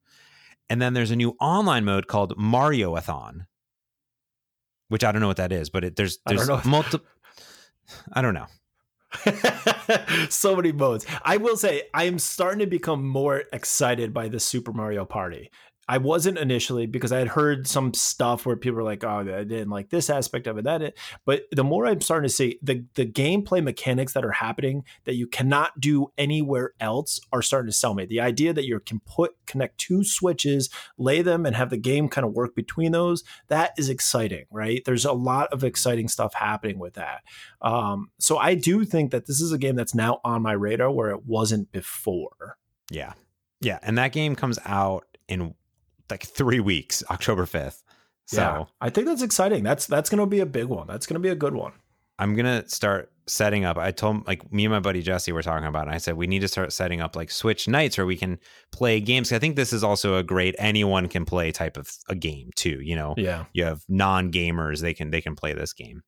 And 0.69 0.81
then 0.81 0.93
there's 0.93 1.11
a 1.11 1.15
new 1.15 1.35
online 1.39 1.85
mode 1.85 2.07
called 2.07 2.35
Mariothon. 2.37 3.45
Which 4.93 5.03
I 5.03 5.11
don't 5.11 5.21
know 5.21 5.27
what 5.27 5.37
that 5.37 5.51
is, 5.51 5.71
but 5.71 5.83
it, 5.83 5.95
there's 5.95 6.19
there's 6.27 6.47
multiple. 6.65 7.07
I 8.13 8.21
don't 8.21 8.35
know. 8.35 8.45
so 10.29 10.55
many 10.55 10.71
modes. 10.71 11.07
I 11.23 11.37
will 11.37 11.57
say 11.57 11.89
I 11.95 12.03
am 12.03 12.19
starting 12.19 12.59
to 12.59 12.67
become 12.67 13.03
more 13.03 13.45
excited 13.51 14.13
by 14.13 14.27
the 14.27 14.39
Super 14.39 14.71
Mario 14.71 15.03
Party. 15.03 15.49
I 15.87 15.97
wasn't 15.97 16.37
initially 16.37 16.85
because 16.85 17.11
I 17.11 17.19
had 17.19 17.27
heard 17.27 17.67
some 17.67 17.93
stuff 17.93 18.45
where 18.45 18.55
people 18.55 18.77
were 18.77 18.83
like, 18.83 19.03
"Oh, 19.03 19.19
I 19.19 19.43
didn't 19.43 19.69
like 19.69 19.89
this 19.89 20.09
aspect 20.09 20.47
of 20.47 20.57
it." 20.57 20.63
That, 20.63 20.81
it. 20.81 20.97
but 21.25 21.43
the 21.51 21.63
more 21.63 21.85
I'm 21.85 22.01
starting 22.01 22.27
to 22.27 22.33
see 22.33 22.57
the 22.61 22.85
the 22.95 23.05
gameplay 23.05 23.61
mechanics 23.61 24.13
that 24.13 24.23
are 24.23 24.31
happening 24.31 24.85
that 25.03 25.15
you 25.15 25.27
cannot 25.27 25.79
do 25.79 26.07
anywhere 26.17 26.73
else 26.79 27.19
are 27.33 27.41
starting 27.41 27.69
to 27.69 27.77
sell 27.77 27.93
me. 27.93 28.05
The 28.05 28.21
idea 28.21 28.53
that 28.53 28.65
you 28.65 28.79
can 28.79 29.01
put 29.01 29.35
connect 29.45 29.77
two 29.77 30.03
switches, 30.03 30.69
lay 30.97 31.21
them, 31.21 31.45
and 31.45 31.55
have 31.55 31.69
the 31.69 31.77
game 31.77 32.07
kind 32.07 32.25
of 32.25 32.33
work 32.33 32.55
between 32.55 32.93
those 32.93 33.23
that 33.49 33.73
is 33.77 33.89
exciting, 33.89 34.45
right? 34.51 34.81
There's 34.85 35.05
a 35.05 35.13
lot 35.13 35.51
of 35.51 35.63
exciting 35.63 36.07
stuff 36.07 36.33
happening 36.33 36.79
with 36.79 36.93
that. 36.93 37.23
Um, 37.61 38.11
so 38.19 38.37
I 38.37 38.55
do 38.55 38.85
think 38.85 39.11
that 39.11 39.27
this 39.27 39.41
is 39.41 39.51
a 39.51 39.57
game 39.57 39.75
that's 39.75 39.95
now 39.95 40.21
on 40.23 40.41
my 40.41 40.53
radar 40.53 40.91
where 40.91 41.11
it 41.11 41.25
wasn't 41.25 41.71
before. 41.71 42.57
Yeah, 42.89 43.13
yeah, 43.59 43.79
and 43.81 43.97
that 43.97 44.13
game 44.13 44.35
comes 44.35 44.59
out 44.65 45.05
in 45.27 45.55
like 46.09 46.23
three 46.23 46.59
weeks, 46.59 47.03
October 47.09 47.45
5th. 47.45 47.83
So 48.25 48.41
yeah, 48.41 48.63
I 48.79 48.89
think 48.89 49.07
that's 49.07 49.21
exciting. 49.21 49.63
That's 49.63 49.85
that's 49.85 50.09
gonna 50.09 50.25
be 50.25 50.39
a 50.39 50.45
big 50.45 50.65
one. 50.65 50.87
That's 50.87 51.05
gonna 51.05 51.19
be 51.19 51.29
a 51.29 51.35
good 51.35 51.53
one. 51.53 51.73
I'm 52.19 52.35
gonna 52.35 52.67
start 52.69 53.11
setting 53.27 53.65
up. 53.65 53.77
I 53.77 53.91
told 53.91 54.25
like 54.27 54.51
me 54.51 54.65
and 54.65 54.73
my 54.73 54.79
buddy 54.79 55.01
Jesse 55.01 55.31
were 55.31 55.41
talking 55.41 55.67
about 55.67 55.87
it. 55.87 55.93
I 55.93 55.97
said 55.97 56.15
we 56.15 56.27
need 56.27 56.39
to 56.39 56.47
start 56.47 56.71
setting 56.71 57.01
up 57.01 57.15
like 57.15 57.31
Switch 57.31 57.67
nights 57.67 57.97
where 57.97 58.05
we 58.05 58.15
can 58.15 58.39
play 58.71 58.99
games. 58.99 59.31
I 59.31 59.39
think 59.39 59.55
this 59.55 59.73
is 59.73 59.83
also 59.83 60.17
a 60.17 60.23
great 60.23 60.55
anyone 60.57 61.07
can 61.07 61.25
play 61.25 61.51
type 61.51 61.77
of 61.77 61.91
a 62.07 62.15
game 62.15 62.51
too. 62.55 62.79
You 62.81 62.95
know, 62.95 63.13
yeah. 63.17 63.45
You 63.53 63.65
have 63.65 63.83
non 63.89 64.31
gamers 64.31 64.81
they 64.81 64.93
can 64.93 65.11
they 65.11 65.21
can 65.21 65.35
play 65.35 65.53
this 65.53 65.73
game. 65.73 66.01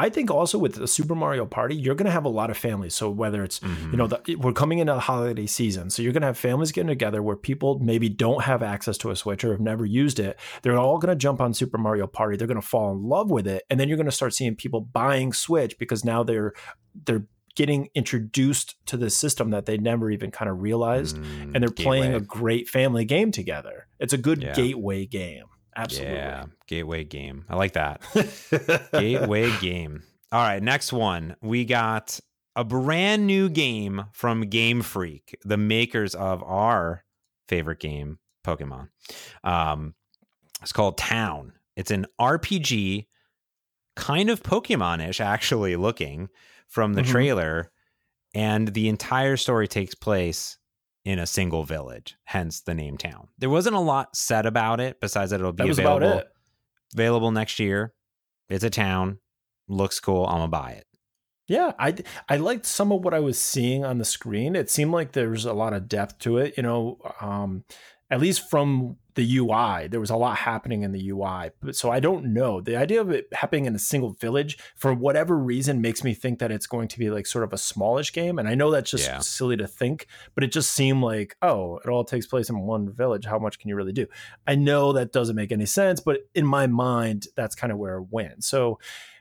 I 0.00 0.08
think 0.08 0.30
also 0.30 0.56
with 0.56 0.76
the 0.76 0.88
Super 0.88 1.14
Mario 1.14 1.44
Party, 1.44 1.76
you're 1.76 1.94
going 1.94 2.06
to 2.06 2.10
have 2.10 2.24
a 2.24 2.30
lot 2.30 2.48
of 2.48 2.56
families. 2.56 2.94
So 2.94 3.10
whether 3.10 3.44
it's 3.44 3.60
mm-hmm. 3.60 3.90
you 3.90 3.98
know 3.98 4.08
mm-hmm. 4.08 4.22
the, 4.24 4.36
we're 4.36 4.54
coming 4.54 4.78
into 4.78 4.94
the 4.94 5.00
holiday 5.00 5.44
season, 5.44 5.90
so 5.90 6.00
you're 6.00 6.14
going 6.14 6.22
to 6.22 6.28
have 6.28 6.38
families 6.38 6.72
getting 6.72 6.88
together 6.88 7.22
where 7.22 7.36
people 7.36 7.78
maybe 7.80 8.08
don't 8.08 8.44
have 8.44 8.62
access 8.62 8.96
to 8.98 9.10
a 9.10 9.16
Switch 9.16 9.44
or 9.44 9.52
have 9.52 9.60
never 9.60 9.84
used 9.84 10.18
it. 10.18 10.38
They're 10.62 10.78
all 10.78 10.96
going 10.96 11.10
to 11.10 11.16
jump 11.16 11.42
on 11.42 11.52
Super 11.52 11.76
Mario 11.76 12.06
Party. 12.06 12.38
They're 12.38 12.46
going 12.46 12.60
to 12.60 12.66
fall 12.66 12.90
in 12.92 13.02
love 13.02 13.30
with 13.30 13.46
it, 13.46 13.64
and 13.68 13.78
then 13.78 13.88
you're 13.88 13.98
going 13.98 14.06
to 14.06 14.12
start 14.12 14.32
seeing 14.32 14.56
people 14.56 14.80
buying 14.80 15.34
Switch 15.34 15.78
because 15.78 16.02
now 16.02 16.22
they're 16.22 16.54
they're 17.04 17.26
getting 17.54 17.90
introduced 17.94 18.76
to 18.86 18.96
the 18.96 19.10
system 19.10 19.50
that 19.50 19.66
they 19.66 19.76
never 19.76 20.10
even 20.10 20.30
kind 20.30 20.50
of 20.50 20.62
realized, 20.62 21.18
mm, 21.18 21.54
and 21.54 21.56
they're 21.56 21.68
gateway. 21.68 21.84
playing 21.84 22.14
a 22.14 22.20
great 22.20 22.70
family 22.70 23.04
game 23.04 23.30
together. 23.32 23.86
It's 23.98 24.14
a 24.14 24.18
good 24.18 24.42
yeah. 24.42 24.54
gateway 24.54 25.04
game. 25.04 25.44
Absolutely. 25.76 26.14
Yeah, 26.14 26.44
gateway 26.66 27.04
game. 27.04 27.44
I 27.48 27.56
like 27.56 27.74
that. 27.74 28.02
gateway 28.92 29.56
game. 29.60 30.02
All 30.32 30.40
right, 30.40 30.62
next 30.62 30.92
one. 30.92 31.36
We 31.40 31.64
got 31.64 32.20
a 32.56 32.64
brand 32.64 33.26
new 33.26 33.48
game 33.48 34.04
from 34.12 34.42
Game 34.42 34.82
Freak, 34.82 35.36
the 35.44 35.56
makers 35.56 36.14
of 36.14 36.42
our 36.42 37.04
favorite 37.48 37.80
game, 37.80 38.18
Pokemon. 38.44 38.88
Um, 39.44 39.94
it's 40.62 40.72
called 40.72 40.98
Town. 40.98 41.52
It's 41.76 41.90
an 41.90 42.06
RPG, 42.20 43.06
kind 43.96 44.30
of 44.30 44.42
Pokemon-ish, 44.42 45.20
actually 45.20 45.76
looking 45.76 46.28
from 46.68 46.94
the 46.94 47.02
mm-hmm. 47.02 47.10
trailer, 47.10 47.72
and 48.34 48.68
the 48.68 48.88
entire 48.88 49.36
story 49.36 49.66
takes 49.66 49.94
place 49.94 50.58
in 51.04 51.18
a 51.18 51.26
single 51.26 51.64
village, 51.64 52.16
hence 52.24 52.60
the 52.60 52.74
name 52.74 52.98
town. 52.98 53.28
There 53.38 53.50
wasn't 53.50 53.76
a 53.76 53.80
lot 53.80 54.16
said 54.16 54.46
about 54.46 54.80
it 54.80 55.00
besides 55.00 55.30
that 55.30 55.40
it'll 55.40 55.52
be 55.52 55.64
that 55.64 55.70
available 55.70 56.22
available 56.94 57.30
next 57.30 57.58
year. 57.58 57.94
It's 58.48 58.64
a 58.64 58.70
town, 58.70 59.18
looks 59.68 60.00
cool. 60.00 60.26
I'm 60.26 60.38
gonna 60.38 60.48
buy 60.48 60.72
it. 60.72 60.86
Yeah, 61.46 61.72
I 61.78 61.94
I 62.28 62.36
liked 62.36 62.66
some 62.66 62.92
of 62.92 63.02
what 63.02 63.14
I 63.14 63.20
was 63.20 63.38
seeing 63.38 63.84
on 63.84 63.98
the 63.98 64.04
screen. 64.04 64.54
It 64.54 64.70
seemed 64.70 64.92
like 64.92 65.12
there's 65.12 65.44
a 65.44 65.52
lot 65.52 65.72
of 65.72 65.88
depth 65.88 66.18
to 66.20 66.38
it. 66.38 66.54
You 66.56 66.62
know, 66.62 66.98
um, 67.20 67.64
at 68.10 68.20
least 68.20 68.48
from 68.50 68.96
the 69.14 69.38
UI. 69.38 69.88
There 69.88 70.00
was 70.00 70.10
a 70.10 70.16
lot 70.16 70.36
happening 70.36 70.82
in 70.82 70.92
the 70.92 71.10
UI. 71.10 71.50
But 71.60 71.76
so 71.76 71.90
I 71.90 72.00
don't 72.00 72.32
know. 72.32 72.60
The 72.60 72.76
idea 72.76 73.00
of 73.00 73.10
it 73.10 73.28
happening 73.32 73.66
in 73.66 73.74
a 73.74 73.78
single 73.78 74.10
village, 74.10 74.58
for 74.76 74.94
whatever 74.94 75.36
reason, 75.36 75.80
makes 75.80 76.02
me 76.02 76.14
think 76.14 76.38
that 76.38 76.50
it's 76.50 76.66
going 76.66 76.88
to 76.88 76.98
be 76.98 77.10
like 77.10 77.26
sort 77.26 77.44
of 77.44 77.52
a 77.52 77.58
smallish 77.58 78.12
game. 78.12 78.38
And 78.38 78.48
I 78.48 78.54
know 78.54 78.70
that's 78.70 78.90
just 78.90 79.06
yeah. 79.06 79.18
silly 79.18 79.56
to 79.56 79.66
think, 79.66 80.06
but 80.34 80.44
it 80.44 80.52
just 80.52 80.72
seemed 80.72 81.02
like, 81.02 81.36
oh, 81.42 81.78
it 81.78 81.88
all 81.88 82.04
takes 82.04 82.26
place 82.26 82.48
in 82.48 82.60
one 82.60 82.90
village. 82.92 83.26
How 83.26 83.38
much 83.38 83.58
can 83.58 83.68
you 83.68 83.76
really 83.76 83.92
do? 83.92 84.06
I 84.46 84.54
know 84.54 84.92
that 84.92 85.12
doesn't 85.12 85.36
make 85.36 85.52
any 85.52 85.66
sense, 85.66 86.00
but 86.00 86.20
in 86.34 86.46
my 86.46 86.66
mind, 86.66 87.26
that's 87.36 87.54
kind 87.54 87.72
of 87.72 87.78
where 87.78 87.98
it 87.98 88.06
went. 88.10 88.44
So 88.44 88.78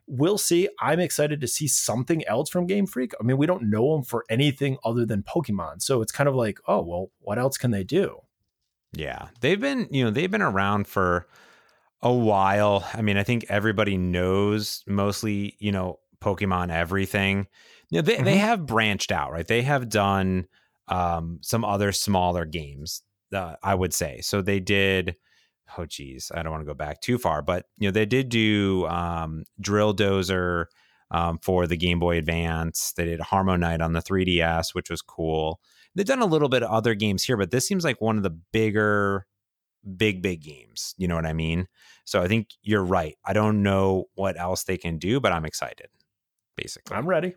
we'll 0.08 0.38
see. 0.38 0.70
I'm 0.80 1.00
excited 1.00 1.42
to 1.42 1.48
see 1.48 1.68
something 1.68 2.26
else 2.28 2.50
from 2.50 2.68
Game 2.68 2.88
Freak. 2.88 3.14
I 3.20 3.24
mean, 3.24 3.38
we 3.38 3.46
don't 3.46 3.70
know 3.70 3.96
them 3.96 4.04
for 4.04 4.26
anything 4.30 4.78
other 4.84 5.06
than 5.06 5.24
Pokemon. 5.24 5.82
So 5.82 6.02
it's 6.02 6.12
kind 6.12 6.28
of 6.28 6.36
like, 6.36 6.60
oh, 6.68 6.82
well, 6.82 7.12
what 7.20 7.38
else 7.38 7.58
can 7.58 7.72
they 7.72 7.84
do? 7.84 8.22
Yeah. 8.94 9.28
They've 9.42 9.60
been, 9.60 9.88
you 9.92 10.04
know, 10.04 10.12
they've 10.12 10.32
been 10.32 10.42
around 10.42 10.88
for 10.88 11.28
a 12.02 12.14
while. 12.14 12.88
I 12.94 13.02
mean, 13.02 13.18
I 13.18 13.24
think 13.24 13.46
everybody 13.50 13.98
knows 13.98 14.84
mostly, 14.88 15.56
you 15.60 15.72
know, 15.72 16.00
Pokemon 16.22 16.72
everything. 16.72 17.48
You 17.90 17.98
know, 17.98 18.02
they, 18.04 18.16
mm-hmm. 18.16 18.26
they 18.26 18.38
have 18.38 18.66
branched 18.66 19.12
out, 19.12 19.32
right? 19.32 19.48
They 19.48 19.62
have 19.64 19.90
done 19.90 20.48
um, 20.88 21.40
some 21.42 21.64
other 21.64 21.92
smaller 21.92 22.46
games, 22.46 23.04
uh, 23.34 23.56
I 23.62 23.76
would 23.76 23.94
say. 23.94 24.22
So 24.22 24.42
they 24.42 24.60
did, 24.60 25.16
oh, 25.78 25.86
geez, 25.86 26.32
I 26.34 26.42
don't 26.42 26.52
want 26.52 26.62
to 26.62 26.68
go 26.68 26.74
back 26.74 27.02
too 27.02 27.18
far, 27.18 27.42
but, 27.42 27.66
you 27.78 27.88
know, 27.88 27.92
they 27.92 28.06
did 28.06 28.30
do 28.30 28.88
um, 28.88 29.44
Drill 29.60 29.96
Dozer 29.96 30.66
um, 31.12 31.40
for 31.40 31.68
the 31.68 31.78
Game 31.78 32.00
Boy 32.00 32.18
Advance. 32.18 32.94
They 32.94 33.06
did 33.06 33.20
HarmoKnight 33.20 33.82
on 33.82 33.94
the 33.94 34.02
3DS, 34.02 34.74
which 34.74 34.90
was 34.90 35.02
cool. 35.02 35.60
They've 35.96 36.06
done 36.06 36.22
a 36.22 36.26
little 36.26 36.50
bit 36.50 36.64
of 36.64 36.70
other 36.70 36.96
games 36.96 37.24
here, 37.24 37.38
but 37.38 37.52
this 37.52 37.68
seems 37.68 37.84
like 37.84 38.00
one 38.00 38.18
of 38.18 38.24
the 38.24 38.30
bigger, 38.30 39.26
big, 39.98 40.22
big 40.22 40.42
games. 40.42 40.94
You 40.98 41.08
know 41.08 41.16
what 41.16 41.26
I 41.26 41.34
mean? 41.34 41.68
So 42.06 42.22
I 42.22 42.28
think 42.28 42.50
you're 42.62 42.84
right. 42.84 43.18
I 43.26 43.34
don't 43.34 43.64
know 43.64 44.06
what 44.16 44.40
else 44.40 44.64
they 44.64 44.78
can 44.78 44.98
do, 44.98 45.20
but 45.20 45.32
I'm 45.32 45.46
excited, 45.46 45.88
basically. 46.56 46.96
I'm 46.96 47.08
ready. 47.08 47.36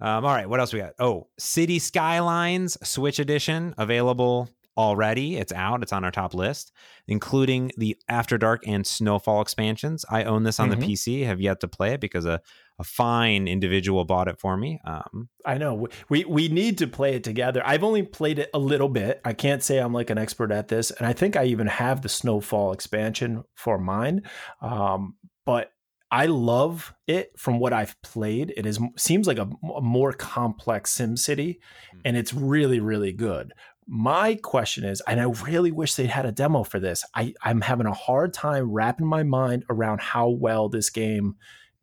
Um, 0.00 0.24
all 0.24 0.34
right, 0.34 0.48
what 0.48 0.60
else 0.60 0.72
we 0.72 0.80
got? 0.80 0.94
Oh, 0.98 1.28
City 1.38 1.78
Skylines 1.78 2.78
Switch 2.88 3.18
Edition 3.18 3.74
available 3.76 4.48
already. 4.76 5.36
It's 5.36 5.52
out. 5.52 5.82
It's 5.82 5.92
on 5.92 6.04
our 6.04 6.10
top 6.10 6.32
list, 6.32 6.72
including 7.06 7.70
the 7.76 7.98
After 8.08 8.38
Dark 8.38 8.66
and 8.66 8.86
Snowfall 8.86 9.42
expansions. 9.42 10.06
I 10.08 10.24
own 10.24 10.44
this 10.44 10.58
on 10.58 10.70
mm-hmm. 10.70 10.80
the 10.80 10.86
PC. 10.86 11.26
Have 11.26 11.40
yet 11.40 11.60
to 11.60 11.68
play 11.68 11.92
it 11.92 12.00
because 12.00 12.24
a, 12.24 12.40
a 12.80 12.84
fine 12.84 13.46
individual 13.46 14.06
bought 14.06 14.26
it 14.26 14.40
for 14.40 14.56
me. 14.56 14.80
Um, 14.86 15.28
I 15.44 15.58
know 15.58 15.88
we 16.08 16.24
we 16.24 16.48
need 16.48 16.78
to 16.78 16.86
play 16.86 17.14
it 17.14 17.22
together. 17.22 17.62
I've 17.64 17.84
only 17.84 18.02
played 18.02 18.38
it 18.38 18.48
a 18.54 18.58
little 18.58 18.88
bit. 18.88 19.20
I 19.22 19.34
can't 19.34 19.62
say 19.62 19.78
I'm 19.78 19.92
like 19.92 20.08
an 20.08 20.16
expert 20.16 20.50
at 20.50 20.68
this, 20.68 20.90
and 20.90 21.06
I 21.06 21.12
think 21.12 21.36
I 21.36 21.44
even 21.44 21.66
have 21.66 22.00
the 22.00 22.08
Snowfall 22.08 22.72
expansion 22.72 23.44
for 23.54 23.78
mine. 23.78 24.22
Um, 24.62 25.16
but 25.44 25.72
I 26.10 26.26
love 26.26 26.94
it 27.06 27.38
from 27.38 27.60
what 27.60 27.74
I've 27.74 28.00
played. 28.02 28.54
It 28.56 28.64
is 28.64 28.80
seems 28.96 29.26
like 29.26 29.38
a, 29.38 29.48
a 29.76 29.82
more 29.82 30.14
complex 30.14 30.90
Sim 30.92 31.18
City, 31.18 31.60
hmm. 31.92 31.98
and 32.06 32.16
it's 32.16 32.32
really 32.32 32.80
really 32.80 33.12
good. 33.12 33.52
My 33.86 34.36
question 34.36 34.84
is, 34.84 35.02
and 35.06 35.20
I 35.20 35.24
really 35.24 35.72
wish 35.72 35.96
they 35.96 36.06
had 36.06 36.24
a 36.24 36.32
demo 36.32 36.62
for 36.62 36.78
this. 36.80 37.04
I, 37.14 37.34
I'm 37.42 37.60
having 37.60 37.86
a 37.86 37.92
hard 37.92 38.32
time 38.32 38.70
wrapping 38.70 39.06
my 39.06 39.24
mind 39.24 39.64
around 39.68 40.00
how 40.00 40.28
well 40.28 40.68
this 40.68 40.90
game 40.90 41.34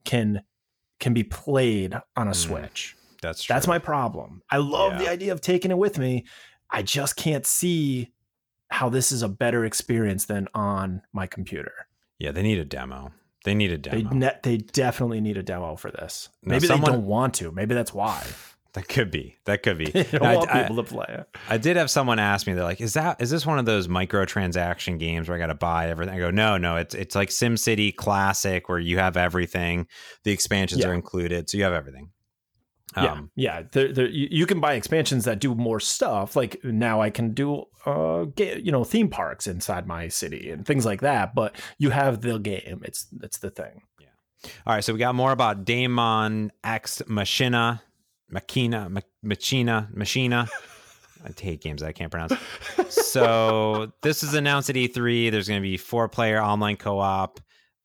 can 0.05 0.41
can 0.99 1.13
be 1.13 1.23
played 1.23 1.95
on 2.15 2.27
a 2.27 2.31
mm, 2.31 2.36
Switch. 2.36 2.95
That's 3.21 3.43
true. 3.43 3.53
That's 3.53 3.67
my 3.67 3.79
problem. 3.79 4.41
I 4.51 4.57
love 4.57 4.93
yeah. 4.93 4.99
the 4.99 5.10
idea 5.10 5.31
of 5.31 5.41
taking 5.41 5.71
it 5.71 5.77
with 5.77 5.97
me. 5.97 6.25
I 6.69 6.81
just 6.81 7.15
can't 7.15 7.45
see 7.45 8.12
how 8.69 8.89
this 8.89 9.12
is 9.12 9.23
a 9.23 9.29
better 9.29 9.65
experience 9.65 10.25
than 10.25 10.47
on 10.53 11.01
my 11.13 11.27
computer. 11.27 11.88
Yeah, 12.19 12.31
they 12.31 12.43
need 12.43 12.60
a 12.60 12.65
demo. 12.65 13.12
They 13.45 13.55
need 13.55 13.71
a 13.71 13.77
demo. 13.77 14.10
They, 14.10 14.15
ne- 14.15 14.39
they 14.43 14.57
definitely 14.57 15.21
need 15.21 15.38
a 15.38 15.43
demo 15.43 15.75
for 15.75 15.91
this. 15.91 16.29
Maybe 16.43 16.67
someone, 16.67 16.91
they 16.91 16.97
don't 16.97 17.05
want 17.05 17.36
to. 17.36 17.51
Maybe 17.51 17.75
that's 17.75 17.93
why. 17.93 18.25
That 18.73 18.88
could 18.88 19.10
be. 19.12 19.38
That 19.45 19.63
could 19.63 19.77
be. 19.77 19.86
don't 19.91 20.21
I, 20.21 20.36
want 20.36 20.51
people 20.51 20.80
I, 20.80 20.84
to 20.84 20.84
play 20.84 21.06
it. 21.10 21.38
I 21.49 21.58
did 21.58 21.77
have 21.77 21.89
someone 21.89 22.19
ask 22.19 22.45
me. 22.45 22.53
They're 22.53 22.63
like, 22.63 22.82
"Is 22.82 22.93
that 22.93 23.21
is 23.21 23.30
this 23.30 23.45
one 23.45 23.60
of 23.60 23.65
those 23.65 23.88
microtransaction 23.88 24.99
games 24.99 25.27
where 25.27 25.38
I 25.38 25.39
got 25.39 25.47
to 25.47 25.56
buy 25.56 25.89
everything?" 25.89 26.15
I 26.15 26.19
go, 26.19 26.30
"No, 26.30 26.58
no. 26.58 26.75
It's 26.75 26.93
it's 26.93 27.15
like 27.15 27.30
SimCity 27.30 27.95
Classic 27.95 28.69
where 28.69 28.80
you 28.80 28.99
have 28.99 29.17
everything. 29.17 29.88
The 30.23 30.32
expansions 30.32 30.82
yeah. 30.82 30.89
are 30.89 30.93
included, 30.93 31.49
so 31.49 31.58
you 31.58 31.63
have 31.63 31.73
everything." 31.73 32.12
Um, 32.95 33.32
yeah, 33.36 33.60
yeah. 33.60 33.67
They're, 33.71 33.93
they're, 33.93 34.10
you, 34.10 34.27
you, 34.32 34.45
can 34.45 34.60
buy 34.60 34.73
expansions 34.73 35.25
that 35.25 35.39
do 35.39 35.53
more 35.53 35.80
stuff. 35.80 36.36
Like 36.36 36.63
now, 36.63 37.01
I 37.01 37.10
can 37.10 37.34
do 37.34 37.65
uh, 37.86 38.25
get, 38.36 38.63
you 38.63 38.71
know, 38.71 38.84
theme 38.84 39.10
parks 39.10 39.45
inside 39.45 39.88
my 39.88 40.08
city 40.08 40.49
and 40.49 40.65
things 40.65 40.86
like 40.86 41.01
that. 41.01 41.36
But 41.36 41.56
you 41.77 41.89
have 41.91 42.21
the 42.21 42.39
game. 42.39 42.82
It's 42.86 43.08
it's 43.21 43.39
the 43.39 43.51
thing. 43.51 43.84
Yeah. 43.99 44.08
All 44.65 44.73
right, 44.73 44.84
so 44.84 44.93
we 44.93 44.99
got 44.99 45.15
more 45.15 45.32
about 45.32 45.65
Daemon 45.65 46.51
X 46.63 47.01
Machina. 47.08 47.82
Machina, 48.30 48.90
Machina, 49.24 49.90
Machina. 49.94 50.48
I 51.26 51.32
hate 51.40 51.62
games 51.62 51.82
that 51.82 51.88
I 51.88 51.92
can't 51.92 52.12
pronounce. 52.12 52.34
so 52.90 53.92
this 54.02 54.24
is 54.24 54.34
announced 54.34 54.70
at 54.70 54.76
E3. 54.76 55.32
There's 55.32 55.48
going 55.48 55.60
to 55.60 55.68
be 55.68 55.78
four 55.78 56.08
player 56.08 56.42
online 56.42 56.78
co 56.78 57.00
op 57.00 57.40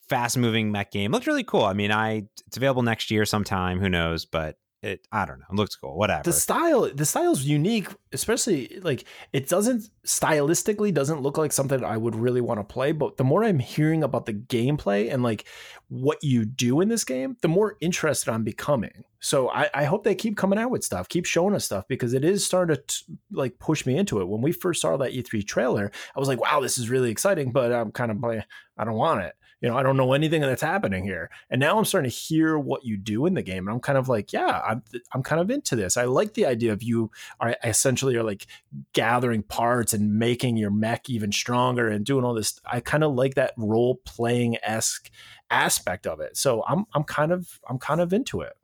fast 0.08 0.36
moving 0.36 0.70
mech 0.70 0.90
game. 0.90 1.10
Looks 1.10 1.26
really 1.26 1.44
cool. 1.44 1.64
I 1.64 1.72
mean, 1.72 1.90
I 1.90 2.24
it's 2.46 2.56
available 2.56 2.82
next 2.82 3.10
year 3.10 3.24
sometime. 3.24 3.80
Who 3.80 3.88
knows? 3.88 4.24
But 4.24 4.58
it 4.82 5.06
I 5.12 5.24
don't 5.24 5.38
know. 5.38 5.46
It 5.50 5.54
looks 5.54 5.76
cool. 5.76 5.96
Whatever. 5.96 6.24
The 6.24 6.32
style 6.32 6.90
the 6.92 7.06
style 7.06 7.32
is 7.32 7.46
unique, 7.46 7.88
especially 8.12 8.80
like 8.82 9.04
it 9.32 9.48
doesn't 9.48 9.88
stylistically 10.04 10.92
doesn't 10.92 11.20
look 11.20 11.38
like 11.38 11.52
something 11.52 11.84
I 11.84 11.96
would 11.96 12.16
really 12.16 12.40
want 12.40 12.58
to 12.58 12.64
play. 12.64 12.92
But 12.92 13.16
the 13.16 13.24
more 13.24 13.44
I'm 13.44 13.60
hearing 13.60 14.02
about 14.02 14.26
the 14.26 14.32
gameplay 14.32 15.12
and 15.12 15.22
like 15.22 15.44
what 15.88 16.18
you 16.22 16.44
do 16.44 16.80
in 16.80 16.88
this 16.88 17.04
game, 17.04 17.36
the 17.42 17.48
more 17.48 17.76
interested 17.80 18.32
I'm 18.32 18.44
becoming. 18.44 19.04
So 19.20 19.50
I, 19.50 19.70
I 19.72 19.84
hope 19.84 20.02
they 20.02 20.16
keep 20.16 20.36
coming 20.36 20.58
out 20.58 20.72
with 20.72 20.82
stuff, 20.82 21.08
keep 21.08 21.26
showing 21.26 21.54
us 21.54 21.64
stuff 21.64 21.84
because 21.86 22.12
it 22.12 22.24
is 22.24 22.44
starting 22.44 22.74
to 22.74 22.82
t- 22.82 23.04
like 23.30 23.56
push 23.60 23.86
me 23.86 23.96
into 23.96 24.20
it. 24.20 24.26
When 24.26 24.40
we 24.40 24.50
first 24.50 24.80
saw 24.80 24.96
that 24.96 25.12
E3 25.12 25.46
trailer, 25.46 25.92
I 26.16 26.18
was 26.18 26.26
like, 26.26 26.40
wow, 26.40 26.58
this 26.58 26.76
is 26.76 26.90
really 26.90 27.12
exciting, 27.12 27.52
but 27.52 27.72
I'm 27.72 27.92
kind 27.92 28.10
of 28.10 28.18
like, 28.20 28.44
I 28.76 28.84
don't 28.84 28.94
want 28.94 29.22
it 29.22 29.34
you 29.62 29.68
know, 29.68 29.76
I 29.76 29.84
don't 29.84 29.96
know 29.96 30.12
anything 30.12 30.40
that's 30.40 30.60
happening 30.60 31.04
here. 31.04 31.30
And 31.48 31.60
now 31.60 31.78
I'm 31.78 31.84
starting 31.84 32.10
to 32.10 32.16
hear 32.16 32.58
what 32.58 32.84
you 32.84 32.96
do 32.96 33.26
in 33.26 33.34
the 33.34 33.42
game. 33.42 33.68
And 33.68 33.74
I'm 33.74 33.80
kind 33.80 33.96
of 33.96 34.08
like, 34.08 34.32
yeah, 34.32 34.60
I'm, 34.66 34.82
I'm 35.12 35.22
kind 35.22 35.40
of 35.40 35.50
into 35.50 35.76
this. 35.76 35.96
I 35.96 36.04
like 36.04 36.34
the 36.34 36.46
idea 36.46 36.72
of 36.72 36.82
you 36.82 37.12
are 37.38 37.56
essentially 37.62 38.16
are 38.16 38.24
like 38.24 38.48
gathering 38.92 39.44
parts 39.44 39.94
and 39.94 40.18
making 40.18 40.56
your 40.56 40.72
mech 40.72 41.08
even 41.08 41.30
stronger 41.30 41.88
and 41.88 42.04
doing 42.04 42.24
all 42.24 42.34
this. 42.34 42.60
I 42.66 42.80
kind 42.80 43.04
of 43.04 43.14
like 43.14 43.36
that 43.36 43.54
role 43.56 44.00
playing 44.04 44.56
esque 44.64 45.08
aspect 45.48 46.08
of 46.08 46.20
it. 46.20 46.36
So 46.36 46.64
I'm, 46.66 46.84
I'm 46.92 47.04
kind 47.04 47.30
of, 47.30 47.60
I'm 47.70 47.78
kind 47.78 48.00
of 48.00 48.12
into 48.12 48.40
it. 48.40 48.54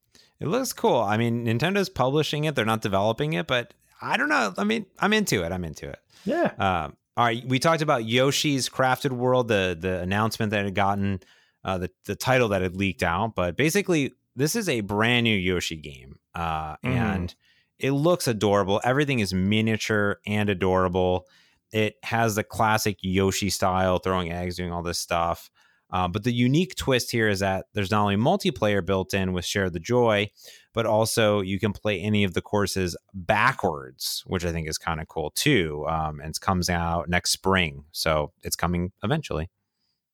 It 0.41 0.49
looks 0.49 0.73
cool. 0.73 0.99
I 0.99 1.17
mean, 1.17 1.47
Nintendo's 1.47 1.89
publishing 1.89 2.45
it. 2.45 2.57
They're 2.57 2.65
not 2.65 2.83
developing 2.83 3.35
it, 3.35 3.47
but 3.47 3.73
I 4.03 4.17
don't 4.17 4.29
know. 4.29 4.53
I 4.59 4.65
mean, 4.65 4.87
I'm 4.99 5.13
into 5.13 5.45
it. 5.45 5.53
I'm 5.53 5.65
into 5.65 5.89
it. 5.89 5.99
Yeah. 6.25 6.53
Um, 6.59 6.97
all 7.19 7.25
right, 7.25 7.45
we 7.45 7.59
talked 7.59 7.83
about 7.83 8.05
Yoshi's 8.05 8.69
Crafted 8.69 9.11
World, 9.11 9.49
the 9.49 9.77
the 9.79 9.99
announcement 9.99 10.51
that 10.51 10.65
had 10.65 10.75
gotten, 10.77 11.19
uh, 11.65 11.79
the 11.79 11.91
the 12.05 12.15
title 12.15 12.51
that 12.51 12.63
had 12.63 12.77
leaked 12.77 13.03
out. 13.03 13.35
But 13.35 13.57
basically, 13.57 14.13
this 14.37 14.55
is 14.55 14.69
a 14.69 14.83
brand 14.83 15.25
new 15.25 15.37
Yoshi 15.37 15.75
game, 15.75 16.21
uh, 16.37 16.77
mm. 16.77 16.79
and 16.85 17.35
it 17.81 17.91
looks 17.91 18.29
adorable. 18.29 18.81
Everything 18.85 19.19
is 19.19 19.35
miniature 19.35 20.21
and 20.29 20.49
adorable. 20.49 21.27
It 21.73 21.97
has 22.05 22.37
the 22.37 22.45
classic 22.45 22.99
Yoshi 23.01 23.51
style, 23.51 23.99
throwing 23.99 24.31
eggs, 24.31 24.55
doing 24.55 24.71
all 24.71 24.85
this 24.85 25.01
stuff. 25.01 25.51
Uh, 25.91 26.09
but 26.09 26.25
the 26.25 26.33
unique 26.33 26.75
twist 26.75 27.11
here 27.11 27.29
is 27.29 27.41
that 27.41 27.67
there's 27.73 27.91
not 27.91 28.03
only 28.03 28.17
multiplayer 28.17 28.85
built 28.85 29.15
in 29.15 29.33
with 29.33 29.45
Share 29.45 29.71
the 29.71 29.81
Joy, 29.81 30.31
but 30.75 30.87
also 30.87 31.41
you 31.41 31.59
can 31.59 31.73
play 31.73 32.01
any 32.01 32.25
of 32.25 32.35
the 32.35 32.43
courses 32.43 32.97
backwards, 33.15 34.23
which 34.27 34.45
I 34.45 34.53
think 34.53 34.69
is 34.69 34.79
kind 34.79 35.01
of 35.01 35.09
cool 35.09 35.31
too. 35.31 35.87
Um, 35.89 36.21
and 36.21 36.31
it 36.31 36.41
comes 36.41 36.69
out 36.69 37.09
next 37.09 37.31
spring, 37.31 37.85
so 37.93 38.33
it's 38.43 38.57
coming 38.57 38.93
eventually. 39.03 39.49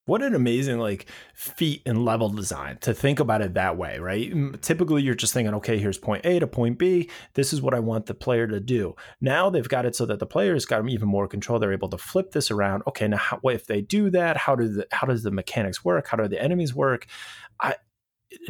What 0.07 0.23
an 0.23 0.35
amazing 0.35 0.79
like 0.79 1.07
feat 1.35 1.81
and 1.87 2.05
level 2.05 2.29
design 2.29 2.77
to 2.83 2.93
think 2.93 3.21
about 3.21 3.41
it 3.41 3.55
that 3.55 3.79
way, 3.79 3.99
right? 3.99 4.33
Typically, 4.61 5.03
you're 5.03 5.15
just 5.15 5.33
thinking, 5.33 5.55
okay, 5.55 5.79
here's 5.79 5.97
point 5.97 6.27
A 6.27 6.39
to 6.39 6.47
point 6.47 6.79
B. 6.79 7.09
This 7.33 7.55
is 7.55 7.63
what 7.63 7.73
I 7.73 7.81
want 7.81 8.05
the 8.07 8.15
player 8.15 8.47
to 8.47 8.61
do. 8.61 8.97
Now 9.23 9.49
they've 9.49 9.69
got 9.69 9.87
it 9.87 9.97
so 9.97 10.05
that 10.07 10.19
the 10.19 10.27
player's 10.27 10.67
got 10.67 10.87
even 10.89 11.09
more 11.09 11.27
control. 11.27 11.59
They're 11.59 11.73
able 11.73 11.89
to 11.89 11.99
flip 11.99 12.33
this 12.33 12.51
around. 12.51 12.83
Okay, 12.87 13.09
now 13.09 13.17
how, 13.17 13.41
if 13.45 13.67
they 13.67 13.81
do 13.81 14.11
that, 14.11 14.37
how 14.37 14.55
do 14.55 14.69
the 14.69 14.87
how 14.93 15.07
does 15.07 15.23
the 15.23 15.31
mechanics 15.31 15.85
work? 15.85 16.09
How 16.09 16.19
do 16.19 16.29
the 16.29 16.43
enemies 16.43 16.75
work? 16.75 17.07
I 17.61 17.77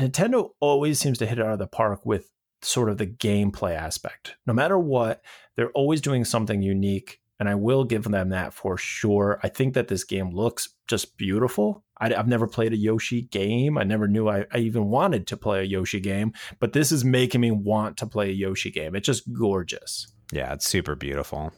Nintendo 0.00 0.50
always 0.60 0.98
seems 0.98 1.18
to 1.18 1.26
hit 1.26 1.38
it 1.38 1.44
out 1.44 1.52
of 1.52 1.58
the 1.60 1.66
park 1.66 2.04
with 2.04 2.30
sort 2.62 2.88
of 2.88 2.98
the 2.98 3.06
gameplay 3.06 3.76
aspect. 3.76 4.36
No 4.46 4.52
matter 4.52 4.78
what, 4.78 5.22
they're 5.56 5.70
always 5.70 6.00
doing 6.00 6.24
something 6.24 6.62
unique, 6.62 7.20
and 7.38 7.48
I 7.48 7.54
will 7.54 7.84
give 7.84 8.04
them 8.04 8.28
that 8.30 8.54
for 8.54 8.76
sure. 8.76 9.40
I 9.42 9.48
think 9.48 9.74
that 9.74 9.88
this 9.88 10.04
game 10.04 10.30
looks 10.30 10.68
just 10.86 11.16
beautiful. 11.16 11.84
I, 11.98 12.10
have 12.10 12.28
never 12.28 12.46
played 12.46 12.72
a 12.72 12.76
Yoshi 12.76 13.22
game. 13.22 13.78
I 13.78 13.84
never 13.84 14.08
knew 14.08 14.28
I, 14.28 14.46
I, 14.52 14.58
even 14.58 14.88
wanted 14.90 15.26
to 15.28 15.36
play 15.36 15.60
a 15.60 15.64
Yoshi 15.64 16.00
game, 16.00 16.32
but 16.58 16.72
this 16.72 16.92
is 16.92 17.04
making 17.04 17.40
me 17.40 17.50
want 17.50 17.96
to 17.98 18.06
play 18.06 18.30
a 18.30 18.32
Yoshi 18.32 18.70
game. 18.70 18.94
It's 18.94 19.06
just 19.06 19.32
gorgeous. 19.32 20.08
Yeah, 20.32 20.52
it's 20.52 20.66
super 20.66 20.94
beautiful. 20.94 21.52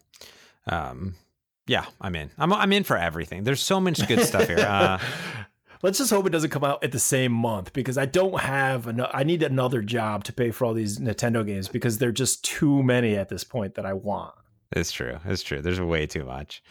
Um, 0.66 1.14
yeah, 1.66 1.86
I'm 2.00 2.14
in. 2.14 2.30
I'm 2.38 2.52
I'm 2.52 2.72
in 2.72 2.84
for 2.84 2.96
everything. 2.96 3.44
There's 3.44 3.62
so 3.62 3.80
much 3.80 4.06
good 4.06 4.20
stuff 4.20 4.46
here. 4.46 4.58
Uh, 4.58 4.98
Let's 5.82 5.98
just 5.98 6.10
hope 6.10 6.26
it 6.26 6.30
doesn't 6.30 6.50
come 6.50 6.64
out 6.64 6.82
at 6.82 6.92
the 6.92 6.98
same 6.98 7.32
month 7.32 7.72
because 7.72 7.98
I 7.98 8.06
don't 8.06 8.40
have 8.40 8.86
enough. 8.86 9.10
I 9.12 9.24
need 9.24 9.42
another 9.42 9.82
job 9.82 10.24
to 10.24 10.32
pay 10.32 10.50
for 10.50 10.64
all 10.64 10.74
these 10.74 10.98
Nintendo 10.98 11.46
games 11.46 11.68
because 11.68 11.98
they're 11.98 12.12
just 12.12 12.44
too 12.44 12.82
many 12.82 13.14
at 13.14 13.28
this 13.28 13.44
point 13.44 13.74
that 13.74 13.84
I 13.84 13.92
want. 13.92 14.34
It's 14.72 14.92
true. 14.92 15.18
It's 15.24 15.42
true. 15.42 15.62
There's 15.62 15.80
way 15.80 16.06
too 16.06 16.24
much. 16.24 16.62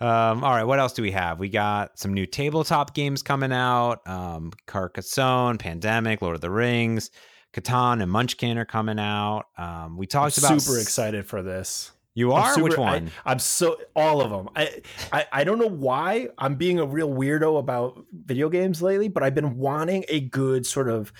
Um, 0.00 0.42
all 0.42 0.50
right, 0.50 0.64
what 0.64 0.80
else 0.80 0.92
do 0.92 1.02
we 1.02 1.12
have? 1.12 1.38
We 1.38 1.48
got 1.48 1.98
some 1.98 2.12
new 2.12 2.26
tabletop 2.26 2.94
games 2.94 3.22
coming 3.22 3.52
out. 3.52 4.06
Um, 4.06 4.52
Carcassonne, 4.66 5.58
Pandemic, 5.58 6.20
Lord 6.20 6.34
of 6.34 6.40
the 6.40 6.50
Rings, 6.50 7.10
Catan, 7.52 8.02
and 8.02 8.10
Munchkin 8.10 8.58
are 8.58 8.64
coming 8.64 8.98
out. 8.98 9.44
Um, 9.56 9.96
we 9.96 10.06
talked 10.06 10.36
I'm 10.38 10.44
about 10.44 10.60
super 10.60 10.80
excited 10.80 11.26
for 11.26 11.42
this. 11.42 11.92
You 12.16 12.32
are 12.32 12.54
super, 12.54 12.64
which 12.64 12.78
one? 12.78 13.10
I, 13.24 13.32
am 13.32 13.38
so 13.40 13.76
all 13.96 14.20
of 14.20 14.30
them. 14.30 14.48
I, 14.54 14.82
I 15.12 15.26
I 15.32 15.44
don't 15.44 15.58
know 15.58 15.68
why 15.68 16.28
I'm 16.38 16.54
being 16.54 16.78
a 16.78 16.86
real 16.86 17.10
weirdo 17.10 17.58
about 17.58 18.04
video 18.12 18.48
games 18.48 18.80
lately, 18.80 19.08
but 19.08 19.22
I've 19.22 19.34
been 19.34 19.56
wanting 19.56 20.04
a 20.08 20.20
good 20.20 20.64
sort 20.64 20.88
of 20.88 21.12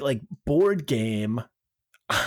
like 0.00 0.20
board 0.44 0.86
game 0.86 1.42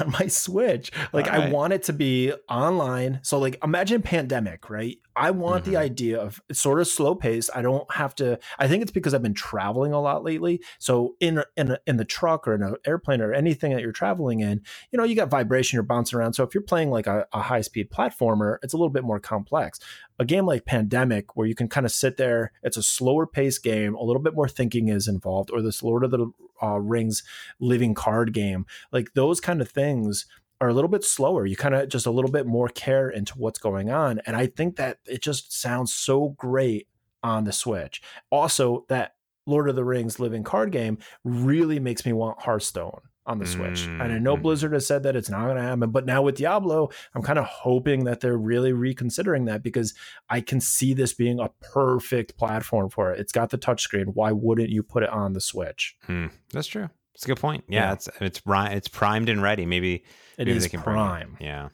on 0.01 0.11
my 0.11 0.27
Switch. 0.27 0.91
Like 1.13 1.27
right. 1.27 1.41
I 1.41 1.49
want 1.49 1.73
it 1.73 1.83
to 1.83 1.93
be 1.93 2.33
online. 2.49 3.19
So 3.23 3.39
like 3.39 3.57
imagine 3.63 4.01
pandemic, 4.01 4.69
right? 4.69 4.97
I 5.15 5.31
want 5.31 5.63
mm-hmm. 5.63 5.71
the 5.71 5.77
idea 5.77 6.19
of 6.19 6.41
sort 6.51 6.79
of 6.79 6.87
slow 6.87 7.15
paced. 7.15 7.49
I 7.55 7.61
don't 7.61 7.89
have 7.93 8.15
to. 8.15 8.37
I 8.59 8.67
think 8.67 8.81
it's 8.81 8.91
because 8.91 9.13
I've 9.13 9.21
been 9.21 9.33
traveling 9.33 9.93
a 9.93 10.01
lot 10.01 10.23
lately. 10.23 10.61
So 10.79 11.15
in 11.19 11.43
in 11.55 11.77
in 11.87 11.97
the 11.97 12.05
truck 12.05 12.47
or 12.47 12.55
in 12.55 12.61
an 12.61 12.75
airplane 12.85 13.21
or 13.21 13.33
anything 13.33 13.73
that 13.73 13.81
you're 13.81 13.91
traveling 13.91 14.41
in, 14.41 14.61
you 14.91 14.97
know, 14.97 15.03
you 15.03 15.15
got 15.15 15.29
vibration. 15.29 15.77
You're 15.77 15.83
bouncing 15.83 16.19
around. 16.19 16.33
So 16.33 16.43
if 16.43 16.53
you're 16.53 16.63
playing 16.63 16.91
like 16.91 17.07
a, 17.07 17.27
a 17.31 17.43
high 17.43 17.61
speed 17.61 17.91
platformer, 17.91 18.57
it's 18.61 18.73
a 18.73 18.77
little 18.77 18.89
bit 18.89 19.03
more 19.03 19.19
complex. 19.19 19.79
A 20.19 20.25
game 20.25 20.45
like 20.45 20.65
Pandemic, 20.65 21.35
where 21.35 21.47
you 21.47 21.55
can 21.55 21.67
kind 21.67 21.85
of 21.85 21.91
sit 21.91 22.17
there, 22.17 22.51
it's 22.63 22.77
a 22.77 22.83
slower 22.83 23.25
paced 23.27 23.63
game. 23.63 23.95
A 23.95 24.03
little 24.03 24.21
bit 24.21 24.33
more 24.33 24.47
thinking 24.47 24.87
is 24.89 25.07
involved. 25.07 25.51
Or 25.51 25.61
this 25.61 25.83
Lord 25.83 26.03
of 26.03 26.11
the 26.11 26.31
uh, 26.61 26.79
Rings 26.79 27.23
living 27.59 27.93
card 27.93 28.33
game, 28.33 28.65
like 28.91 29.13
those 29.13 29.39
kind 29.39 29.61
of 29.61 29.69
things 29.69 30.25
are 30.61 30.69
a 30.69 30.73
little 30.73 30.89
bit 30.89 31.03
slower. 31.03 31.45
You 31.45 31.55
kind 31.55 31.75
of 31.75 31.89
just 31.89 32.05
a 32.05 32.11
little 32.11 32.31
bit 32.31 32.45
more 32.45 32.69
care 32.69 33.09
into 33.09 33.37
what's 33.37 33.59
going 33.59 33.91
on. 33.91 34.19
And 34.25 34.35
I 34.35 34.47
think 34.47 34.77
that 34.77 34.99
it 35.05 35.21
just 35.21 35.59
sounds 35.59 35.93
so 35.93 36.29
great 36.29 36.87
on 37.23 37.43
the 37.43 37.51
Switch. 37.51 38.01
Also, 38.29 38.85
that 38.89 39.15
Lord 39.45 39.69
of 39.69 39.75
the 39.75 39.83
Rings 39.83 40.19
living 40.19 40.43
card 40.43 40.71
game 40.71 40.97
really 41.23 41.79
makes 41.79 42.05
me 42.05 42.13
want 42.13 42.41
Hearthstone 42.41 43.01
on 43.25 43.39
the 43.39 43.45
Switch. 43.45 43.81
Mm-hmm. 43.81 44.01
And 44.01 44.13
I 44.13 44.19
know 44.19 44.33
mm-hmm. 44.33 44.43
Blizzard 44.43 44.73
has 44.73 44.85
said 44.85 45.03
that 45.03 45.15
it's 45.15 45.29
not 45.29 45.45
going 45.45 45.57
to 45.57 45.61
happen, 45.61 45.91
but 45.91 46.05
now 46.05 46.21
with 46.21 46.35
Diablo, 46.35 46.89
I'm 47.13 47.21
kind 47.21 47.39
of 47.39 47.45
hoping 47.45 48.05
that 48.05 48.21
they're 48.21 48.37
really 48.37 48.73
reconsidering 48.73 49.45
that 49.45 49.63
because 49.63 49.93
I 50.29 50.41
can 50.41 50.61
see 50.61 50.93
this 50.93 51.13
being 51.13 51.39
a 51.39 51.49
perfect 51.61 52.37
platform 52.37 52.89
for 52.89 53.11
it. 53.11 53.19
It's 53.19 53.31
got 53.31 53.49
the 53.49 53.57
touchscreen. 53.57 54.07
Why 54.13 54.31
wouldn't 54.31 54.69
you 54.69 54.83
put 54.83 55.03
it 55.03 55.09
on 55.09 55.33
the 55.33 55.41
Switch? 55.41 55.95
Hmm. 56.05 56.27
That's 56.51 56.67
true. 56.67 56.89
It's 57.15 57.23
a 57.23 57.27
good 57.27 57.39
point. 57.39 57.63
Yeah, 57.69 57.85
yeah, 57.85 57.93
it's 57.93 58.09
it's 58.19 58.41
it's 58.45 58.87
primed 58.89 59.29
and 59.29 59.41
ready. 59.41 59.65
Maybe 59.65 60.03
it 60.37 60.47
maybe 60.47 60.51
is 60.51 60.67
prime. 60.67 61.37
It. 61.39 61.45
Yeah. 61.45 61.69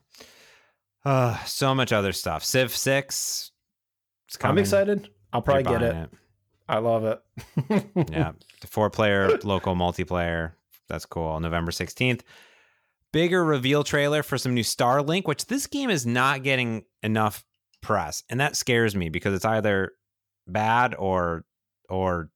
Uh, 1.03 1.43
so 1.45 1.73
much 1.73 1.91
other 1.91 2.11
stuff. 2.11 2.43
Civ 2.43 2.75
Six. 2.75 3.51
I'm 4.43 4.59
excited. 4.59 5.09
I'll 5.33 5.41
probably 5.41 5.63
get 5.63 5.81
it. 5.81 5.95
it. 5.95 6.09
I 6.69 6.77
love 6.77 7.05
it. 7.05 7.83
yeah, 8.11 8.33
four 8.67 8.91
player 8.91 9.39
local 9.43 9.75
multiplayer. 9.75 10.53
That's 10.91 11.05
cool. 11.05 11.39
November 11.39 11.71
16th. 11.71 12.21
Bigger 13.13 13.43
reveal 13.43 13.83
trailer 13.83 14.23
for 14.23 14.37
some 14.37 14.53
new 14.53 14.63
Starlink, 14.63 15.25
which 15.25 15.47
this 15.47 15.67
game 15.67 15.89
is 15.89 16.05
not 16.05 16.43
getting 16.43 16.83
enough 17.01 17.43
press, 17.81 18.23
and 18.29 18.39
that 18.39 18.55
scares 18.55 18.95
me 18.95 19.09
because 19.09 19.33
it's 19.33 19.45
either 19.45 19.93
bad 20.47 20.95
or 20.95 21.45
or 21.89 22.29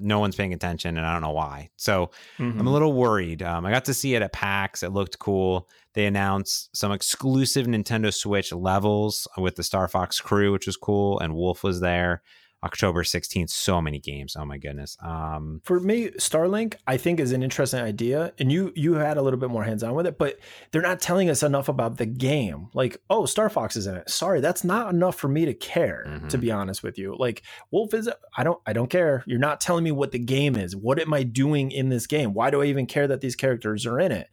no 0.00 0.18
one's 0.20 0.36
paying 0.36 0.52
attention, 0.52 0.96
and 0.96 1.06
I 1.06 1.12
don't 1.12 1.22
know 1.22 1.32
why. 1.32 1.70
So 1.76 2.10
mm-hmm. 2.38 2.60
I'm 2.60 2.66
a 2.66 2.72
little 2.72 2.92
worried. 2.92 3.42
Um, 3.42 3.66
I 3.66 3.70
got 3.70 3.84
to 3.86 3.94
see 3.94 4.14
it 4.14 4.22
at 4.22 4.32
PAX. 4.32 4.82
It 4.82 4.92
looked 4.92 5.18
cool. 5.18 5.68
They 5.94 6.06
announced 6.06 6.74
some 6.76 6.92
exclusive 6.92 7.66
Nintendo 7.66 8.12
Switch 8.12 8.52
levels 8.52 9.26
with 9.36 9.56
the 9.56 9.62
Star 9.62 9.88
Fox 9.88 10.20
crew, 10.20 10.52
which 10.52 10.66
was 10.66 10.76
cool, 10.76 11.18
and 11.18 11.34
Wolf 11.34 11.62
was 11.62 11.80
there. 11.80 12.22
October 12.62 13.02
16th. 13.02 13.50
So 13.50 13.80
many 13.80 13.98
games. 13.98 14.36
Oh 14.38 14.44
my 14.44 14.58
goodness. 14.58 14.96
Um, 15.02 15.60
For 15.64 15.80
me, 15.80 16.10
Starlink, 16.10 16.74
I 16.86 16.96
think 16.96 17.20
is 17.20 17.32
an 17.32 17.42
interesting 17.42 17.80
idea. 17.80 18.32
And 18.38 18.52
you 18.52 18.72
you 18.76 18.94
had 18.94 19.16
a 19.16 19.22
little 19.22 19.38
bit 19.38 19.50
more 19.50 19.64
hands-on 19.64 19.94
with 19.94 20.06
it, 20.06 20.18
but 20.18 20.38
they're 20.70 20.82
not 20.82 21.00
telling 21.00 21.30
us 21.30 21.42
enough 21.42 21.68
about 21.68 21.96
the 21.96 22.06
game. 22.06 22.68
Like, 22.74 23.00
oh, 23.08 23.26
Star 23.26 23.48
Fox 23.48 23.76
is 23.76 23.86
in 23.86 23.96
it. 23.96 24.10
Sorry, 24.10 24.40
that's 24.40 24.64
not 24.64 24.92
enough 24.92 25.16
for 25.16 25.28
me 25.28 25.46
to 25.46 25.54
care, 25.54 26.04
mm-hmm. 26.06 26.28
to 26.28 26.38
be 26.38 26.50
honest 26.50 26.82
with 26.82 26.98
you. 26.98 27.16
Like, 27.18 27.42
Wolf 27.70 27.94
is 27.94 28.10
I 28.36 28.44
don't 28.44 28.60
I 28.66 28.72
don't 28.72 28.90
care. 28.90 29.24
You're 29.26 29.38
not 29.38 29.60
telling 29.60 29.84
me 29.84 29.92
what 29.92 30.12
the 30.12 30.18
game 30.18 30.56
is. 30.56 30.76
What 30.76 31.00
am 31.00 31.14
I 31.14 31.22
doing 31.22 31.70
in 31.70 31.88
this 31.88 32.06
game? 32.06 32.34
Why 32.34 32.50
do 32.50 32.62
I 32.62 32.66
even 32.66 32.86
care 32.86 33.08
that 33.08 33.20
these 33.20 33.36
characters 33.36 33.86
are 33.86 33.98
in 33.98 34.12
it? 34.12 34.28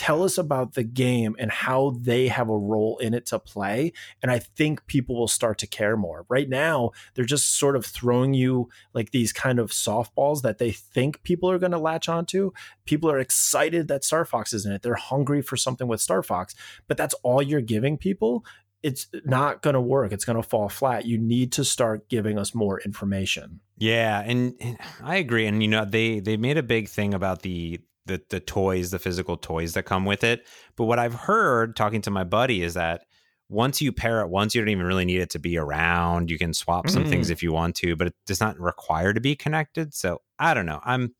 Tell 0.00 0.22
us 0.22 0.38
about 0.38 0.72
the 0.72 0.82
game 0.82 1.36
and 1.38 1.50
how 1.50 1.90
they 2.00 2.28
have 2.28 2.48
a 2.48 2.56
role 2.56 2.96
in 3.02 3.12
it 3.12 3.26
to 3.26 3.38
play. 3.38 3.92
And 4.22 4.30
I 4.30 4.38
think 4.38 4.86
people 4.86 5.14
will 5.14 5.28
start 5.28 5.58
to 5.58 5.66
care 5.66 5.94
more. 5.94 6.24
Right 6.30 6.48
now, 6.48 6.92
they're 7.12 7.26
just 7.26 7.58
sort 7.58 7.76
of 7.76 7.84
throwing 7.84 8.32
you 8.32 8.70
like 8.94 9.10
these 9.10 9.30
kind 9.30 9.58
of 9.58 9.72
softballs 9.72 10.40
that 10.40 10.56
they 10.56 10.70
think 10.70 11.22
people 11.22 11.50
are 11.50 11.58
going 11.58 11.72
to 11.72 11.78
latch 11.78 12.08
onto. 12.08 12.52
People 12.86 13.10
are 13.10 13.18
excited 13.18 13.88
that 13.88 14.02
Star 14.02 14.24
Fox 14.24 14.54
is 14.54 14.64
in 14.64 14.72
it. 14.72 14.80
They're 14.80 14.94
hungry 14.94 15.42
for 15.42 15.58
something 15.58 15.86
with 15.86 16.00
Star 16.00 16.22
Fox, 16.22 16.54
but 16.88 16.96
that's 16.96 17.12
all 17.22 17.42
you're 17.42 17.60
giving 17.60 17.98
people 17.98 18.42
it's 18.82 19.08
not 19.26 19.60
going 19.60 19.74
to 19.74 19.80
work. 19.82 20.10
It's 20.10 20.24
going 20.24 20.40
to 20.40 20.48
fall 20.48 20.70
flat. 20.70 21.04
You 21.04 21.18
need 21.18 21.52
to 21.52 21.64
start 21.66 22.08
giving 22.08 22.38
us 22.38 22.54
more 22.54 22.80
information. 22.80 23.60
Yeah, 23.76 24.22
and, 24.22 24.54
and, 24.58 24.78
I 25.02 25.16
agree. 25.16 25.44
And 25.44 25.62
you 25.62 25.68
know, 25.68 25.84
they 25.84 26.20
they 26.20 26.38
made 26.38 26.56
a 26.56 26.62
big 26.62 26.88
thing 26.88 27.12
about 27.12 27.42
the 27.42 27.82
the 28.06 28.20
the 28.30 28.40
toys, 28.40 28.90
the 28.90 28.98
physical 28.98 29.36
toys 29.36 29.74
that 29.74 29.84
come 29.84 30.04
with 30.04 30.24
it. 30.24 30.46
But 30.76 30.84
what 30.84 30.98
I've 30.98 31.14
heard 31.14 31.76
talking 31.76 32.02
to 32.02 32.10
my 32.10 32.24
buddy 32.24 32.62
is 32.62 32.74
that 32.74 33.02
once 33.48 33.82
you 33.82 33.92
pair 33.92 34.20
it 34.20 34.28
once, 34.28 34.54
you 34.54 34.60
don't 34.60 34.68
even 34.68 34.86
really 34.86 35.04
need 35.04 35.20
it 35.20 35.30
to 35.30 35.38
be 35.38 35.58
around. 35.58 36.30
You 36.30 36.38
can 36.38 36.54
swap 36.54 36.88
some 36.88 37.04
mm. 37.04 37.08
things 37.08 37.30
if 37.30 37.42
you 37.42 37.52
want 37.52 37.74
to, 37.76 37.96
but 37.96 38.06
it 38.06 38.14
does 38.24 38.40
not 38.40 38.58
require 38.58 39.12
to 39.12 39.20
be 39.20 39.34
connected. 39.34 39.92
So 39.92 40.22
I 40.38 40.54
don't 40.54 40.66
know. 40.66 40.80
I'm 40.84 41.14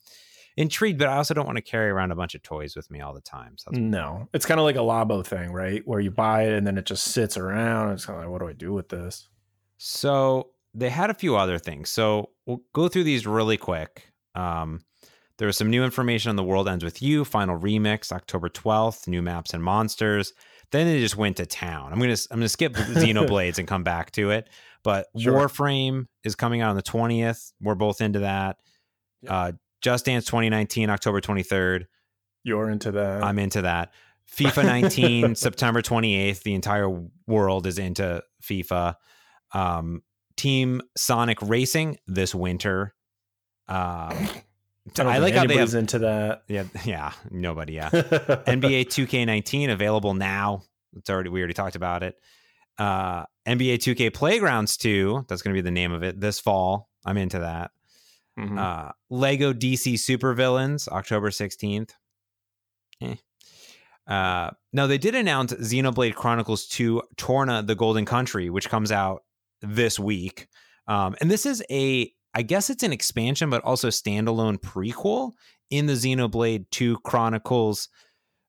intrigued, 0.56 1.00
but 1.00 1.08
I 1.08 1.16
also 1.16 1.34
don't 1.34 1.46
want 1.46 1.56
to 1.56 1.62
carry 1.62 1.90
around 1.90 2.12
a 2.12 2.16
bunch 2.16 2.36
of 2.36 2.42
toys 2.42 2.76
with 2.76 2.88
me 2.90 3.00
all 3.00 3.14
the 3.14 3.20
time. 3.20 3.56
So 3.58 3.70
no, 3.72 4.28
it's 4.32 4.46
kind 4.46 4.60
of 4.60 4.64
like 4.64 4.76
a 4.76 4.80
Labo 4.80 5.26
thing, 5.26 5.52
right? 5.52 5.82
Where 5.84 5.98
you 6.00 6.12
buy 6.12 6.44
it 6.44 6.52
and 6.52 6.66
then 6.66 6.78
it 6.78 6.86
just 6.86 7.04
sits 7.08 7.36
around. 7.36 7.92
It's 7.92 8.06
kind 8.06 8.18
of 8.18 8.24
like, 8.24 8.32
what 8.32 8.40
do 8.40 8.48
I 8.48 8.52
do 8.52 8.72
with 8.72 8.88
this? 8.88 9.28
So 9.78 10.50
they 10.72 10.90
had 10.90 11.10
a 11.10 11.14
few 11.14 11.36
other 11.36 11.58
things. 11.58 11.90
So 11.90 12.30
we'll 12.46 12.62
go 12.72 12.88
through 12.88 13.04
these 13.04 13.26
really 13.26 13.56
quick. 13.56 14.06
Um, 14.36 14.82
there 15.40 15.46
was 15.46 15.56
some 15.56 15.70
new 15.70 15.82
information 15.82 16.28
on 16.28 16.36
The 16.36 16.44
World 16.44 16.68
Ends 16.68 16.84
With 16.84 17.00
You, 17.00 17.24
final 17.24 17.58
remix, 17.58 18.12
October 18.12 18.50
12th, 18.50 19.08
new 19.08 19.22
maps 19.22 19.54
and 19.54 19.64
monsters. 19.64 20.34
Then 20.70 20.86
they 20.86 21.00
just 21.00 21.16
went 21.16 21.38
to 21.38 21.46
town. 21.46 21.94
I'm 21.94 21.98
gonna 21.98 22.16
I'm 22.30 22.40
gonna 22.40 22.48
skip 22.50 22.74
Xenoblades 22.74 23.58
and 23.58 23.66
come 23.66 23.82
back 23.82 24.10
to 24.12 24.32
it. 24.32 24.50
But 24.84 25.06
sure. 25.18 25.32
Warframe 25.32 26.08
is 26.24 26.34
coming 26.34 26.60
out 26.60 26.68
on 26.68 26.76
the 26.76 26.82
20th. 26.82 27.52
We're 27.58 27.74
both 27.74 28.02
into 28.02 28.18
that. 28.18 28.58
Yep. 29.22 29.32
Uh, 29.32 29.52
just 29.80 30.04
Dance 30.04 30.26
2019, 30.26 30.90
October 30.90 31.22
23rd. 31.22 31.86
You're 32.44 32.68
into 32.68 32.92
that. 32.92 33.24
I'm 33.24 33.38
into 33.38 33.62
that. 33.62 33.94
FIFA 34.36 34.64
19, 34.66 35.34
September 35.36 35.80
28th. 35.80 36.42
The 36.42 36.52
entire 36.52 37.02
world 37.26 37.66
is 37.66 37.78
into 37.78 38.22
FIFA. 38.44 38.94
Um, 39.54 40.02
Team 40.36 40.82
Sonic 40.98 41.38
Racing 41.40 41.96
this 42.06 42.34
winter. 42.34 42.94
Um, 43.68 44.28
I, 44.98 45.16
I 45.16 45.18
like 45.18 45.34
how 45.34 45.46
they 45.46 45.56
have 45.56 45.74
into 45.74 46.00
that. 46.00 46.42
Yeah, 46.48 46.64
yeah, 46.84 47.12
nobody. 47.30 47.74
Yeah, 47.74 47.90
NBA 47.92 48.86
2K19 48.86 49.70
available 49.70 50.14
now. 50.14 50.62
It's 50.96 51.10
already 51.10 51.30
we 51.30 51.40
already 51.40 51.54
talked 51.54 51.76
about 51.76 52.02
it. 52.02 52.16
Uh, 52.78 53.24
NBA 53.46 53.76
2K 53.76 54.12
Playgrounds 54.12 54.76
2. 54.78 55.26
That's 55.28 55.42
going 55.42 55.54
to 55.54 55.58
be 55.58 55.64
the 55.64 55.70
name 55.70 55.92
of 55.92 56.02
it 56.02 56.20
this 56.20 56.40
fall. 56.40 56.88
I'm 57.04 57.16
into 57.16 57.40
that. 57.40 57.70
Mm-hmm. 58.38 58.58
Uh, 58.58 58.90
Lego 59.10 59.52
DC 59.52 59.94
Supervillains, 59.94 60.88
October 60.88 61.30
16th. 61.30 61.90
Eh. 63.02 63.14
Uh, 64.06 64.50
no, 64.72 64.86
they 64.86 64.98
did 64.98 65.14
announce 65.14 65.52
Xenoblade 65.52 66.14
Chronicles 66.14 66.66
2 66.68 67.02
Torna 67.16 67.62
the 67.62 67.74
Golden 67.74 68.04
Country, 68.04 68.50
which 68.50 68.68
comes 68.68 68.90
out 68.90 69.22
this 69.62 69.98
week. 69.98 70.48
Um, 70.86 71.14
and 71.20 71.30
this 71.30 71.46
is 71.46 71.62
a, 71.70 72.12
I 72.34 72.42
guess 72.42 72.70
it's 72.70 72.82
an 72.82 72.92
expansion, 72.92 73.50
but 73.50 73.62
also 73.64 73.88
standalone 73.88 74.58
prequel 74.58 75.32
in 75.70 75.86
the 75.86 75.94
Xenoblade 75.94 76.66
2 76.70 76.98
Chronicles 77.04 77.88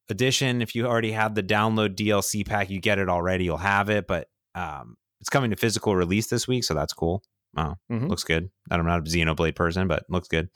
edition. 0.09 0.61
If 0.61 0.75
you 0.75 0.85
already 0.85 1.11
have 1.11 1.35
the 1.35 1.43
download 1.43 1.95
DLC 1.95 2.45
pack, 2.45 2.69
you 2.69 2.79
get 2.79 2.99
it 2.99 3.09
already, 3.09 3.45
you'll 3.45 3.57
have 3.57 3.89
it. 3.89 4.07
But 4.07 4.27
um, 4.55 4.97
it's 5.19 5.29
coming 5.29 5.49
to 5.51 5.55
physical 5.55 5.95
release 5.95 6.27
this 6.27 6.47
week, 6.47 6.63
so 6.63 6.73
that's 6.73 6.93
cool. 6.93 7.23
Oh, 7.57 7.75
mm-hmm. 7.91 8.07
looks 8.07 8.23
good. 8.23 8.49
I'm 8.69 8.85
not 8.85 8.99
a 8.99 9.03
Xenoblade 9.03 9.55
person, 9.55 9.87
but 9.87 10.03
looks 10.09 10.27
good. 10.27 10.49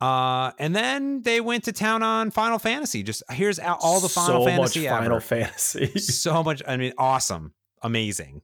Uh, 0.00 0.50
and 0.58 0.74
then 0.76 1.22
they 1.22 1.40
went 1.40 1.64
to 1.64 1.72
town 1.72 2.02
on 2.02 2.30
Final 2.30 2.58
Fantasy. 2.58 3.02
Just 3.02 3.22
here's 3.30 3.58
all 3.58 4.00
the 4.00 4.08
Final 4.08 4.44
so 4.44 4.46
Fantasy. 4.46 4.80
Much 4.80 4.90
Final 4.90 5.20
Fantasy. 5.20 5.98
so 5.98 6.42
much. 6.42 6.62
I 6.66 6.76
mean, 6.76 6.92
awesome, 6.98 7.54
amazing. 7.80 8.42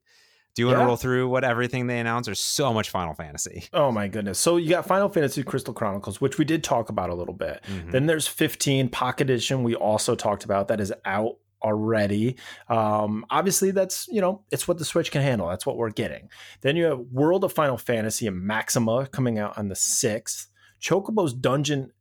Do 0.55 0.63
you 0.63 0.67
want 0.67 0.79
yeah. 0.79 0.83
to 0.83 0.87
roll 0.87 0.97
through 0.97 1.29
what 1.29 1.45
everything 1.45 1.87
they 1.87 1.99
announced? 1.99 2.27
There's 2.27 2.41
so 2.41 2.73
much 2.73 2.91
Final 2.91 3.15
Fantasy. 3.15 3.65
Oh 3.73 3.93
my 3.93 4.09
goodness. 4.09 4.39
So 4.39 4.57
you 4.57 4.69
got 4.69 4.87
Final 4.87 5.09
Fantasy 5.09 5.43
Crystal 5.43 5.73
Chronicles, 5.73 6.21
which 6.21 6.39
we 6.39 6.45
did 6.45 6.63
talk 6.63 6.91
about 6.91 7.09
a 7.09 7.15
little 7.15 7.35
bit. 7.35 7.63
Mm-hmm. 7.67 7.91
Then 7.93 8.07
there's 8.07 8.27
15 8.27 8.89
Pocket 8.89 9.31
Edition. 9.31 9.63
We 9.63 9.75
also 9.75 10.15
talked 10.15 10.45
about 10.45 10.69
that 10.69 10.81
is 10.81 10.93
out 11.05 11.37
already. 11.63 12.37
Um, 12.69 13.25
obviously, 13.31 13.71
that's 13.71 14.07
you 14.09 14.21
know 14.21 14.43
it's 14.51 14.69
what 14.69 14.79
the 14.79 14.85
Switch 14.85 15.11
can 15.11 15.23
handle. 15.23 15.49
That's 15.49 15.65
what 15.65 15.77
we're 15.77 15.91
getting. 15.91 16.29
Then 16.61 16.77
you 16.77 16.85
have 16.85 16.99
World 17.11 17.45
of 17.45 17.53
Final 17.53 17.79
Fantasy 17.79 18.27
and 18.27 18.43
Maxima 18.43 19.07
coming 19.07 19.39
out 19.39 19.57
on 19.57 19.69
the 19.69 19.77
sixth. 19.77 20.49
Chocobo's 20.81 21.33
Dungeon, 21.33 21.93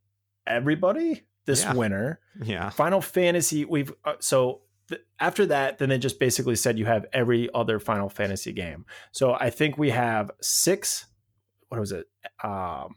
everybody 0.46 1.22
this 1.46 1.64
yeah. 1.64 1.74
winter. 1.74 2.20
Yeah. 2.42 2.70
Final 2.70 3.00
Fantasy. 3.00 3.64
We've 3.64 3.92
uh, 4.04 4.14
so 4.20 4.62
th- 4.90 5.02
after 5.18 5.46
that, 5.46 5.78
then 5.78 5.88
they 5.88 5.98
just 5.98 6.18
basically 6.18 6.56
said 6.56 6.78
you 6.78 6.84
have 6.84 7.06
every 7.12 7.48
other 7.54 7.78
Final 7.78 8.10
Fantasy 8.10 8.52
game. 8.52 8.84
So 9.12 9.32
I 9.32 9.48
think 9.48 9.78
we 9.78 9.90
have 9.90 10.30
six. 10.42 11.06
What 11.68 11.80
was 11.80 11.92
it? 11.92 12.06
Um, 12.44 12.96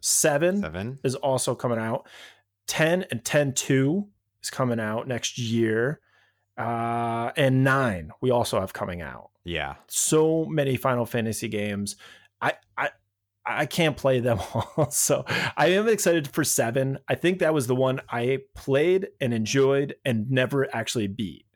seven. 0.00 0.60
Seven 0.60 0.98
is 1.04 1.14
also 1.14 1.54
coming 1.54 1.78
out. 1.78 2.08
Ten 2.66 3.04
and 3.10 3.24
ten 3.24 3.52
two 3.52 4.08
is 4.42 4.50
coming 4.50 4.80
out 4.80 5.06
next 5.06 5.38
year 5.38 6.00
uh, 6.56 7.32
and 7.36 7.64
nine 7.64 8.10
we 8.20 8.30
also 8.30 8.60
have 8.60 8.72
coming 8.72 9.02
out. 9.02 9.30
Yeah, 9.44 9.74
so 9.88 10.44
many 10.44 10.76
Final 10.76 11.06
Fantasy 11.06 11.48
games. 11.48 11.96
I 12.40 12.54
I 12.76 12.90
I 13.46 13.66
can't 13.66 13.96
play 13.96 14.20
them 14.20 14.38
all, 14.54 14.90
so 14.90 15.24
I 15.56 15.68
am 15.68 15.88
excited 15.88 16.28
for 16.28 16.44
seven. 16.44 16.98
I 17.08 17.14
think 17.14 17.38
that 17.38 17.54
was 17.54 17.66
the 17.66 17.74
one 17.74 18.00
I 18.08 18.40
played 18.54 19.08
and 19.20 19.34
enjoyed 19.34 19.96
and 20.04 20.30
never 20.30 20.74
actually 20.74 21.08
beat. 21.08 21.46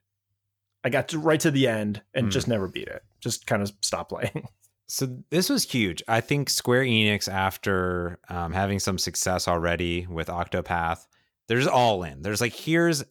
I 0.84 0.90
got 0.90 1.08
to 1.08 1.18
right 1.18 1.40
to 1.40 1.50
the 1.50 1.66
end 1.66 2.02
and 2.14 2.28
mm. 2.28 2.30
just 2.30 2.48
never 2.48 2.68
beat 2.68 2.88
it. 2.88 3.02
Just 3.20 3.46
kind 3.46 3.62
of 3.62 3.72
stopped 3.82 4.10
playing. 4.10 4.48
So 4.90 5.18
this 5.28 5.50
was 5.50 5.70
huge. 5.70 6.02
I 6.08 6.22
think 6.22 6.48
Square 6.48 6.84
Enix, 6.84 7.28
after 7.28 8.18
um, 8.30 8.54
having 8.54 8.78
some 8.78 8.96
success 8.96 9.46
already 9.46 10.06
with 10.06 10.28
Octopath, 10.28 11.06
there's 11.46 11.66
all 11.66 12.02
in. 12.04 12.22
There's 12.22 12.40
like 12.40 12.54
here's 12.54 13.04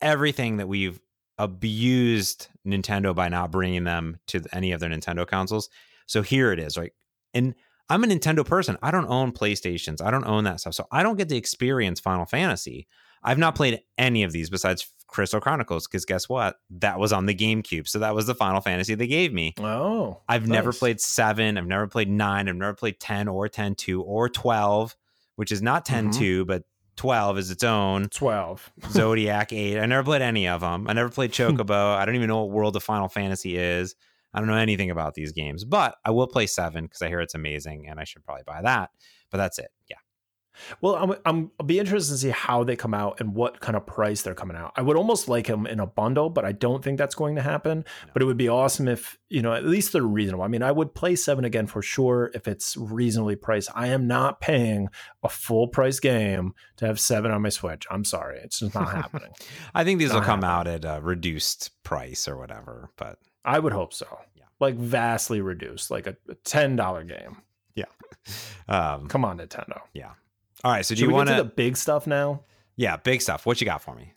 everything 0.00 0.58
that 0.58 0.68
we've 0.68 1.00
abused 1.36 2.46
Nintendo 2.64 3.12
by 3.12 3.28
not 3.28 3.50
bringing 3.50 3.82
them 3.82 4.20
to 4.28 4.44
any 4.52 4.70
of 4.70 4.78
their 4.78 4.88
Nintendo 4.88 5.26
consoles. 5.26 5.68
So 6.06 6.22
here 6.22 6.52
it 6.52 6.60
is, 6.60 6.78
right? 6.78 6.92
And 7.34 7.56
I'm 7.88 8.04
a 8.04 8.06
Nintendo 8.06 8.44
person. 8.44 8.76
I 8.82 8.90
don't 8.90 9.08
own 9.08 9.32
PlayStations. 9.32 10.02
I 10.02 10.10
don't 10.10 10.26
own 10.26 10.44
that 10.44 10.60
stuff. 10.60 10.74
So 10.74 10.86
I 10.90 11.02
don't 11.02 11.16
get 11.16 11.28
to 11.28 11.36
experience 11.36 12.00
Final 12.00 12.26
Fantasy. 12.26 12.86
I've 13.22 13.38
not 13.38 13.54
played 13.54 13.80
any 13.98 14.22
of 14.22 14.32
these 14.32 14.50
besides 14.50 14.92
Crystal 15.06 15.40
Chronicles 15.40 15.86
because 15.86 16.04
guess 16.04 16.28
what? 16.28 16.56
That 16.70 16.98
was 16.98 17.12
on 17.12 17.26
the 17.26 17.34
GameCube. 17.34 17.88
So 17.88 17.98
that 18.00 18.14
was 18.14 18.26
the 18.26 18.34
Final 18.34 18.60
Fantasy 18.60 18.94
they 18.94 19.06
gave 19.06 19.32
me. 19.32 19.54
Oh. 19.58 20.20
I've 20.28 20.42
nice. 20.42 20.56
never 20.56 20.72
played 20.72 21.00
7, 21.00 21.58
I've 21.58 21.66
never 21.66 21.86
played 21.86 22.08
9, 22.08 22.48
I've 22.48 22.54
never 22.54 22.74
played 22.74 23.00
10 23.00 23.28
or 23.28 23.48
10 23.48 23.76
2 23.76 24.02
or 24.02 24.28
12, 24.28 24.96
which 25.36 25.52
is 25.52 25.62
not 25.62 25.84
10 25.84 26.10
mm-hmm. 26.10 26.18
2, 26.18 26.44
but 26.44 26.64
12 26.96 27.38
is 27.38 27.50
its 27.50 27.64
own. 27.64 28.08
12. 28.08 28.72
Zodiac 28.90 29.52
Age. 29.52 29.76
I 29.76 29.86
never 29.86 30.02
played 30.02 30.22
any 30.22 30.48
of 30.48 30.60
them. 30.60 30.86
I 30.88 30.92
never 30.92 31.08
played 31.08 31.30
Chocobo. 31.32 31.96
I 31.96 32.04
don't 32.04 32.14
even 32.14 32.28
know 32.28 32.44
what 32.44 32.50
World 32.50 32.76
of 32.76 32.82
Final 32.82 33.08
Fantasy 33.08 33.56
is. 33.56 33.94
I 34.36 34.40
don't 34.40 34.48
know 34.48 34.56
anything 34.56 34.90
about 34.90 35.14
these 35.14 35.32
games, 35.32 35.64
but 35.64 35.96
I 36.04 36.10
will 36.10 36.26
play 36.26 36.46
7 36.46 36.84
because 36.84 37.00
I 37.00 37.08
hear 37.08 37.20
it's 37.20 37.34
amazing 37.34 37.88
and 37.88 37.98
I 37.98 38.04
should 38.04 38.22
probably 38.22 38.44
buy 38.46 38.60
that. 38.60 38.90
But 39.30 39.38
that's 39.38 39.58
it. 39.58 39.70
Yeah. 39.88 39.96
Well, 40.80 40.96
I'm, 40.96 41.14
I'm 41.24 41.50
I'll 41.58 41.66
be 41.66 41.78
interested 41.78 42.14
to 42.14 42.18
see 42.18 42.30
how 42.30 42.64
they 42.64 42.76
come 42.76 42.94
out 42.94 43.20
and 43.20 43.34
what 43.34 43.60
kind 43.60 43.76
of 43.76 43.86
price 43.86 44.22
they're 44.22 44.34
coming 44.34 44.56
out. 44.56 44.72
I 44.76 44.82
would 44.82 44.96
almost 44.96 45.28
like 45.28 45.46
them 45.46 45.66
in 45.66 45.80
a 45.80 45.86
bundle, 45.86 46.30
but 46.30 46.44
I 46.44 46.52
don't 46.52 46.82
think 46.82 46.98
that's 46.98 47.14
going 47.14 47.36
to 47.36 47.42
happen. 47.42 47.78
No. 47.78 48.12
But 48.12 48.22
it 48.22 48.24
would 48.24 48.36
be 48.36 48.48
awesome 48.48 48.88
if 48.88 49.18
you 49.28 49.42
know 49.42 49.52
at 49.52 49.64
least 49.64 49.92
they're 49.92 50.02
reasonable. 50.02 50.44
I 50.44 50.48
mean, 50.48 50.62
I 50.62 50.72
would 50.72 50.94
play 50.94 51.16
seven 51.16 51.44
again 51.44 51.66
for 51.66 51.82
sure 51.82 52.30
if 52.34 52.48
it's 52.48 52.76
reasonably 52.76 53.36
priced. 53.36 53.70
I 53.74 53.88
am 53.88 54.06
not 54.06 54.40
paying 54.40 54.88
a 55.22 55.28
full 55.28 55.68
price 55.68 56.00
game 56.00 56.54
to 56.76 56.86
have 56.86 57.00
seven 57.00 57.30
on 57.30 57.42
my 57.42 57.50
Switch. 57.50 57.86
I'm 57.90 58.04
sorry, 58.04 58.40
it's 58.42 58.60
just 58.60 58.74
not 58.74 58.94
happening. 58.94 59.32
I 59.74 59.84
think 59.84 59.98
these 59.98 60.10
not 60.10 60.16
will 60.16 60.24
come 60.24 60.42
happening. 60.42 60.74
out 60.74 60.84
at 60.84 60.98
a 60.98 61.00
reduced 61.02 61.70
price 61.82 62.28
or 62.28 62.36
whatever, 62.36 62.90
but 62.96 63.18
I 63.46 63.58
would 63.58 63.72
hope 63.72 63.94
so. 63.94 64.06
Yeah, 64.34 64.44
like 64.60 64.74
vastly 64.74 65.40
reduced, 65.40 65.90
like 65.90 66.06
a, 66.06 66.16
a 66.28 66.34
ten 66.44 66.76
dollar 66.76 67.04
game. 67.04 67.38
Yeah. 67.74 67.84
Um, 68.68 69.06
Come 69.06 69.24
on, 69.24 69.38
Nintendo. 69.38 69.80
Yeah. 69.94 70.10
All 70.64 70.72
right. 70.72 70.84
So 70.84 70.96
do 70.96 70.98
Should 70.98 71.08
you 71.08 71.14
want 71.14 71.28
to 71.28 71.36
the 71.36 71.44
big 71.44 71.76
stuff 71.76 72.08
now? 72.08 72.42
Yeah, 72.74 72.96
big 72.96 73.22
stuff. 73.22 73.46
What 73.46 73.60
you 73.60 73.64
got 73.64 73.80
for 73.80 73.94
me? 73.94 74.14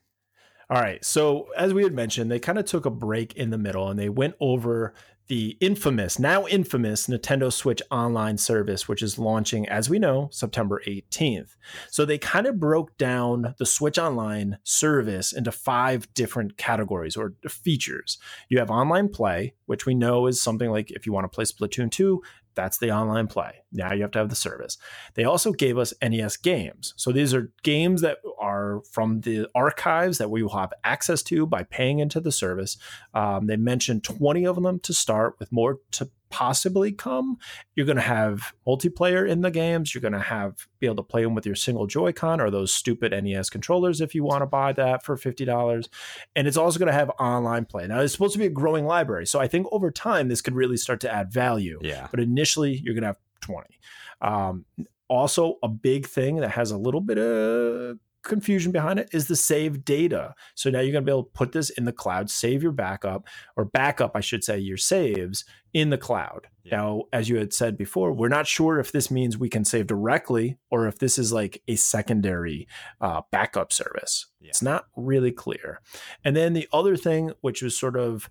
All 0.71 0.81
right. 0.81 1.03
So, 1.03 1.49
as 1.57 1.73
we 1.73 1.83
had 1.83 1.93
mentioned, 1.93 2.31
they 2.31 2.39
kind 2.39 2.59
of 2.59 2.65
took 2.65 2.85
a 2.85 2.91
break 2.91 3.35
in 3.35 3.49
the 3.49 3.57
middle 3.57 3.89
and 3.89 3.99
they 3.99 4.09
went 4.09 4.35
over 4.39 4.93
the 5.29 5.55
infamous, 5.61 6.17
now 6.17 6.47
infamous 6.47 7.05
Nintendo 7.07 7.53
Switch 7.53 7.81
online 7.91 8.37
service, 8.37 8.87
which 8.87 9.03
is 9.03 9.19
launching, 9.19 9.69
as 9.69 9.87
we 9.87 9.99
know, 9.99 10.27
September 10.31 10.81
18th. 10.87 11.55
So 11.89 12.03
they 12.03 12.17
kind 12.17 12.47
of 12.47 12.59
broke 12.59 12.97
down 12.97 13.53
the 13.59 13.65
Switch 13.65 13.99
Online 13.99 14.57
service 14.63 15.31
into 15.31 15.51
five 15.51 16.11
different 16.15 16.57
categories 16.57 17.15
or 17.15 17.35
features. 17.47 18.17
You 18.49 18.57
have 18.57 18.71
online 18.71 19.09
play, 19.09 19.53
which 19.67 19.85
we 19.85 19.93
know 19.93 20.25
is 20.25 20.41
something 20.41 20.71
like 20.71 20.89
if 20.91 21.05
you 21.05 21.13
want 21.13 21.25
to 21.25 21.35
play 21.35 21.45
Splatoon 21.45 21.91
2, 21.91 22.21
that's 22.59 22.77
the 22.77 22.91
online 22.91 23.27
play. 23.27 23.63
Now 23.71 23.93
you 23.93 24.01
have 24.01 24.11
to 24.11 24.19
have 24.19 24.27
the 24.27 24.35
service. 24.35 24.77
They 25.13 25.23
also 25.23 25.53
gave 25.53 25.77
us 25.77 25.93
NES 26.01 26.35
games. 26.35 26.93
So 26.97 27.13
these 27.13 27.33
are 27.33 27.53
games 27.63 28.01
that 28.01 28.17
are 28.37 28.81
from 28.91 29.21
the 29.21 29.47
archives 29.55 30.17
that 30.17 30.29
we 30.29 30.43
will 30.43 30.57
have 30.57 30.73
access 30.83 31.23
to 31.23 31.45
by 31.45 31.63
paying 31.63 31.99
into 31.99 32.19
the 32.19 32.33
service. 32.33 32.77
Um, 33.13 33.47
they 33.47 33.55
mentioned 33.55 34.03
20 34.03 34.45
of 34.45 34.61
them 34.61 34.79
to 34.81 34.93
start, 34.93 35.39
with 35.39 35.53
more 35.53 35.79
to 35.91 36.09
possibly 36.29 36.91
come. 36.91 37.37
You're 37.75 37.85
going 37.85 37.95
to 37.95 38.01
have 38.01 38.53
multiplayer 38.67 39.27
in 39.27 39.41
the 39.41 39.51
games. 39.51 39.93
You're 39.93 40.01
going 40.01 40.13
to 40.13 40.19
have 40.19 40.67
be 40.79 40.87
able 40.87 40.97
to 40.97 41.03
play 41.03 41.23
them 41.23 41.35
with 41.35 41.45
your 41.45 41.55
single 41.55 41.87
Joy-Con 41.87 42.39
or 42.39 42.49
those 42.49 42.73
stupid 42.73 43.11
NES 43.11 43.49
controllers 43.49 44.01
if 44.01 44.15
you 44.15 44.23
want 44.23 44.41
to 44.41 44.45
buy 44.45 44.73
that 44.73 45.03
for 45.03 45.17
fifty 45.17 45.45
dollars. 45.45 45.89
And 46.35 46.47
it's 46.47 46.57
also 46.57 46.79
going 46.79 46.87
to 46.87 46.93
have 46.93 47.09
online 47.19 47.65
play. 47.65 47.87
Now 47.87 47.99
it's 47.99 48.13
supposed 48.13 48.33
to 48.33 48.39
be 48.39 48.45
a 48.45 48.49
growing 48.49 48.85
library, 48.85 49.25
so 49.25 49.39
I 49.39 49.47
think 49.47 49.67
over 49.71 49.91
time 49.91 50.27
this 50.27 50.41
could 50.41 50.55
really 50.55 50.77
start 50.77 50.99
to 51.01 51.13
add 51.13 51.31
value. 51.31 51.79
Yeah. 51.81 52.07
But 52.11 52.19
initially, 52.19 52.79
you're 52.83 52.93
going 52.93 53.03
to 53.03 53.07
have 53.07 53.19
twenty. 53.41 53.79
Um, 54.21 54.65
also, 55.07 55.57
a 55.63 55.67
big 55.67 56.05
thing 56.05 56.37
that 56.37 56.51
has 56.51 56.71
a 56.71 56.77
little 56.77 57.01
bit 57.01 57.17
of 57.17 57.97
confusion 58.23 58.71
behind 58.71 58.99
it 58.99 59.09
is 59.13 59.27
the 59.27 59.35
save 59.35 59.85
data. 59.85 60.33
So 60.55 60.69
now 60.69 60.79
you're 60.79 60.91
going 60.91 61.05
to 61.05 61.09
be 61.09 61.11
able 61.11 61.23
to 61.23 61.31
put 61.31 61.51
this 61.51 61.69
in 61.69 61.85
the 61.85 61.91
cloud, 61.91 62.29
save 62.29 62.63
your 62.63 62.71
backup 62.71 63.27
or 63.55 63.65
backup, 63.65 64.11
I 64.15 64.21
should 64.21 64.43
say, 64.43 64.57
your 64.57 64.77
saves 64.77 65.45
in 65.73 65.89
the 65.89 65.97
cloud. 65.97 66.47
Yeah. 66.63 66.77
Now, 66.77 67.03
as 67.13 67.29
you 67.29 67.37
had 67.37 67.53
said 67.53 67.77
before, 67.77 68.11
we're 68.11 68.27
not 68.27 68.47
sure 68.47 68.79
if 68.79 68.91
this 68.91 69.09
means 69.09 69.37
we 69.37 69.49
can 69.49 69.65
save 69.65 69.87
directly 69.87 70.57
or 70.69 70.87
if 70.87 70.99
this 70.99 71.17
is 71.17 71.31
like 71.31 71.61
a 71.67 71.75
secondary 71.75 72.67
uh, 73.01 73.21
backup 73.31 73.71
service. 73.71 74.27
Yeah. 74.39 74.49
It's 74.49 74.61
not 74.61 74.87
really 74.95 75.31
clear. 75.31 75.81
And 76.23 76.35
then 76.35 76.53
the 76.53 76.67
other 76.73 76.97
thing, 76.97 77.31
which 77.41 77.61
was 77.61 77.77
sort 77.77 77.97
of 77.97 78.29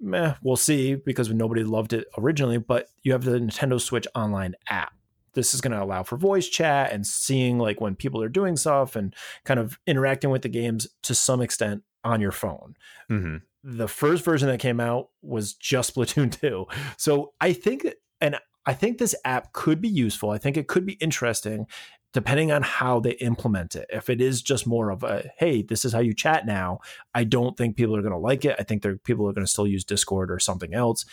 meh, 0.00 0.34
we'll 0.42 0.56
see 0.56 0.94
because 0.94 1.30
nobody 1.30 1.64
loved 1.64 1.92
it 1.92 2.06
originally, 2.18 2.58
but 2.58 2.88
you 3.02 3.12
have 3.12 3.24
the 3.24 3.38
Nintendo 3.38 3.80
Switch 3.80 4.06
Online 4.14 4.54
app 4.68 4.92
this 5.34 5.54
is 5.54 5.60
going 5.60 5.72
to 5.72 5.82
allow 5.82 6.02
for 6.02 6.16
voice 6.16 6.48
chat 6.48 6.92
and 6.92 7.06
seeing 7.06 7.58
like 7.58 7.80
when 7.80 7.94
people 7.94 8.22
are 8.22 8.28
doing 8.28 8.56
stuff 8.56 8.96
and 8.96 9.14
kind 9.44 9.60
of 9.60 9.78
interacting 9.86 10.30
with 10.30 10.42
the 10.42 10.48
games 10.48 10.86
to 11.02 11.14
some 11.14 11.40
extent 11.40 11.82
on 12.04 12.20
your 12.20 12.32
phone. 12.32 12.74
Mm-hmm. 13.10 13.36
The 13.62 13.88
first 13.88 14.24
version 14.24 14.48
that 14.48 14.60
came 14.60 14.80
out 14.80 15.08
was 15.22 15.54
just 15.54 15.94
Splatoon 15.94 16.38
2. 16.38 16.66
So 16.96 17.32
I 17.40 17.52
think, 17.52 17.86
and 18.20 18.36
I 18.66 18.74
think 18.74 18.98
this 18.98 19.14
app 19.24 19.52
could 19.52 19.80
be 19.80 19.88
useful. 19.88 20.30
I 20.30 20.38
think 20.38 20.56
it 20.56 20.68
could 20.68 20.86
be 20.86 20.94
interesting 20.94 21.66
depending 22.14 22.52
on 22.52 22.62
how 22.62 23.00
they 23.00 23.10
implement 23.14 23.74
it. 23.74 23.86
If 23.90 24.08
it 24.08 24.20
is 24.20 24.40
just 24.40 24.68
more 24.68 24.90
of 24.90 25.02
a, 25.02 25.28
hey, 25.36 25.62
this 25.62 25.84
is 25.84 25.92
how 25.92 25.98
you 25.98 26.14
chat 26.14 26.46
now, 26.46 26.78
I 27.12 27.24
don't 27.24 27.56
think 27.56 27.76
people 27.76 27.96
are 27.96 28.02
going 28.02 28.12
to 28.12 28.18
like 28.18 28.44
it. 28.44 28.54
I 28.56 28.62
think 28.62 28.86
people 29.02 29.28
are 29.28 29.32
going 29.32 29.44
to 29.44 29.50
still 29.50 29.66
use 29.66 29.84
Discord 29.84 30.30
or 30.30 30.38
something 30.38 30.72
else. 30.72 31.04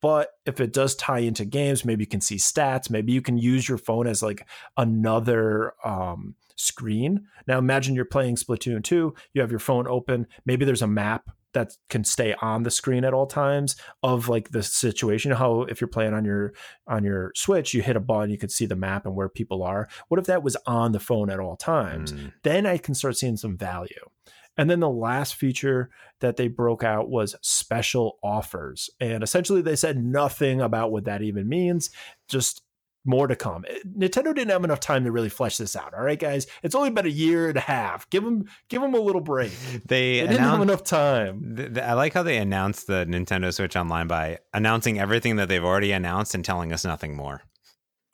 But 0.00 0.28
if 0.46 0.60
it 0.60 0.72
does 0.72 0.94
tie 0.94 1.20
into 1.20 1.44
games, 1.44 1.84
maybe 1.84 2.04
you 2.04 2.08
can 2.08 2.20
see 2.20 2.36
stats. 2.36 2.90
Maybe 2.90 3.12
you 3.12 3.22
can 3.22 3.36
use 3.36 3.68
your 3.68 3.78
phone 3.78 4.06
as 4.06 4.22
like 4.22 4.46
another 4.76 5.74
um, 5.84 6.34
screen. 6.56 7.26
Now 7.46 7.58
imagine 7.58 7.94
you're 7.94 8.04
playing 8.04 8.36
Splatoon 8.36 8.84
2, 8.84 9.14
you 9.34 9.40
have 9.40 9.50
your 9.50 9.60
phone 9.60 9.86
open. 9.88 10.26
Maybe 10.44 10.64
there's 10.64 10.82
a 10.82 10.86
map 10.86 11.30
that 11.54 11.76
can 11.88 12.04
stay 12.04 12.34
on 12.40 12.62
the 12.62 12.70
screen 12.70 13.04
at 13.04 13.14
all 13.14 13.26
times 13.26 13.76
of 14.02 14.28
like 14.28 14.50
the 14.50 14.62
situation 14.62 15.32
how 15.32 15.62
if 15.62 15.80
you're 15.80 15.88
playing 15.88 16.12
on 16.12 16.24
your 16.24 16.52
on 16.86 17.04
your 17.04 17.32
switch 17.34 17.72
you 17.72 17.82
hit 17.82 17.96
a 17.96 18.00
button 18.00 18.30
you 18.30 18.38
could 18.38 18.52
see 18.52 18.66
the 18.66 18.76
map 18.76 19.06
and 19.06 19.14
where 19.14 19.28
people 19.28 19.62
are 19.62 19.88
what 20.08 20.20
if 20.20 20.26
that 20.26 20.42
was 20.42 20.56
on 20.66 20.92
the 20.92 21.00
phone 21.00 21.30
at 21.30 21.40
all 21.40 21.56
times 21.56 22.12
mm. 22.12 22.32
then 22.42 22.66
i 22.66 22.76
can 22.76 22.94
start 22.94 23.16
seeing 23.16 23.36
some 23.36 23.56
value 23.56 24.10
and 24.58 24.68
then 24.68 24.80
the 24.80 24.90
last 24.90 25.36
feature 25.36 25.88
that 26.20 26.36
they 26.36 26.48
broke 26.48 26.82
out 26.82 27.08
was 27.08 27.36
special 27.40 28.18
offers. 28.22 28.90
And 29.00 29.22
essentially, 29.22 29.62
they 29.62 29.76
said 29.76 30.02
nothing 30.02 30.60
about 30.60 30.90
what 30.90 31.04
that 31.04 31.22
even 31.22 31.48
means, 31.48 31.90
just 32.28 32.62
more 33.04 33.28
to 33.28 33.36
come. 33.36 33.64
Eh, 33.68 33.78
Nintendo 33.86 34.34
didn't 34.34 34.50
have 34.50 34.64
enough 34.64 34.80
time 34.80 35.04
to 35.04 35.12
really 35.12 35.28
flesh 35.28 35.56
this 35.56 35.76
out. 35.76 35.94
All 35.94 36.02
right, 36.02 36.18
guys, 36.18 36.48
it's 36.64 36.74
only 36.74 36.90
been 36.90 37.06
a 37.06 37.08
year 37.08 37.48
and 37.48 37.56
a 37.56 37.60
half. 37.60 38.10
Give 38.10 38.24
them, 38.24 38.46
give 38.68 38.82
them 38.82 38.94
a 38.94 39.00
little 39.00 39.22
break. 39.22 39.52
They, 39.86 40.20
they 40.20 40.26
didn't 40.26 40.40
have 40.40 40.60
enough 40.60 40.82
time. 40.82 41.54
Th- 41.56 41.72
th- 41.74 41.86
I 41.86 41.94
like 41.94 42.12
how 42.12 42.22
they 42.22 42.36
announced 42.36 42.88
the 42.88 43.06
Nintendo 43.06 43.54
Switch 43.54 43.76
Online 43.76 44.06
by 44.06 44.38
announcing 44.52 44.98
everything 44.98 45.36
that 45.36 45.48
they've 45.48 45.64
already 45.64 45.92
announced 45.92 46.34
and 46.34 46.44
telling 46.44 46.72
us 46.72 46.84
nothing 46.84 47.16
more. 47.16 47.42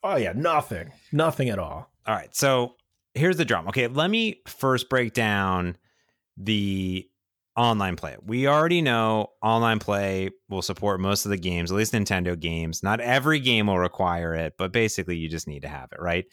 Oh 0.03 0.17
yeah, 0.17 0.35
nothing, 0.37 0.93
nothing 1.11 1.49
at 1.49 1.59
all. 1.59 1.91
All 2.07 2.15
right, 2.15 2.35
so 2.37 2.75
here's 3.15 3.39
the 3.39 3.45
drum. 3.45 3.67
Okay, 3.69 3.89
let 3.89 4.11
me 4.11 4.43
first 4.47 4.89
break 4.89 5.15
down 5.15 5.77
the 6.37 7.09
online 7.57 7.97
play. 7.97 8.17
We 8.25 8.49
already 8.49 8.83
know 8.83 9.29
online 9.43 9.79
play 9.79 10.31
will 10.49 10.63
support 10.63 11.01
most 11.01 11.25
of 11.25 11.31
the 11.31 11.37
games, 11.37 11.71
at 11.71 11.77
least 11.77 11.93
Nintendo 11.93 12.39
games. 12.39 12.83
Not 12.83 13.01
every 13.01 13.41
game 13.41 13.69
will 13.69 13.79
require 13.79 14.35
it, 14.35 14.55
but 14.59 14.73
basically 14.73 15.17
you 15.17 15.29
just 15.29 15.47
need 15.47 15.63
to 15.63 15.69
have 15.69 15.91
it, 15.93 16.01
right? 16.01 16.25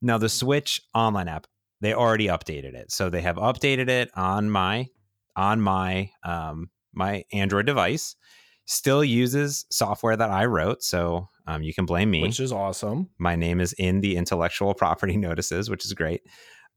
Now 0.00 0.18
the 0.18 0.28
Switch 0.28 0.80
online 0.94 1.28
app, 1.28 1.46
they 1.80 1.92
already 1.92 2.28
updated 2.28 2.74
it. 2.74 2.90
So 2.90 3.10
they 3.10 3.20
have 3.22 3.36
updated 3.36 3.88
it 3.88 4.10
on 4.14 4.50
my 4.50 4.88
on 5.36 5.60
my 5.60 6.10
um 6.24 6.70
my 6.92 7.24
Android 7.32 7.66
device. 7.66 8.16
Still 8.64 9.02
uses 9.02 9.66
software 9.70 10.16
that 10.16 10.30
I 10.30 10.44
wrote, 10.44 10.84
so 10.84 11.26
um, 11.48 11.64
you 11.64 11.74
can 11.74 11.84
blame 11.84 12.10
me. 12.10 12.22
Which 12.22 12.38
is 12.38 12.52
awesome. 12.52 13.10
My 13.18 13.34
name 13.34 13.60
is 13.60 13.72
in 13.72 14.00
the 14.00 14.16
intellectual 14.16 14.72
property 14.82 15.16
notices, 15.16 15.68
which 15.68 15.84
is 15.84 15.92
great 15.92 16.22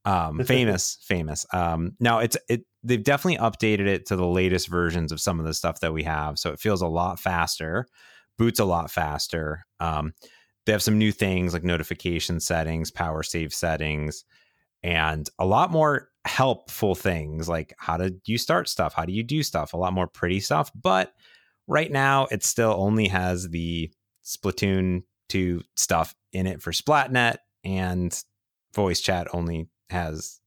um, 0.05 0.39
famous, 0.45 0.97
famous. 1.01 1.45
Um, 1.53 1.95
now 1.99 2.19
it's 2.19 2.37
it. 2.49 2.63
They've 2.83 3.03
definitely 3.03 3.39
updated 3.39 3.87
it 3.87 4.05
to 4.07 4.15
the 4.15 4.27
latest 4.27 4.67
versions 4.67 5.11
of 5.11 5.19
some 5.19 5.39
of 5.39 5.45
the 5.45 5.53
stuff 5.53 5.79
that 5.79 5.93
we 5.93 6.03
have, 6.03 6.37
so 6.39 6.51
it 6.51 6.59
feels 6.59 6.81
a 6.81 6.87
lot 6.87 7.19
faster, 7.19 7.87
boots 8.37 8.59
a 8.59 8.65
lot 8.65 8.91
faster. 8.91 9.65
Um, 9.79 10.13
they 10.65 10.71
have 10.71 10.83
some 10.83 10.97
new 10.97 11.11
things 11.11 11.53
like 11.53 11.63
notification 11.63 12.39
settings, 12.39 12.91
power 12.91 13.23
save 13.23 13.53
settings, 13.53 14.23
and 14.83 15.29
a 15.39 15.45
lot 15.45 15.71
more 15.71 16.09
helpful 16.25 16.95
things 16.95 17.47
like 17.47 17.73
how 17.77 17.97
do 17.97 18.11
you 18.25 18.37
start 18.37 18.67
stuff, 18.67 18.93
how 18.93 19.05
do 19.05 19.13
you 19.13 19.23
do 19.23 19.43
stuff, 19.43 19.73
a 19.73 19.77
lot 19.77 19.93
more 19.93 20.07
pretty 20.07 20.39
stuff. 20.39 20.71
But 20.75 21.13
right 21.67 21.91
now, 21.91 22.27
it 22.31 22.43
still 22.43 22.73
only 22.77 23.07
has 23.07 23.49
the 23.49 23.91
Splatoon 24.23 25.03
2 25.29 25.61
stuff 25.75 26.15
in 26.33 26.47
it 26.47 26.61
for 26.61 26.71
Splatnet 26.71 27.37
and 27.63 28.23
voice 28.73 29.01
chat 29.01 29.27
only 29.33 29.69
has 29.89 30.39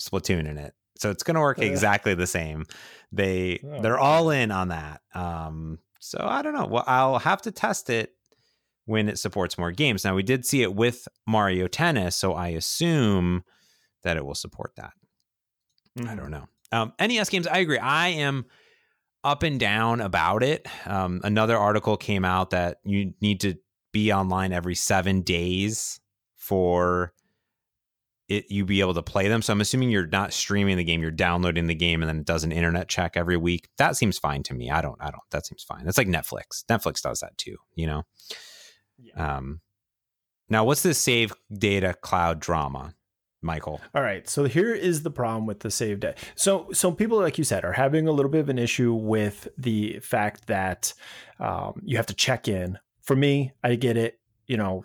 Splatoon 0.00 0.48
in 0.48 0.58
it. 0.58 0.74
So 0.98 1.10
it's 1.10 1.22
going 1.22 1.34
to 1.34 1.40
work 1.40 1.58
exactly 1.58 2.14
the 2.14 2.26
same. 2.26 2.64
They 3.12 3.60
oh, 3.64 3.82
they're 3.82 3.98
all 3.98 4.30
in 4.30 4.50
on 4.50 4.68
that. 4.68 5.02
Um, 5.14 5.78
so 6.00 6.18
I 6.20 6.42
don't 6.42 6.54
know. 6.54 6.66
Well, 6.66 6.84
I'll 6.86 7.18
have 7.18 7.42
to 7.42 7.50
test 7.50 7.90
it 7.90 8.12
when 8.86 9.08
it 9.08 9.18
supports 9.18 9.58
more 9.58 9.72
games. 9.72 10.04
Now 10.04 10.14
we 10.14 10.22
did 10.22 10.46
see 10.46 10.62
it 10.62 10.74
with 10.74 11.06
Mario 11.26 11.66
Tennis, 11.66 12.16
so 12.16 12.34
I 12.34 12.48
assume 12.48 13.44
that 14.04 14.16
it 14.16 14.24
will 14.24 14.34
support 14.34 14.72
that. 14.76 14.92
Mm-hmm. 15.98 16.08
I 16.08 16.14
don't 16.14 16.30
know. 16.30 16.48
Um, 16.72 16.92
NES 17.00 17.28
games, 17.28 17.46
I 17.46 17.58
agree. 17.58 17.78
I 17.78 18.08
am 18.08 18.46
up 19.24 19.42
and 19.42 19.58
down 19.58 20.00
about 20.00 20.42
it. 20.42 20.66
Um, 20.86 21.20
another 21.24 21.56
article 21.56 21.96
came 21.96 22.24
out 22.24 22.50
that 22.50 22.78
you 22.84 23.12
need 23.20 23.40
to 23.40 23.56
be 23.92 24.12
online 24.12 24.52
every 24.52 24.74
seven 24.74 25.22
days 25.22 26.00
for 26.36 27.12
it 28.28 28.50
you 28.50 28.64
be 28.64 28.80
able 28.80 28.94
to 28.94 29.02
play 29.02 29.28
them. 29.28 29.42
So 29.42 29.52
I'm 29.52 29.60
assuming 29.60 29.90
you're 29.90 30.06
not 30.06 30.32
streaming 30.32 30.76
the 30.76 30.84
game, 30.84 31.00
you're 31.00 31.10
downloading 31.10 31.66
the 31.66 31.74
game 31.74 32.02
and 32.02 32.08
then 32.08 32.18
it 32.18 32.24
does 32.24 32.44
an 32.44 32.52
internet 32.52 32.88
check 32.88 33.16
every 33.16 33.36
week. 33.36 33.68
That 33.78 33.96
seems 33.96 34.18
fine 34.18 34.42
to 34.44 34.54
me. 34.54 34.70
I 34.70 34.80
don't 34.80 34.96
I 35.00 35.10
don't 35.10 35.22
that 35.30 35.46
seems 35.46 35.62
fine. 35.62 35.84
That's 35.84 35.98
like 35.98 36.08
Netflix. 36.08 36.64
Netflix 36.68 37.00
does 37.00 37.20
that 37.20 37.36
too, 37.38 37.56
you 37.74 37.86
know. 37.86 38.02
Yeah. 38.98 39.36
Um 39.36 39.60
now 40.48 40.64
what's 40.64 40.82
this 40.82 40.98
save 40.98 41.32
data 41.52 41.94
cloud 42.00 42.40
drama? 42.40 42.94
Michael. 43.42 43.80
All 43.94 44.02
right. 44.02 44.28
So 44.28 44.44
here 44.44 44.74
is 44.74 45.02
the 45.02 45.10
problem 45.10 45.46
with 45.46 45.60
the 45.60 45.70
save 45.70 46.00
data. 46.00 46.16
So 46.34 46.68
so 46.72 46.90
people 46.90 47.18
like 47.20 47.38
you 47.38 47.44
said 47.44 47.64
are 47.64 47.72
having 47.72 48.08
a 48.08 48.12
little 48.12 48.30
bit 48.30 48.40
of 48.40 48.48
an 48.48 48.58
issue 48.58 48.92
with 48.92 49.46
the 49.56 50.00
fact 50.00 50.46
that 50.48 50.92
um, 51.38 51.80
you 51.84 51.96
have 51.96 52.06
to 52.06 52.14
check 52.14 52.48
in. 52.48 52.78
For 53.02 53.14
me, 53.14 53.52
I 53.62 53.76
get 53.76 53.96
it. 53.96 54.18
You 54.48 54.56
know, 54.56 54.84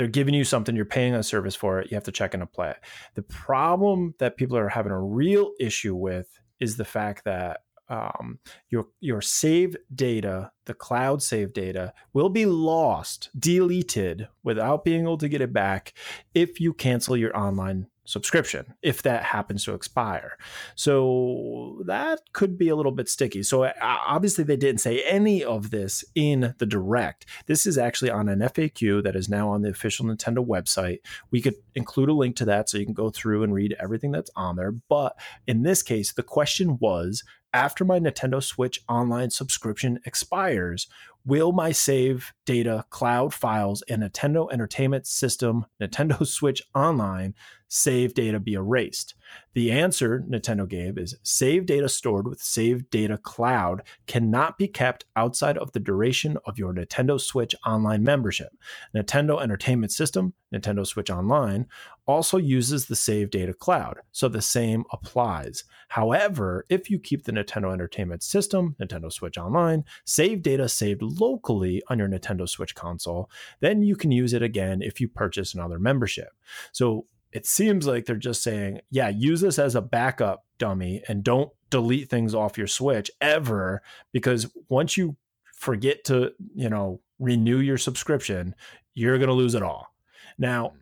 they're 0.00 0.08
giving 0.08 0.32
you 0.32 0.44
something, 0.44 0.74
you're 0.74 0.86
paying 0.86 1.14
a 1.14 1.22
service 1.22 1.54
for 1.54 1.78
it, 1.78 1.90
you 1.90 1.94
have 1.94 2.04
to 2.04 2.10
check 2.10 2.30
to 2.30 2.46
play 2.46 2.70
it. 2.70 2.78
The 3.16 3.22
problem 3.22 4.14
that 4.18 4.38
people 4.38 4.56
are 4.56 4.70
having 4.70 4.92
a 4.92 4.98
real 4.98 5.52
issue 5.60 5.94
with 5.94 6.40
is 6.58 6.78
the 6.78 6.86
fact 6.86 7.24
that 7.26 7.64
um, 7.90 8.38
your 8.70 8.86
your 9.00 9.20
save 9.20 9.76
data, 9.94 10.52
the 10.64 10.72
cloud 10.72 11.22
save 11.22 11.52
data, 11.52 11.92
will 12.14 12.30
be 12.30 12.46
lost, 12.46 13.28
deleted 13.38 14.26
without 14.42 14.86
being 14.86 15.02
able 15.02 15.18
to 15.18 15.28
get 15.28 15.42
it 15.42 15.52
back 15.52 15.92
if 16.32 16.60
you 16.60 16.72
cancel 16.72 17.14
your 17.14 17.36
online 17.36 17.86
subscription 18.10 18.74
if 18.82 19.02
that 19.02 19.22
happens 19.22 19.64
to 19.64 19.74
expire. 19.74 20.36
So 20.74 21.82
that 21.86 22.20
could 22.32 22.58
be 22.58 22.68
a 22.68 22.76
little 22.76 22.92
bit 22.92 23.08
sticky. 23.08 23.42
So 23.42 23.64
uh, 23.64 23.72
obviously, 23.80 24.44
they 24.44 24.56
didn't 24.56 24.80
say 24.80 25.02
any 25.04 25.44
of 25.44 25.70
this 25.70 26.04
in 26.14 26.54
the 26.58 26.66
direct. 26.66 27.26
This 27.46 27.66
is 27.66 27.78
actually 27.78 28.10
on 28.10 28.28
an 28.28 28.40
FAQ 28.40 29.02
that 29.04 29.16
is 29.16 29.28
now 29.28 29.48
on 29.50 29.62
the 29.62 29.70
official 29.70 30.06
Nintendo 30.06 30.44
website. 30.44 30.98
We 31.30 31.40
could 31.40 31.54
include 31.74 32.08
a 32.08 32.14
link 32.14 32.36
to 32.36 32.44
that 32.46 32.68
so 32.68 32.78
you 32.78 32.84
can 32.84 32.94
go 32.94 33.10
through 33.10 33.42
and 33.42 33.54
read 33.54 33.76
everything 33.78 34.10
that's 34.10 34.30
on 34.34 34.56
there. 34.56 34.72
But 34.72 35.16
in 35.46 35.62
this 35.62 35.82
case, 35.82 36.12
the 36.12 36.22
question 36.22 36.78
was 36.80 37.22
after 37.52 37.84
my 37.84 37.98
Nintendo 37.98 38.42
Switch 38.42 38.80
online 38.88 39.30
subscription 39.30 40.00
expires, 40.04 40.86
will 41.24 41.52
my 41.52 41.72
save 41.72 42.32
data, 42.46 42.84
cloud 42.90 43.34
files, 43.34 43.82
and 43.88 44.02
Nintendo 44.02 44.50
Entertainment 44.52 45.06
System, 45.06 45.66
Nintendo 45.80 46.26
Switch 46.26 46.62
Online 46.74 47.34
save 47.68 48.14
data 48.14 48.40
be 48.40 48.54
erased? 48.54 49.14
The 49.54 49.72
answer 49.72 50.24
Nintendo 50.28 50.68
gave 50.68 50.96
is 50.96 51.16
save 51.22 51.66
data 51.66 51.88
stored 51.88 52.28
with 52.28 52.40
Save 52.40 52.88
Data 52.90 53.18
Cloud 53.18 53.82
cannot 54.06 54.58
be 54.58 54.68
kept 54.68 55.04
outside 55.16 55.58
of 55.58 55.72
the 55.72 55.80
duration 55.80 56.38
of 56.46 56.58
your 56.58 56.72
Nintendo 56.72 57.20
Switch 57.20 57.54
Online 57.66 58.02
membership. 58.02 58.50
Nintendo 58.94 59.42
Entertainment 59.42 59.92
System, 59.92 60.34
Nintendo 60.54 60.86
Switch 60.86 61.10
Online, 61.10 61.66
also 62.06 62.36
uses 62.38 62.86
the 62.86 62.96
Save 62.96 63.30
Data 63.30 63.52
Cloud, 63.52 63.98
so 64.12 64.28
the 64.28 64.42
same 64.42 64.84
applies. 64.92 65.64
However, 65.88 66.64
if 66.68 66.90
you 66.90 66.98
keep 66.98 67.24
the 67.24 67.32
Nintendo 67.32 67.72
Entertainment 67.72 68.22
System, 68.22 68.76
Nintendo 68.80 69.12
Switch 69.12 69.38
Online, 69.38 69.84
save 70.04 70.42
data 70.42 70.68
saved 70.68 71.02
locally 71.02 71.82
on 71.88 71.98
your 71.98 72.08
Nintendo 72.08 72.48
Switch 72.48 72.74
console, 72.74 73.30
then 73.60 73.82
you 73.82 73.96
can 73.96 74.12
use 74.12 74.32
it 74.32 74.42
again 74.42 74.82
if 74.82 75.00
you 75.00 75.08
purchase 75.08 75.54
another 75.54 75.78
membership. 75.78 76.30
So 76.72 77.06
it 77.32 77.46
seems 77.46 77.86
like 77.86 78.06
they're 78.06 78.16
just 78.16 78.42
saying, 78.42 78.80
yeah, 78.90 79.08
use 79.08 79.40
this 79.40 79.58
as 79.58 79.74
a 79.74 79.82
backup 79.82 80.44
dummy 80.58 81.02
and 81.08 81.22
don't 81.22 81.50
delete 81.70 82.08
things 82.08 82.34
off 82.34 82.58
your 82.58 82.66
Switch 82.66 83.10
ever 83.20 83.82
because 84.12 84.50
once 84.68 84.96
you 84.96 85.16
forget 85.54 86.04
to, 86.04 86.32
you 86.54 86.68
know, 86.68 87.00
renew 87.18 87.58
your 87.58 87.78
subscription, 87.78 88.54
you're 88.94 89.18
going 89.18 89.28
to 89.28 89.34
lose 89.34 89.54
it 89.54 89.62
all. 89.62 89.94
Now, 90.38 90.70
hmm. 90.70 90.76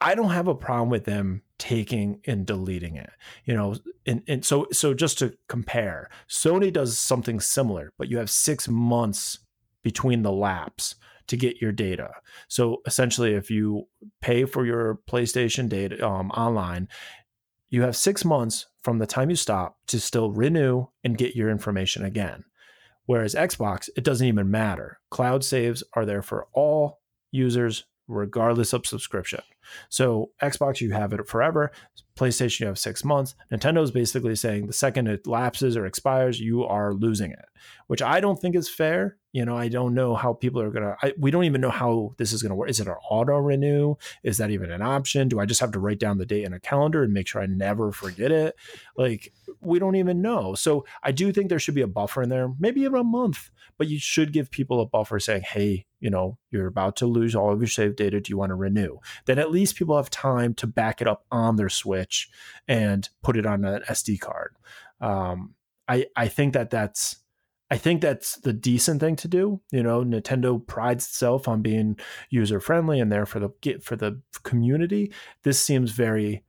I 0.00 0.14
don't 0.14 0.30
have 0.30 0.48
a 0.48 0.54
problem 0.54 0.90
with 0.90 1.04
them 1.04 1.42
taking 1.58 2.20
and 2.26 2.44
deleting 2.44 2.96
it. 2.96 3.10
You 3.44 3.54
know, 3.54 3.76
and, 4.04 4.22
and 4.26 4.44
so 4.44 4.66
so 4.72 4.92
just 4.92 5.18
to 5.20 5.36
compare, 5.48 6.10
Sony 6.28 6.72
does 6.72 6.98
something 6.98 7.40
similar, 7.40 7.92
but 7.96 8.10
you 8.10 8.18
have 8.18 8.28
6 8.28 8.68
months 8.68 9.38
between 9.82 10.22
the 10.22 10.32
lapse 10.32 10.96
to 11.26 11.36
get 11.36 11.60
your 11.60 11.72
data. 11.72 12.10
So 12.48 12.82
essentially, 12.86 13.34
if 13.34 13.50
you 13.50 13.88
pay 14.20 14.44
for 14.44 14.66
your 14.66 15.00
PlayStation 15.08 15.68
data 15.68 16.06
um, 16.06 16.30
online, 16.30 16.88
you 17.70 17.82
have 17.82 17.96
six 17.96 18.24
months 18.24 18.66
from 18.82 18.98
the 18.98 19.06
time 19.06 19.30
you 19.30 19.36
stop 19.36 19.78
to 19.88 19.98
still 19.98 20.30
renew 20.30 20.86
and 21.02 21.18
get 21.18 21.34
your 21.34 21.50
information 21.50 22.04
again. 22.04 22.44
Whereas 23.06 23.34
Xbox, 23.34 23.88
it 23.96 24.04
doesn't 24.04 24.26
even 24.26 24.50
matter. 24.50 25.00
Cloud 25.10 25.44
saves 25.44 25.82
are 25.94 26.06
there 26.06 26.22
for 26.22 26.46
all 26.52 27.00
users, 27.32 27.84
regardless 28.06 28.72
of 28.72 28.86
subscription. 28.86 29.40
So 29.88 30.30
Xbox, 30.42 30.80
you 30.80 30.92
have 30.92 31.12
it 31.12 31.26
forever. 31.26 31.72
PlayStation, 32.16 32.60
you 32.60 32.66
have 32.66 32.78
six 32.78 33.04
months. 33.04 33.34
Nintendo 33.52 33.82
is 33.82 33.90
basically 33.90 34.36
saying 34.36 34.66
the 34.66 34.72
second 34.72 35.08
it 35.08 35.26
lapses 35.26 35.76
or 35.76 35.84
expires, 35.86 36.40
you 36.40 36.64
are 36.64 36.94
losing 36.94 37.32
it, 37.32 37.44
which 37.88 38.02
I 38.02 38.20
don't 38.20 38.40
think 38.40 38.54
is 38.54 38.68
fair. 38.68 39.16
You 39.34 39.44
know, 39.44 39.56
I 39.56 39.66
don't 39.66 39.94
know 39.94 40.14
how 40.14 40.32
people 40.32 40.60
are 40.60 40.70
gonna. 40.70 40.96
I, 41.02 41.12
we 41.18 41.32
don't 41.32 41.42
even 41.42 41.60
know 41.60 41.68
how 41.68 42.14
this 42.18 42.32
is 42.32 42.40
gonna 42.40 42.54
work. 42.54 42.70
Is 42.70 42.78
it 42.78 42.86
an 42.86 42.94
auto 43.10 43.36
renew? 43.36 43.96
Is 44.22 44.38
that 44.38 44.52
even 44.52 44.70
an 44.70 44.80
option? 44.80 45.26
Do 45.26 45.40
I 45.40 45.44
just 45.44 45.60
have 45.60 45.72
to 45.72 45.80
write 45.80 45.98
down 45.98 46.18
the 46.18 46.24
date 46.24 46.44
in 46.44 46.52
a 46.52 46.60
calendar 46.60 47.02
and 47.02 47.12
make 47.12 47.26
sure 47.26 47.42
I 47.42 47.46
never 47.46 47.90
forget 47.90 48.30
it? 48.30 48.54
Like, 48.96 49.32
we 49.60 49.80
don't 49.80 49.96
even 49.96 50.22
know. 50.22 50.54
So 50.54 50.86
I 51.02 51.10
do 51.10 51.32
think 51.32 51.48
there 51.48 51.58
should 51.58 51.74
be 51.74 51.80
a 51.80 51.88
buffer 51.88 52.22
in 52.22 52.28
there, 52.28 52.52
maybe 52.60 52.82
even 52.82 52.94
a 52.94 53.02
month, 53.02 53.50
but 53.76 53.88
you 53.88 53.98
should 53.98 54.32
give 54.32 54.52
people 54.52 54.80
a 54.80 54.86
buffer 54.86 55.18
saying, 55.18 55.42
hey, 55.42 55.86
you 55.98 56.10
know, 56.10 56.38
you're 56.52 56.68
about 56.68 56.94
to 56.96 57.06
lose 57.06 57.34
all 57.34 57.52
of 57.52 57.58
your 57.58 57.66
saved 57.66 57.96
data. 57.96 58.20
Do 58.20 58.30
you 58.30 58.36
want 58.36 58.50
to 58.50 58.54
renew? 58.54 58.98
Then 59.24 59.40
at 59.40 59.50
least 59.50 59.74
people 59.74 59.96
have 59.96 60.10
time 60.10 60.54
to 60.54 60.68
back 60.68 61.00
it 61.00 61.08
up 61.08 61.24
on 61.32 61.56
their 61.56 61.68
Switch 61.68 62.30
and 62.68 63.08
put 63.20 63.36
it 63.36 63.46
on 63.46 63.64
an 63.64 63.82
SD 63.88 64.20
card. 64.20 64.54
Um, 65.00 65.56
I 65.88 66.06
I 66.14 66.28
think 66.28 66.54
that 66.54 66.70
that's 66.70 67.16
I 67.70 67.78
think 67.78 68.02
that's 68.02 68.36
the 68.36 68.52
decent 68.52 69.00
thing 69.00 69.16
to 69.16 69.28
do. 69.28 69.60
You 69.72 69.82
know, 69.82 70.04
Nintendo 70.04 70.64
prides 70.64 71.06
itself 71.06 71.48
on 71.48 71.62
being 71.62 71.98
user 72.30 72.60
friendly 72.60 73.00
and 73.00 73.10
there 73.10 73.26
for 73.26 73.40
the 73.40 73.50
get 73.60 73.82
for 73.82 73.96
the 73.96 74.20
community. 74.42 75.12
This 75.42 75.60
seems 75.60 75.90
very 75.90 76.44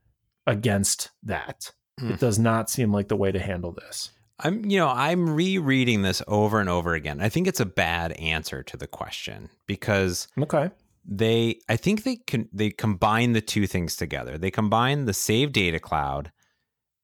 against 0.45 1.11
that. 1.23 1.71
Mm. 1.99 2.11
It 2.11 2.19
does 2.19 2.37
not 2.37 2.69
seem 2.69 2.91
like 2.91 3.07
the 3.07 3.15
way 3.15 3.31
to 3.31 3.39
handle 3.39 3.71
this. 3.71 4.11
I'm, 4.39 4.65
you 4.65 4.77
know, 4.77 4.89
I'm 4.89 5.33
rereading 5.33 6.01
this 6.01 6.21
over 6.27 6.59
and 6.59 6.67
over 6.67 6.93
again. 6.93 7.21
I 7.21 7.29
think 7.29 7.47
it's 7.47 7.61
a 7.61 7.65
bad 7.65 8.11
answer 8.13 8.63
to 8.63 8.75
the 8.75 8.87
question 8.87 9.49
because 9.65 10.27
okay, 10.37 10.71
they, 11.05 11.59
I 11.69 11.77
think 11.77 12.03
they 12.03 12.17
can 12.17 12.49
they 12.51 12.71
combine 12.71 13.31
the 13.31 13.41
two 13.41 13.65
things 13.65 13.95
together. 13.95 14.37
They 14.37 14.51
combine 14.51 15.05
the 15.05 15.13
save 15.13 15.53
data 15.53 15.79
cloud 15.79 16.31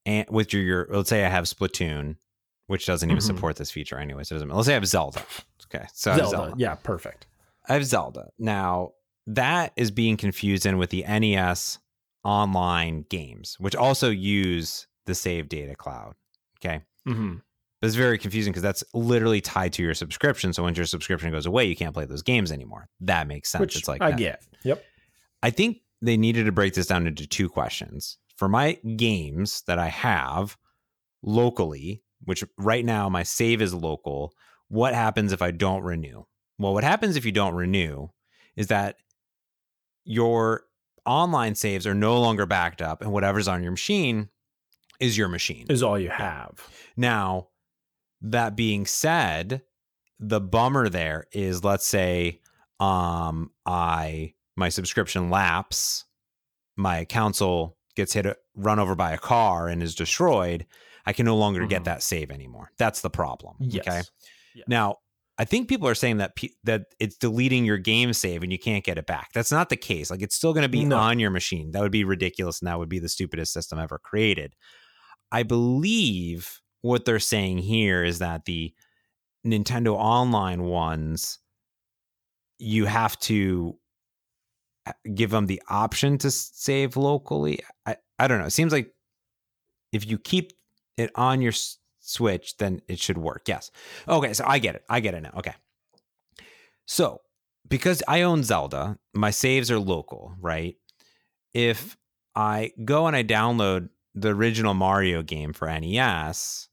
and 0.05 0.27
with 0.29 0.53
your, 0.53 0.63
your 0.63 0.87
let's 0.91 1.09
say 1.09 1.25
I 1.25 1.29
have 1.29 1.45
Splatoon 1.45 2.17
which 2.71 2.85
doesn't 2.85 3.09
even 3.09 3.19
mm-hmm. 3.19 3.35
support 3.35 3.57
this 3.57 3.69
feature 3.69 3.99
anyway. 3.99 4.23
So 4.23 4.35
it 4.35 4.37
doesn't. 4.37 4.49
Let's 4.49 4.65
say 4.65 4.73
I 4.73 4.75
have 4.75 4.87
Zelda. 4.87 5.21
Okay, 5.65 5.85
so 5.93 6.15
Zelda. 6.15 6.29
Zelda. 6.29 6.53
Yeah, 6.57 6.75
perfect. 6.75 7.27
I 7.67 7.73
have 7.73 7.85
Zelda. 7.85 8.29
Now 8.39 8.93
that 9.27 9.73
is 9.75 9.91
being 9.91 10.15
confused 10.15 10.65
in 10.65 10.77
with 10.77 10.89
the 10.89 11.03
NES 11.03 11.79
online 12.23 13.05
games, 13.09 13.57
which 13.59 13.75
also 13.75 14.09
use 14.09 14.87
the 15.05 15.13
save 15.13 15.49
data 15.49 15.75
cloud. 15.75 16.15
Okay. 16.59 16.81
Mm-hmm. 17.07 17.35
It's 17.81 17.95
very 17.95 18.17
confusing 18.17 18.53
because 18.53 18.63
that's 18.63 18.83
literally 18.93 19.41
tied 19.41 19.73
to 19.73 19.83
your 19.83 19.95
subscription. 19.95 20.53
So 20.53 20.63
once 20.63 20.77
your 20.77 20.85
subscription 20.85 21.31
goes 21.31 21.45
away, 21.47 21.65
you 21.65 21.75
can't 21.75 21.93
play 21.93 22.05
those 22.05 22.21
games 22.21 22.51
anymore. 22.51 22.87
That 23.01 23.27
makes 23.27 23.49
sense. 23.49 23.59
Which 23.59 23.75
it's 23.75 23.87
like 23.87 24.01
I 24.01 24.11
that. 24.11 24.17
get. 24.17 24.43
Yep. 24.63 24.85
I 25.43 25.49
think 25.49 25.81
they 26.01 26.15
needed 26.15 26.45
to 26.45 26.51
break 26.51 26.73
this 26.75 26.87
down 26.87 27.07
into 27.07 27.27
two 27.27 27.49
questions. 27.49 28.17
For 28.37 28.47
my 28.47 28.73
games 28.95 29.63
that 29.67 29.79
I 29.79 29.87
have 29.87 30.57
locally, 31.23 32.03
which 32.25 32.43
right 32.57 32.85
now 32.85 33.09
my 33.09 33.23
save 33.23 33.61
is 33.61 33.73
local. 33.73 34.33
What 34.67 34.93
happens 34.93 35.31
if 35.31 35.41
I 35.41 35.51
don't 35.51 35.83
renew? 35.83 36.23
Well, 36.57 36.73
what 36.73 36.83
happens 36.83 37.15
if 37.15 37.25
you 37.25 37.31
don't 37.31 37.55
renew 37.55 38.09
is 38.55 38.67
that 38.67 38.97
your 40.03 40.63
online 41.05 41.55
saves 41.55 41.87
are 41.87 41.95
no 41.95 42.19
longer 42.19 42.45
backed 42.45 42.81
up 42.81 43.01
and 43.01 43.11
whatever's 43.11 43.47
on 43.47 43.63
your 43.63 43.71
machine 43.71 44.29
is 44.99 45.17
your 45.17 45.27
machine. 45.27 45.65
Is 45.69 45.81
all 45.81 45.97
you 45.97 46.09
have. 46.09 46.67
Now, 46.95 47.47
that 48.21 48.55
being 48.55 48.85
said, 48.85 49.63
the 50.19 50.39
bummer 50.39 50.87
there 50.87 51.25
is 51.31 51.63
let's 51.63 51.87
say 51.87 52.41
um 52.79 53.51
I 53.65 54.35
my 54.55 54.69
subscription 54.69 55.31
lapse, 55.31 56.05
my 56.77 57.05
console 57.05 57.77
gets 57.95 58.13
hit 58.13 58.27
run 58.55 58.79
over 58.79 58.95
by 58.95 59.11
a 59.11 59.17
car 59.17 59.67
and 59.67 59.81
is 59.81 59.95
destroyed 59.95 60.65
I 61.05 61.13
can 61.13 61.25
no 61.25 61.37
longer 61.37 61.61
mm-hmm. 61.61 61.69
get 61.69 61.83
that 61.85 62.03
save 62.03 62.31
anymore. 62.31 62.71
That's 62.77 63.01
the 63.01 63.09
problem. 63.09 63.55
Yes. 63.59 63.87
Okay. 63.87 64.01
Yes. 64.55 64.65
Now, 64.67 64.97
I 65.37 65.45
think 65.45 65.67
people 65.67 65.87
are 65.87 65.95
saying 65.95 66.17
that 66.17 66.35
that 66.63 66.83
it's 66.99 67.17
deleting 67.17 67.65
your 67.65 67.77
game 67.77 68.13
save 68.13 68.43
and 68.43 68.51
you 68.51 68.59
can't 68.59 68.83
get 68.83 68.97
it 68.97 69.07
back. 69.07 69.29
That's 69.33 69.51
not 69.51 69.69
the 69.69 69.77
case. 69.77 70.11
Like 70.11 70.21
it's 70.21 70.35
still 70.35 70.53
going 70.53 70.63
to 70.63 70.69
be 70.69 70.85
no. 70.85 70.97
on 70.97 71.19
your 71.19 71.31
machine. 71.31 71.71
That 71.71 71.81
would 71.81 71.91
be 71.91 72.03
ridiculous 72.03 72.59
and 72.59 72.67
that 72.67 72.77
would 72.77 72.89
be 72.89 72.99
the 72.99 73.09
stupidest 73.09 73.53
system 73.53 73.79
ever 73.79 73.97
created. 73.97 74.55
I 75.31 75.43
believe 75.43 76.59
what 76.81 77.05
they're 77.05 77.19
saying 77.19 77.59
here 77.59 78.03
is 78.03 78.19
that 78.19 78.45
the 78.45 78.73
Nintendo 79.45 79.95
Online 79.95 80.63
ones 80.63 81.39
you 82.59 82.85
have 82.85 83.17
to 83.19 83.75
uh, 84.85 84.91
give 85.15 85.31
them 85.31 85.47
the 85.47 85.61
option 85.67 86.19
to 86.19 86.29
save 86.29 86.95
locally. 86.95 87.59
I, 87.87 87.97
I 88.19 88.27
don't 88.27 88.39
know. 88.39 88.45
It 88.45 88.51
seems 88.51 88.71
like 88.71 88.93
if 89.91 90.07
you 90.07 90.19
keep 90.19 90.53
it 90.97 91.11
on 91.15 91.41
your 91.41 91.53
Switch, 92.03 92.57
then 92.57 92.81
it 92.87 92.99
should 92.99 93.17
work. 93.17 93.43
Yes. 93.47 93.69
Okay, 94.07 94.33
so 94.33 94.43
I 94.47 94.57
get 94.57 94.75
it. 94.75 94.83
I 94.89 94.99
get 94.99 95.13
it 95.13 95.21
now. 95.21 95.33
Okay. 95.37 95.53
So, 96.85 97.21
because 97.67 98.01
I 98.07 98.23
own 98.23 98.43
Zelda, 98.43 98.97
my 99.13 99.29
saves 99.29 99.69
are 99.69 99.79
local, 99.79 100.33
right? 100.39 100.75
If 101.53 101.81
mm-hmm. 101.81 102.41
I 102.41 102.71
go 102.83 103.07
and 103.07 103.15
I 103.15 103.23
download 103.23 103.89
the 104.15 104.29
original 104.29 104.73
Mario 104.73 105.21
game 105.21 105.53
for 105.53 105.67
NES, 105.67 106.69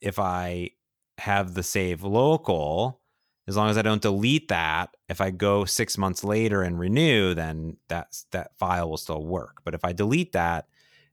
if 0.00 0.18
I 0.18 0.70
have 1.16 1.54
the 1.54 1.62
save 1.62 2.02
local, 2.02 3.00
as 3.48 3.56
long 3.56 3.70
as 3.70 3.78
I 3.78 3.82
don't 3.82 4.02
delete 4.02 4.48
that, 4.48 4.96
if 5.08 5.20
I 5.20 5.30
go 5.30 5.64
six 5.64 5.96
months 5.96 6.22
later 6.22 6.62
and 6.62 6.78
renew, 6.78 7.34
then 7.34 7.78
that's 7.88 8.26
that 8.32 8.56
file 8.58 8.90
will 8.90 8.98
still 8.98 9.24
work. 9.24 9.62
But 9.64 9.74
if 9.74 9.84
I 9.84 9.92
delete 9.92 10.32
that, 10.32 10.66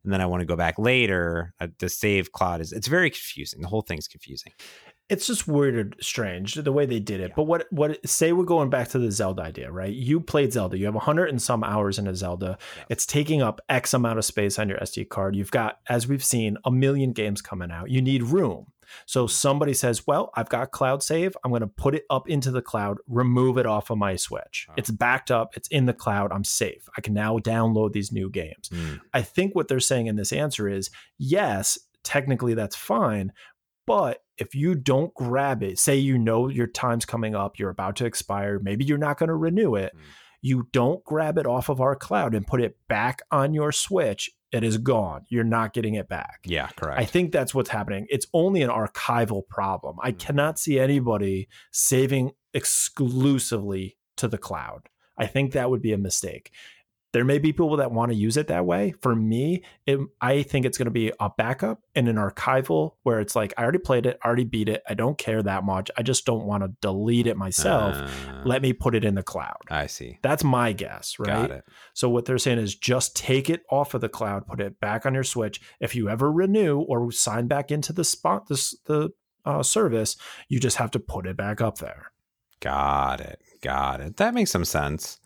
and 0.06 0.14
then 0.14 0.22
I 0.22 0.26
want 0.28 0.42
to 0.42 0.46
go 0.46 0.56
back 0.56 0.80
later. 0.80 1.54
Uh, 1.60 1.68
the 1.80 1.90
save 1.90 2.32
cloud 2.32 2.62
is 2.62 2.72
it's 2.72 2.88
very 2.88 3.10
confusing. 3.10 3.62
The 3.62 3.68
whole 3.68 3.82
thing's 3.82 4.08
confusing. 4.08 4.54
it's 5.10 5.28
just 5.28 5.48
weird, 5.48 5.96
strange 6.02 6.56
the 6.56 6.72
way 6.72 6.86
they 6.86 7.00
did 7.00 7.20
it. 7.20 7.30
Yeah. 7.30 7.34
But 7.36 7.44
what 7.44 7.68
what 7.72 8.08
say 8.08 8.32
we're 8.32 8.44
going 8.44 8.70
back 8.70 8.90
to 8.90 9.00
the 9.00 9.12
Zelda 9.12 9.44
idea, 9.44 9.72
right? 9.72 9.94
You 9.94 10.20
played 10.20 10.54
Zelda. 10.54 10.78
You 10.78 10.86
have 10.86 10.96
a 10.96 11.00
hundred 11.00 11.30
and 11.30 11.42
some 11.42 11.64
hours 11.64 12.00
in 12.00 12.08
a 12.08 12.16
Zelda. 12.16 12.58
Yes. 12.60 12.86
It's 12.90 13.06
taking 13.06 13.42
up 13.42 13.62
X 13.70 13.94
amount 13.94 14.18
of 14.18 14.26
space 14.26 14.58
on 14.58 14.70
your 14.70 14.80
SD 14.80 15.10
card. 15.10 15.36
You've 15.36 15.52
got, 15.52 15.80
as 15.90 16.08
we've 16.08 16.24
seen, 16.24 16.58
a 16.66 16.72
million 16.72 17.12
games 17.12 17.42
coming 17.42 17.72
out. 17.72 17.90
You 17.92 18.02
need 18.02 18.24
room. 18.24 18.68
So 19.06 19.28
somebody 19.28 19.74
says, 19.74 20.08
"Well, 20.08 20.32
I've 20.36 20.50
got 20.50 20.72
cloud 20.72 21.04
save. 21.04 21.36
I'm 21.44 21.52
going 21.52 21.62
to 21.62 21.68
put 21.68 21.96
it 21.96 22.06
up 22.10 22.30
into 22.30 22.52
the 22.52 22.62
cloud, 22.62 22.98
remove 23.08 23.58
it 23.58 23.66
off 23.66 23.90
of 23.90 23.98
my 23.98 24.16
Switch. 24.16 24.68
It's 24.78 24.92
backed 24.92 25.32
up. 25.32 25.56
It's 25.56 25.68
in 25.70 25.86
the 25.86 25.94
cloud. 25.94 26.32
I'm 26.32 26.44
safe. 26.44 26.88
I 26.98 27.02
can 27.02 27.14
now 27.14 27.38
download 27.40 27.94
these 27.94 28.12
new 28.12 28.30
games." 28.30 28.70
Mm. 28.70 29.02
I 29.14 29.22
think 29.22 29.56
what 29.56 29.68
they're 29.68 29.80
saying 29.80 30.08
in 30.08 30.16
this 30.16 30.34
answer 30.34 30.68
is, 30.68 30.90
"Yes, 31.18 31.78
technically 32.04 32.54
that's 32.54 32.76
fine, 32.76 33.34
but 33.86 34.24
if 34.38 34.56
you 34.56 34.76
don't 34.76 35.14
grab 35.14 35.64
it, 35.64 35.80
say 35.80 35.96
you 35.96 36.18
know 36.18 36.48
your 36.48 36.68
time's 36.68 37.06
coming 37.06 37.36
up, 37.36 37.60
you're 37.60 37.70
about 37.70 37.96
to 37.98 38.06
expire, 38.06 38.60
maybe 38.60 38.86
you're 38.86 38.98
not 38.98 39.18
going 39.18 39.30
to 39.30 39.36
renew 39.36 39.76
it, 39.76 39.94
mm. 39.96 40.02
you 40.42 40.68
don't 40.72 41.04
grab 41.04 41.38
it 41.38 41.46
off 41.46 41.70
of 41.70 41.82
our 41.82 41.96
cloud 41.96 42.34
and 42.34 42.48
put 42.48 42.62
it 42.62 42.78
back 42.88 43.22
on 43.32 43.54
your 43.54 43.72
Switch, 43.72 44.30
it 44.52 44.64
is 44.64 44.78
gone. 44.78 45.26
You're 45.30 45.44
not 45.44 45.74
getting 45.74 45.96
it 45.96 46.08
back. 46.08 46.40
Yeah, 46.46 46.68
correct. 46.76 47.00
I 47.00 47.06
think 47.06 47.32
that's 47.32 47.54
what's 47.54 47.70
happening. 47.70 48.06
It's 48.10 48.28
only 48.34 48.62
an 48.62 48.70
archival 48.70 49.48
problem. 49.48 49.98
I 50.02 50.12
mm. 50.12 50.20
cannot 50.20 50.60
see 50.60 50.80
anybody 50.80 51.48
saving 51.72 52.32
exclusively 52.54 53.98
to 54.18 54.28
the 54.28 54.38
cloud. 54.38 54.90
I 55.18 55.28
think 55.28 55.54
that 55.54 55.70
would 55.70 55.82
be 55.82 55.94
a 55.94 55.98
mistake. 55.98 56.52
There 57.16 57.24
may 57.24 57.38
be 57.38 57.54
people 57.54 57.78
that 57.78 57.94
want 57.94 58.12
to 58.12 58.18
use 58.18 58.36
it 58.36 58.48
that 58.48 58.66
way. 58.66 58.94
For 59.00 59.16
me, 59.16 59.64
it, 59.86 60.02
I 60.20 60.44
think 60.44 60.66
it's 60.66 60.78
going 60.78 60.88
to 60.88 60.92
be 60.92 61.14
a 61.18 61.30
backup 61.30 61.80
and 61.96 62.10
an 62.10 62.18
archival 62.18 62.96
where 63.04 63.22
it's 63.22 63.38
like, 63.38 63.54
I 63.58 63.64
already 63.64 63.78
played 63.78 64.06
it, 64.06 64.20
already 64.26 64.44
beat 64.44 64.68
it. 64.68 64.84
I 64.86 64.96
don't 64.96 65.18
care 65.18 65.42
that 65.42 65.64
much. 65.64 65.90
I 65.96 66.04
just 66.04 66.26
don't 66.26 66.44
want 66.44 66.64
to 66.64 66.74
delete 66.82 67.26
it 67.26 67.38
myself. 67.38 67.96
Uh, 67.96 68.42
Let 68.44 68.62
me 68.62 68.74
put 68.74 68.96
it 68.96 69.06
in 69.06 69.16
the 69.16 69.24
cloud. 69.24 69.62
I 69.70 69.88
see. 69.88 70.20
That's 70.24 70.44
my 70.44 70.74
guess, 70.74 71.18
right? 71.18 71.62
So 71.94 72.10
what 72.10 72.26
they're 72.26 72.38
saying 72.38 72.60
is 72.60 72.76
just 72.76 73.16
take 73.16 73.50
it 73.50 73.64
off 73.72 73.94
of 73.94 74.02
the 74.02 74.10
cloud, 74.10 74.46
put 74.46 74.60
it 74.60 74.82
back 74.82 75.06
on 75.06 75.14
your 75.14 75.24
Switch. 75.24 75.62
If 75.80 75.96
you 75.96 76.10
ever 76.10 76.30
renew 76.30 76.82
or 76.82 77.14
sign 77.14 77.48
back 77.48 77.72
into 77.72 77.94
the 77.94 78.04
spot, 78.04 78.50
this 78.50 78.76
the 78.88 79.12
uh, 79.46 79.64
service, 79.64 80.18
you 80.50 80.60
just 80.60 80.76
have 80.76 80.92
to 80.92 81.00
put 81.00 81.28
it 81.28 81.38
back 81.38 81.62
up 81.62 81.78
there. 81.78 82.12
Got 82.60 83.22
it. 83.22 83.42
Got 83.62 84.02
it. 84.02 84.18
That 84.18 84.34
makes 84.34 84.52
some 84.52 84.66
sense. 84.66 85.18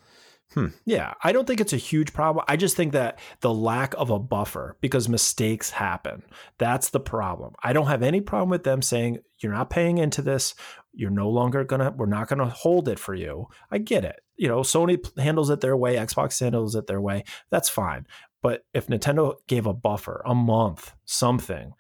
Hmm. 0.53 0.67
Yeah, 0.83 1.13
I 1.23 1.31
don't 1.31 1.45
think 1.45 1.61
it's 1.61 1.73
a 1.73 1.77
huge 1.77 2.11
problem. 2.11 2.43
I 2.47 2.57
just 2.57 2.75
think 2.75 2.93
that 2.93 3.19
the 3.41 3.53
lack 3.53 3.93
of 3.95 4.09
a 4.09 4.17
buffer 4.17 4.77
because 4.81 5.07
mistakes 5.07 5.69
happen. 5.69 6.23
That's 6.57 6.89
the 6.89 6.99
problem. 6.99 7.53
I 7.63 7.71
don't 7.71 7.87
have 7.87 8.01
any 8.01 8.19
problem 8.19 8.49
with 8.49 8.63
them 8.63 8.81
saying 8.81 9.19
you're 9.39 9.53
not 9.53 9.69
paying 9.69 9.99
into 9.99 10.23
this. 10.23 10.55
You're 10.91 11.11
no 11.11 11.29
longer 11.29 11.63
to 11.63 11.93
we're 11.95 12.07
not 12.07 12.29
to 12.29 12.45
hold 12.45 12.89
it 12.89 12.97
for 12.97 13.13
you. 13.13 13.47
I 13.69 13.77
get 13.77 14.03
it. 14.03 14.21
You 14.37 14.47
know, 14.47 14.61
Sony 14.61 15.05
handles 15.19 15.51
it 15.51 15.61
their 15.61 15.77
way, 15.77 15.95
Xbox 15.97 16.39
handles 16.39 16.73
it 16.73 16.87
their 16.87 17.01
way. 17.01 17.25
That's 17.51 17.69
fine. 17.69 18.07
But 18.41 18.65
if 18.73 18.87
Nintendo 18.87 19.35
gave 19.47 19.67
a 19.67 19.73
buffer, 19.73 20.23
a 20.25 20.33
month, 20.33 20.93
something, 21.05 21.73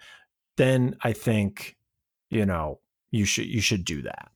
then 0.57 0.95
I 1.01 1.13
think, 1.13 1.77
you 2.29 2.45
know, 2.45 2.81
you 3.09 3.25
should 3.25 3.47
you 3.47 3.61
should 3.61 3.83
do 3.83 4.03
that. 4.03 4.29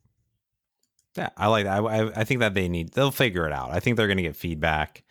Yeah, 1.16 1.30
I 1.38 1.47
like 1.47 1.66
that. 1.66 1.84
I, 1.84 2.22
I 2.22 2.24
think 2.24 2.39
that 2.39 2.53
they 2.53 2.68
need 2.68 2.93
they'll 2.93 3.11
figure 3.11 3.45
it 3.45 3.53
out. 3.53 3.72
I 3.72 3.80
think 3.80 3.97
they're 3.97 4.07
going 4.07 4.18
to 4.18 4.24
get 4.24 4.36
feedback, 4.36 5.03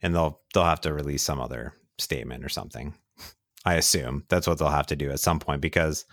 and 0.00 0.14
they'll 0.14 0.40
they'll 0.54 0.64
have 0.64 0.80
to 0.82 0.92
release 0.92 1.22
some 1.22 1.40
other 1.40 1.74
statement 1.98 2.44
or 2.44 2.48
something. 2.48 2.94
I 3.64 3.74
assume 3.74 4.24
that's 4.28 4.46
what 4.46 4.58
they'll 4.58 4.68
have 4.68 4.88
to 4.88 4.96
do 4.96 5.10
at 5.10 5.20
some 5.20 5.38
point 5.38 5.60
because, 5.60 6.04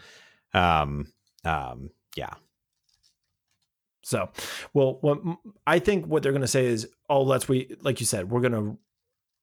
um, 0.53 1.07
um, 1.43 1.89
yeah. 2.15 2.33
So, 4.03 4.29
well, 4.73 4.97
what 5.01 5.19
I 5.65 5.79
think 5.79 6.05
what 6.05 6.23
they're 6.23 6.31
going 6.31 6.41
to 6.41 6.47
say 6.47 6.65
is, 6.65 6.87
oh, 7.09 7.23
let's 7.23 7.47
we 7.47 7.75
like 7.81 7.99
you 7.99 8.05
said, 8.05 8.29
we're 8.29 8.41
going 8.41 8.51
to 8.53 8.77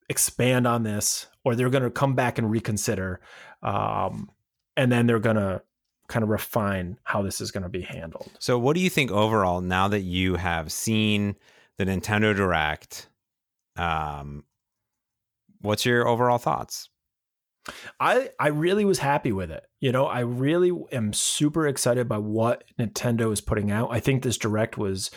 expand 0.09 0.67
on 0.67 0.83
this, 0.83 1.27
or 1.43 1.55
they're 1.55 1.69
going 1.69 1.83
to 1.83 1.89
come 1.89 2.15
back 2.15 2.37
and 2.37 2.51
reconsider, 2.51 3.19
um, 3.61 4.29
and 4.75 4.91
then 4.91 5.07
they're 5.07 5.19
going 5.19 5.35
to 5.37 5.61
kind 6.07 6.23
of 6.23 6.29
refine 6.29 6.97
how 7.03 7.21
this 7.21 7.41
is 7.41 7.51
going 7.51 7.63
to 7.63 7.69
be 7.69 7.81
handled. 7.81 8.31
So, 8.39 8.57
what 8.57 8.75
do 8.75 8.81
you 8.81 8.89
think 8.89 9.11
overall 9.11 9.61
now 9.61 9.87
that 9.87 10.01
you 10.01 10.35
have 10.35 10.71
seen 10.71 11.35
the 11.77 11.85
Nintendo 11.85 12.35
Direct? 12.35 13.09
Um, 13.75 14.43
what's 15.61 15.85
your 15.85 16.07
overall 16.07 16.37
thoughts? 16.37 16.89
I 17.99 18.29
I 18.39 18.47
really 18.47 18.85
was 18.85 18.99
happy 18.99 19.31
with 19.31 19.51
it. 19.51 19.65
You 19.79 19.91
know, 19.91 20.05
I 20.05 20.21
really 20.21 20.71
am 20.91 21.13
super 21.13 21.67
excited 21.67 22.07
by 22.07 22.17
what 22.17 22.63
Nintendo 22.79 23.31
is 23.31 23.41
putting 23.41 23.71
out. 23.71 23.89
I 23.91 23.99
think 23.99 24.23
this 24.23 24.37
direct 24.37 24.77
was 24.77 25.11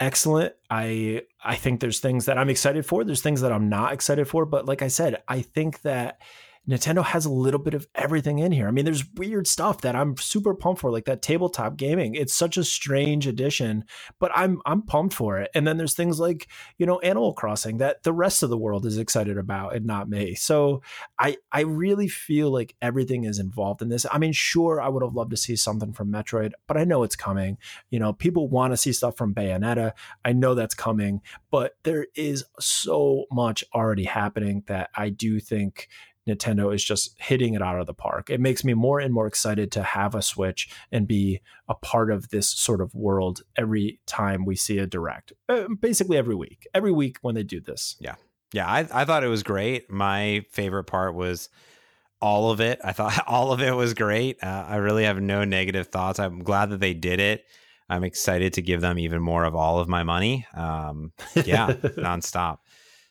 excellent. 0.00 0.54
I 0.70 1.22
I 1.42 1.56
think 1.56 1.80
there's 1.80 2.00
things 2.00 2.26
that 2.26 2.38
I'm 2.38 2.50
excited 2.50 2.86
for, 2.86 3.04
there's 3.04 3.22
things 3.22 3.40
that 3.40 3.52
I'm 3.52 3.68
not 3.68 3.92
excited 3.92 4.28
for, 4.28 4.46
but 4.46 4.66
like 4.66 4.82
I 4.82 4.88
said, 4.88 5.22
I 5.26 5.42
think 5.42 5.82
that 5.82 6.20
Nintendo 6.68 7.02
has 7.02 7.24
a 7.24 7.32
little 7.32 7.60
bit 7.60 7.72
of 7.72 7.88
everything 7.94 8.38
in 8.38 8.52
here. 8.52 8.68
I 8.68 8.70
mean, 8.70 8.84
there's 8.84 9.08
weird 9.14 9.46
stuff 9.46 9.80
that 9.80 9.96
I'm 9.96 10.16
super 10.18 10.54
pumped 10.54 10.82
for, 10.82 10.90
like 10.90 11.06
that 11.06 11.22
tabletop 11.22 11.76
gaming. 11.76 12.14
It's 12.14 12.34
such 12.34 12.56
a 12.58 12.64
strange 12.64 13.26
addition, 13.26 13.84
but 14.18 14.30
I'm 14.34 14.60
I'm 14.66 14.82
pumped 14.82 15.14
for 15.14 15.38
it. 15.38 15.50
And 15.54 15.66
then 15.66 15.78
there's 15.78 15.94
things 15.94 16.20
like, 16.20 16.46
you 16.76 16.84
know, 16.84 16.98
Animal 16.98 17.32
Crossing 17.32 17.78
that 17.78 18.02
the 18.02 18.12
rest 18.12 18.42
of 18.42 18.50
the 18.50 18.58
world 18.58 18.84
is 18.84 18.98
excited 18.98 19.38
about 19.38 19.74
and 19.74 19.86
not 19.86 20.10
me. 20.10 20.34
So 20.34 20.82
I 21.18 21.38
I 21.50 21.62
really 21.62 22.08
feel 22.08 22.52
like 22.52 22.76
everything 22.82 23.24
is 23.24 23.38
involved 23.38 23.80
in 23.80 23.88
this. 23.88 24.04
I 24.10 24.18
mean, 24.18 24.32
sure, 24.32 24.80
I 24.80 24.88
would 24.88 25.02
have 25.02 25.14
loved 25.14 25.30
to 25.30 25.36
see 25.38 25.56
something 25.56 25.94
from 25.94 26.12
Metroid, 26.12 26.52
but 26.66 26.76
I 26.76 26.84
know 26.84 27.02
it's 27.02 27.16
coming. 27.16 27.56
You 27.90 27.98
know, 27.98 28.12
people 28.12 28.48
want 28.48 28.74
to 28.74 28.76
see 28.76 28.92
stuff 28.92 29.16
from 29.16 29.34
Bayonetta. 29.34 29.92
I 30.24 30.32
know 30.32 30.54
that's 30.54 30.74
coming, 30.74 31.22
but 31.50 31.76
there 31.84 32.08
is 32.14 32.44
so 32.60 33.24
much 33.32 33.64
already 33.74 34.04
happening 34.04 34.64
that 34.66 34.90
I 34.94 35.08
do 35.08 35.40
think 35.40 35.88
Nintendo 36.28 36.74
is 36.74 36.84
just 36.84 37.14
hitting 37.18 37.54
it 37.54 37.62
out 37.62 37.80
of 37.80 37.86
the 37.86 37.94
park. 37.94 38.30
It 38.30 38.40
makes 38.40 38.64
me 38.64 38.74
more 38.74 39.00
and 39.00 39.12
more 39.12 39.26
excited 39.26 39.72
to 39.72 39.82
have 39.82 40.14
a 40.14 40.22
Switch 40.22 40.68
and 40.92 41.06
be 41.06 41.40
a 41.68 41.74
part 41.74 42.10
of 42.10 42.28
this 42.30 42.48
sort 42.48 42.80
of 42.80 42.94
world 42.94 43.42
every 43.56 44.00
time 44.06 44.44
we 44.44 44.56
see 44.56 44.78
a 44.78 44.86
direct. 44.86 45.32
Uh, 45.48 45.68
basically 45.80 46.16
every 46.16 46.34
week. 46.34 46.66
Every 46.74 46.92
week 46.92 47.18
when 47.22 47.34
they 47.34 47.42
do 47.42 47.60
this. 47.60 47.96
Yeah. 48.00 48.16
Yeah, 48.52 48.66
I, 48.66 48.88
I 48.92 49.04
thought 49.04 49.24
it 49.24 49.28
was 49.28 49.42
great. 49.42 49.90
My 49.90 50.44
favorite 50.50 50.84
part 50.84 51.14
was 51.14 51.48
all 52.20 52.50
of 52.50 52.60
it. 52.60 52.80
I 52.82 52.92
thought 52.92 53.24
all 53.26 53.52
of 53.52 53.60
it 53.60 53.74
was 53.74 53.94
great. 53.94 54.42
Uh, 54.42 54.64
I 54.68 54.76
really 54.76 55.04
have 55.04 55.20
no 55.20 55.44
negative 55.44 55.88
thoughts. 55.88 56.18
I'm 56.18 56.42
glad 56.42 56.70
that 56.70 56.80
they 56.80 56.94
did 56.94 57.20
it. 57.20 57.44
I'm 57.90 58.04
excited 58.04 58.52
to 58.54 58.62
give 58.62 58.80
them 58.82 58.98
even 58.98 59.22
more 59.22 59.44
of 59.44 59.54
all 59.54 59.78
of 59.78 59.88
my 59.88 60.02
money. 60.02 60.46
Um, 60.54 61.12
yeah, 61.34 61.72
nonstop. 61.72 62.58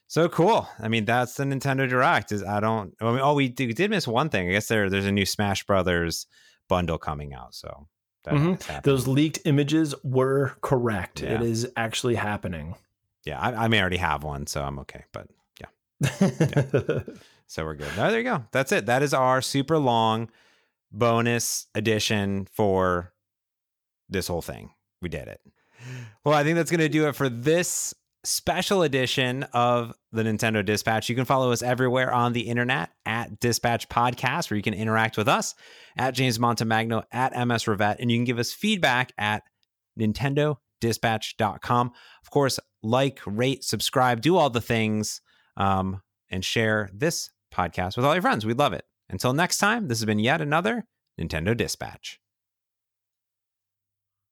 So 0.07 0.29
cool. 0.29 0.67
I 0.79 0.87
mean, 0.87 1.03
that's 1.05 1.35
the 1.35 1.43
Nintendo 1.43 1.87
Direct. 1.87 2.31
Is 2.31 2.43
I 2.43 2.59
don't. 2.59 2.93
I 3.01 3.11
mean, 3.11 3.19
oh, 3.19 3.33
we 3.33 3.49
did, 3.49 3.67
we 3.67 3.73
did 3.73 3.91
miss 3.91 4.07
one 4.07 4.29
thing. 4.29 4.47
I 4.47 4.51
guess 4.51 4.67
there 4.67 4.89
there's 4.89 5.05
a 5.05 5.11
new 5.11 5.25
Smash 5.25 5.65
Brothers 5.65 6.27
bundle 6.69 6.97
coming 6.97 7.33
out. 7.33 7.53
So 7.53 7.87
mm-hmm. 8.25 8.79
those 8.83 9.07
leaked 9.07 9.39
images 9.45 9.93
were 10.03 10.53
correct. 10.61 11.21
Yeah. 11.21 11.35
It 11.35 11.41
is 11.41 11.69
actually 11.75 12.15
happening. 12.15 12.75
Yeah, 13.25 13.39
I, 13.39 13.65
I, 13.65 13.67
may 13.67 13.81
already 13.81 13.97
have 13.97 14.23
one, 14.23 14.47
so 14.47 14.63
I'm 14.63 14.79
okay. 14.79 15.03
But 15.11 15.27
yeah. 15.59 15.67
yeah. 16.21 16.99
so 17.47 17.65
we're 17.65 17.75
good. 17.75 17.89
Oh, 17.97 18.09
there 18.09 18.19
you 18.19 18.23
go. 18.23 18.45
That's 18.53 18.71
it. 18.71 18.85
That 18.85 19.03
is 19.03 19.13
our 19.13 19.41
super 19.41 19.77
long 19.77 20.29
bonus 20.91 21.67
edition 21.75 22.47
for 22.53 23.11
this 24.07 24.27
whole 24.27 24.41
thing. 24.41 24.71
We 25.01 25.09
did 25.09 25.27
it. 25.27 25.41
Well, 26.23 26.33
I 26.33 26.43
think 26.43 26.55
that's 26.55 26.71
going 26.71 26.79
to 26.79 26.89
do 26.89 27.07
it 27.07 27.15
for 27.15 27.27
this 27.27 27.93
special 28.27 28.83
edition 28.83 29.43
of 29.53 29.93
the 30.11 30.23
Nintendo 30.23 30.63
Dispatch. 30.63 31.09
You 31.09 31.15
can 31.15 31.25
follow 31.25 31.51
us 31.51 31.61
everywhere 31.61 32.13
on 32.13 32.33
the 32.33 32.41
internet 32.41 32.89
at 33.05 33.39
Dispatch 33.39 33.89
Podcast, 33.89 34.49
where 34.49 34.57
you 34.57 34.63
can 34.63 34.73
interact 34.73 35.17
with 35.17 35.27
us 35.27 35.55
at 35.97 36.13
James 36.13 36.37
Montemagno, 36.37 37.03
at 37.11 37.33
MS 37.33 37.63
Rivette, 37.63 37.97
and 37.99 38.11
you 38.11 38.17
can 38.17 38.25
give 38.25 38.39
us 38.39 38.51
feedback 38.51 39.13
at 39.17 39.43
NintendoDispatch.com. 39.99 41.91
Of 42.23 42.29
course, 42.29 42.59
like, 42.83 43.19
rate, 43.25 43.63
subscribe, 43.63 44.21
do 44.21 44.37
all 44.37 44.49
the 44.49 44.61
things, 44.61 45.21
um, 45.55 46.01
and 46.29 46.43
share 46.43 46.89
this 46.93 47.29
podcast 47.53 47.95
with 47.97 48.05
all 48.05 48.13
your 48.13 48.21
friends. 48.21 48.45
We'd 48.45 48.59
love 48.59 48.73
it. 48.73 48.85
Until 49.09 49.33
next 49.33 49.57
time, 49.57 49.87
this 49.87 49.99
has 49.99 50.05
been 50.05 50.19
yet 50.19 50.41
another 50.41 50.85
Nintendo 51.19 51.55
Dispatch. 51.55 52.19